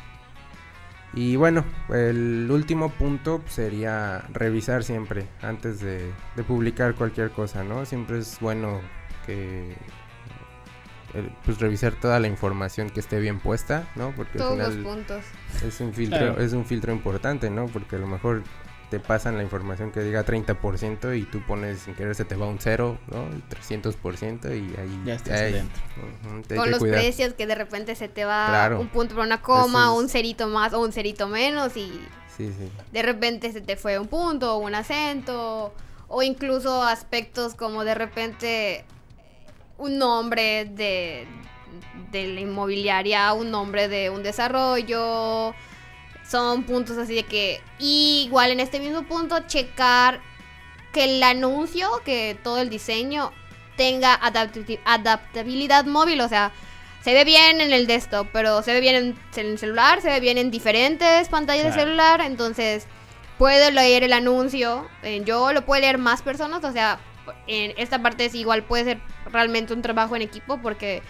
Y 1.14 1.36
bueno, 1.36 1.66
el 1.89 2.47
último 2.49 2.89
punto 2.89 3.41
sería 3.47 4.24
revisar 4.32 4.84
siempre 4.84 5.28
antes 5.41 5.82
de, 5.82 6.12
publicar 6.47 6.95
cualquier 6.95 7.32
cosa, 7.32 7.64
¿no? 7.64 7.86
Siempre 7.86 8.20
es 8.20 8.39
bueno 8.39 8.80
que 9.26 9.76
eh, 11.14 11.30
pues 11.43 11.59
revisar 11.59 11.93
toda 11.93 12.20
la 12.20 12.28
información 12.28 12.89
que 12.89 13.01
esté 13.01 13.20
bien 13.20 13.39
puesta, 13.39 13.89
¿no? 13.95 14.14
Porque 14.16 14.38
Todos 14.38 14.59
al 14.59 14.72
final 14.72 14.84
los 14.84 14.95
puntos. 14.95 15.26
es 15.66 15.82
un 15.82 15.93
filtro, 15.93 16.39
es 16.39 16.53
un 16.53 16.66
filtro 16.66 16.93
importante, 16.93 17.49
¿no? 17.49 17.66
Porque 17.66 17.97
a 17.97 17.99
lo 17.99 18.07
mejor 18.07 18.43
te 18.91 18.99
pasan 18.99 19.37
la 19.37 19.43
información 19.43 19.89
que 19.93 20.01
diga 20.01 20.25
30% 20.25 21.17
y 21.17 21.23
tú 21.23 21.41
pones 21.47 21.79
sin 21.79 21.95
querer 21.95 22.13
se 22.13 22.25
te 22.25 22.35
va 22.35 22.45
un 22.47 22.59
0, 22.59 22.97
¿no? 23.07 23.29
300% 23.49 24.45
y 24.47 24.77
ahí 24.77 25.01
ya 25.05 25.13
estás 25.13 25.39
dentro. 25.39 25.81
Con 26.57 26.69
los 26.69 26.81
precios 26.81 27.33
que 27.33 27.47
de 27.47 27.55
repente 27.55 27.95
se 27.95 28.09
te 28.09 28.25
va 28.25 28.69
un 28.77 28.89
punto 28.89 29.15
por 29.15 29.23
una 29.23 29.41
coma, 29.41 29.93
un 29.93 30.09
cerito 30.09 30.49
más 30.49 30.73
o 30.73 30.81
un 30.81 30.91
cerito 30.91 31.29
menos 31.29 31.77
y 31.77 32.01
de 32.91 33.01
repente 33.01 33.53
se 33.53 33.61
te 33.61 33.77
fue 33.77 33.97
un 33.97 34.07
punto 34.07 34.55
o 34.55 34.57
un 34.57 34.75
acento 34.75 35.73
o 36.09 36.21
incluso 36.21 36.83
aspectos 36.83 37.53
como 37.53 37.85
de 37.85 37.95
repente 37.95 38.83
un 39.77 39.99
nombre 39.99 40.65
de, 40.65 41.27
de 42.11 42.27
la 42.27 42.41
inmobiliaria, 42.41 43.31
un 43.31 43.51
nombre 43.51 43.87
de 43.87 44.09
un 44.09 44.21
desarrollo 44.21 45.53
son 46.32 46.63
puntos 46.63 46.97
así 46.97 47.13
de 47.13 47.23
que 47.23 47.61
igual 47.77 48.51
en 48.51 48.61
este 48.61 48.79
mismo 48.79 49.03
punto 49.03 49.38
checar 49.47 50.21
que 50.93 51.03
el 51.03 51.23
anuncio, 51.23 51.89
que 52.05 52.38
todo 52.41 52.59
el 52.59 52.69
diseño 52.69 53.34
tenga 53.75 54.13
adaptabilidad 54.86 55.86
móvil, 55.86 56.21
o 56.21 56.29
sea, 56.29 56.53
se 57.03 57.13
ve 57.13 57.25
bien 57.25 57.59
en 57.59 57.73
el 57.73 57.86
desktop, 57.86 58.27
pero 58.32 58.61
se 58.61 58.73
ve 58.73 58.79
bien 58.79 58.95
en, 58.95 59.45
el 59.45 59.59
celular, 59.59 60.01
se 60.01 60.09
ve 60.09 60.19
bien 60.19 60.38
en 60.38 60.51
diferentes 60.51 61.27
pantallas 61.29 61.65
de 61.65 61.82
celular, 61.82 62.21
entonces 62.21 62.88
puedo 63.38 63.69
leer 63.71 64.03
el 64.03 64.13
anuncio, 64.13 64.88
eh, 65.03 65.21
yo 65.25 65.51
lo 65.51 65.65
puedo 65.65 65.82
leer 65.82 65.97
más 65.97 66.21
personas, 66.21 66.63
o 66.63 66.71
sea, 66.71 66.99
en 67.47 67.73
esta 67.77 68.01
parte 68.01 68.25
es 68.25 68.36
igual 68.36 68.63
puede 68.63 68.84
ser 68.86 69.01
realmente 69.32 69.73
un 69.73 69.82
trabajo 69.82 70.15
en 70.15 70.21
equipo 70.21 70.61
porque 70.61 71.01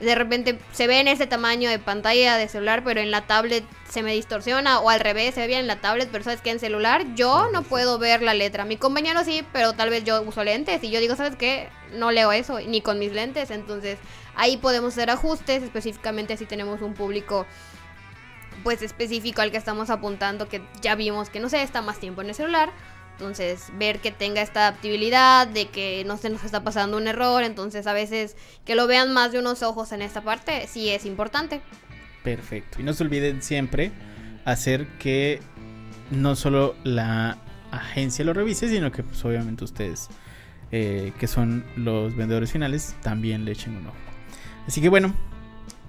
de 0.00 0.14
repente 0.14 0.58
se 0.72 0.86
ve 0.86 0.98
en 1.00 1.08
ese 1.08 1.26
tamaño 1.26 1.68
de 1.68 1.78
pantalla 1.78 2.36
de 2.36 2.48
celular, 2.48 2.82
pero 2.84 3.00
en 3.00 3.10
la 3.10 3.26
tablet 3.26 3.64
se 3.88 4.02
me 4.02 4.14
distorsiona, 4.14 4.80
o 4.80 4.88
al 4.88 5.00
revés, 5.00 5.34
se 5.34 5.42
ve 5.42 5.46
bien 5.46 5.60
en 5.60 5.66
la 5.66 5.80
tablet, 5.80 6.08
pero 6.10 6.24
sabes 6.24 6.40
que 6.40 6.50
en 6.50 6.58
celular 6.58 7.04
yo 7.14 7.50
no 7.52 7.62
puedo 7.62 7.98
ver 7.98 8.22
la 8.22 8.32
letra. 8.32 8.64
Mi 8.64 8.76
compañero 8.76 9.24
sí, 9.24 9.44
pero 9.52 9.74
tal 9.74 9.90
vez 9.90 10.04
yo 10.04 10.22
uso 10.22 10.42
lentes 10.42 10.82
y 10.82 10.90
yo 10.90 11.00
digo, 11.00 11.16
¿sabes 11.16 11.36
qué? 11.36 11.68
No 11.92 12.10
leo 12.12 12.32
eso, 12.32 12.60
ni 12.60 12.80
con 12.80 12.98
mis 12.98 13.12
lentes, 13.12 13.50
entonces 13.50 13.98
ahí 14.36 14.56
podemos 14.56 14.94
hacer 14.94 15.10
ajustes, 15.10 15.62
específicamente 15.62 16.36
si 16.36 16.46
tenemos 16.46 16.80
un 16.80 16.94
público 16.94 17.46
pues 18.62 18.82
específico 18.82 19.42
al 19.42 19.50
que 19.50 19.56
estamos 19.56 19.90
apuntando, 19.90 20.48
que 20.48 20.62
ya 20.80 20.94
vimos 20.94 21.30
que 21.30 21.40
no 21.40 21.48
sé, 21.48 21.62
está 21.62 21.82
más 21.82 21.98
tiempo 21.98 22.22
en 22.22 22.28
el 22.28 22.34
celular 22.34 22.72
entonces, 23.20 23.70
ver 23.78 23.98
que 23.98 24.10
tenga 24.10 24.40
esta 24.40 24.68
adaptabilidad, 24.68 25.46
de 25.46 25.68
que 25.68 26.04
no 26.06 26.16
se 26.16 26.30
nos 26.30 26.42
está 26.42 26.64
pasando 26.64 26.96
un 26.96 27.06
error. 27.06 27.42
Entonces, 27.42 27.86
a 27.86 27.92
veces 27.92 28.34
que 28.64 28.74
lo 28.74 28.86
vean 28.86 29.12
más 29.12 29.30
de 29.30 29.38
unos 29.38 29.62
ojos 29.62 29.92
en 29.92 30.00
esta 30.00 30.22
parte, 30.22 30.66
sí 30.66 30.88
es 30.88 31.04
importante. 31.04 31.60
Perfecto. 32.24 32.80
Y 32.80 32.82
no 32.82 32.94
se 32.94 33.04
olviden 33.04 33.42
siempre 33.42 33.92
hacer 34.46 34.86
que 34.98 35.40
no 36.10 36.34
solo 36.34 36.74
la 36.82 37.36
agencia 37.70 38.24
lo 38.24 38.32
revise, 38.32 38.70
sino 38.70 38.90
que 38.90 39.02
pues, 39.02 39.22
obviamente 39.22 39.64
ustedes, 39.64 40.08
eh, 40.72 41.12
que 41.18 41.26
son 41.26 41.62
los 41.76 42.16
vendedores 42.16 42.50
finales, 42.50 42.96
también 43.02 43.44
le 43.44 43.52
echen 43.52 43.76
un 43.76 43.88
ojo. 43.88 43.96
Así 44.66 44.80
que 44.80 44.88
bueno, 44.88 45.14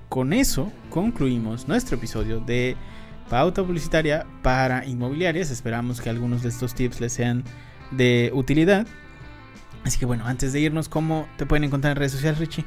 con 0.10 0.34
eso 0.34 0.70
concluimos 0.90 1.70
nuestro 1.70 1.96
episodio 1.96 2.42
de 2.42 2.76
pauta 3.32 3.64
publicitaria 3.64 4.28
para 4.42 4.86
inmobiliarias. 4.86 5.52
Esperamos 5.52 6.02
que 6.02 6.10
algunos 6.10 6.44
de 6.44 6.50
estos 6.50 6.76
tips 6.76 7.00
les 7.00 7.14
sean 7.14 7.46
de 7.92 8.30
utilidad. 8.34 8.86
Así 9.86 9.98
que 9.98 10.06
bueno, 10.06 10.26
antes 10.28 10.52
de 10.52 10.60
irnos, 10.60 10.90
¿cómo 10.90 11.30
te 11.38 11.46
pueden 11.46 11.64
encontrar 11.64 11.92
en 11.92 11.96
redes 11.96 12.12
sociales, 12.12 12.40
Richie? 12.40 12.66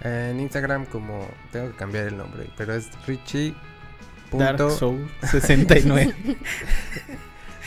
En 0.00 0.40
Instagram 0.40 0.86
como 0.86 1.28
tengo 1.52 1.70
que 1.72 1.76
cambiar 1.76 2.06
el 2.06 2.16
nombre, 2.16 2.48
pero 2.56 2.74
es 2.74 2.88
Richie. 3.06 3.54
Dark 4.32 4.58
Soul 4.70 5.10
69. 5.30 6.14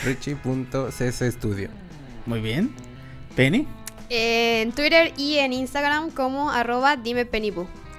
Richie.csstudio. 0.04 1.70
Muy 2.26 2.42
bien. 2.42 2.74
Penny. 3.36 3.68
En 4.10 4.72
Twitter 4.72 5.14
y 5.16 5.36
en 5.38 5.54
Instagram 5.54 6.10
como 6.10 6.50
arroba 6.50 6.98
dime 6.98 7.28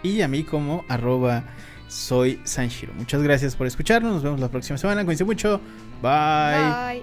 Y 0.02 0.20
a 0.20 0.26
mí 0.26 0.42
como 0.42 0.84
arroba 0.88 1.44
soy 1.92 2.40
Sanshiro. 2.44 2.94
Muchas 2.94 3.22
gracias 3.22 3.54
por 3.54 3.66
escucharnos. 3.66 4.14
Nos 4.14 4.22
vemos 4.22 4.40
la 4.40 4.48
próxima 4.48 4.78
semana. 4.78 5.04
Cuídense 5.04 5.24
mucho. 5.24 5.60
Bye. 6.00 7.02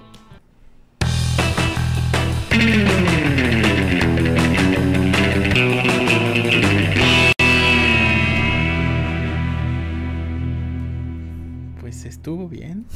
Pues 11.80 12.04
estuvo 12.04 12.48
bien. 12.48 12.86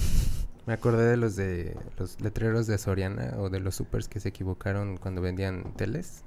Me 0.67 0.73
acordé 0.73 1.05
de 1.05 1.17
los 1.17 1.37
de 1.37 1.77
los 1.99 2.21
letreros 2.21 2.67
de 2.67 2.79
Soriana 2.79 3.35
o 3.39 3.51
de 3.51 3.61
los 3.61 3.77
supers 3.77 4.09
que 4.09 4.19
se 4.19 4.31
equivocaron 4.31 4.97
cuando 4.97 5.21
vendían 5.21 5.75
teles. 5.77 6.25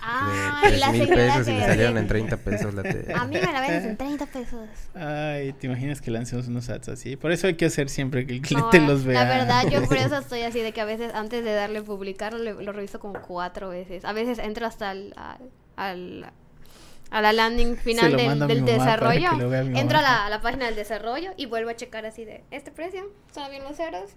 Ah, 0.00 0.60
de 0.64 0.78
3 0.78 0.92
mil 0.92 1.08
pesos 1.08 1.48
y 1.48 1.52
me 1.52 1.66
salieron 1.66 1.98
en 1.98 2.06
30 2.06 2.36
pesos 2.38 2.74
la 2.74 2.82
tele. 2.82 3.12
A 3.14 3.24
mí 3.24 3.34
me 3.34 3.52
la 3.52 3.60
vendes 3.60 3.84
en 3.84 3.96
30 3.98 4.26
pesos. 4.26 4.68
Ay, 4.94 5.52
¿te 5.54 5.66
imaginas 5.66 6.00
que 6.00 6.10
lancemos 6.10 6.48
unos 6.48 6.68
ads 6.68 6.88
así? 6.88 7.16
Por 7.16 7.32
eso 7.32 7.46
hay 7.46 7.54
que 7.54 7.66
hacer 7.66 7.88
siempre 7.88 8.26
que 8.26 8.34
el 8.34 8.40
cliente 8.40 8.80
los 8.80 9.04
vea. 9.04 9.24
La 9.24 9.28
verdad, 9.28 9.68
yo 9.70 9.84
por 9.84 9.96
eso 9.96 10.16
estoy 10.18 10.42
así 10.42 10.60
de 10.60 10.72
que 10.72 10.80
a 10.80 10.84
veces 10.84 11.12
antes 11.14 11.44
de 11.44 11.52
darle 11.52 11.82
publicar 11.82 12.32
lo, 12.34 12.72
reviso 12.72 13.00
como 13.00 13.20
cuatro 13.20 13.70
veces. 13.70 14.04
A 14.04 14.12
veces 14.12 14.38
entro 14.38 14.66
hasta 14.66 14.90
al, 14.90 15.14
al, 15.76 16.30
a 17.10 17.20
la 17.20 17.32
landing 17.32 17.76
final 17.76 18.16
del, 18.16 18.46
del 18.46 18.64
desarrollo. 18.64 19.30
Entro 19.74 19.98
a 19.98 20.02
la, 20.02 20.26
a 20.26 20.30
la, 20.30 20.40
página 20.40 20.66
del 20.66 20.76
desarrollo 20.76 21.32
y 21.36 21.46
vuelvo 21.46 21.70
a 21.70 21.76
checar 21.76 22.06
así 22.06 22.24
de 22.24 22.42
este 22.50 22.70
precio, 22.70 23.10
son 23.34 23.50
bien 23.50 23.64
los 23.64 23.76
ceros. 23.76 24.10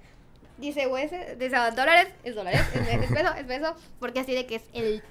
Dice 0.58 0.86
US, 0.86 1.12
dice 1.40 1.56
dólares, 1.76 2.10
es 2.24 2.36
dólares, 2.36 2.62
es, 2.76 2.88
es 2.88 3.12
peso, 3.12 3.34
es 3.36 3.46
peso, 3.46 3.76
porque 4.00 4.20
así 4.20 4.36
de 4.36 4.46
que 4.46 4.56
es 4.56 4.64
el 4.74 5.02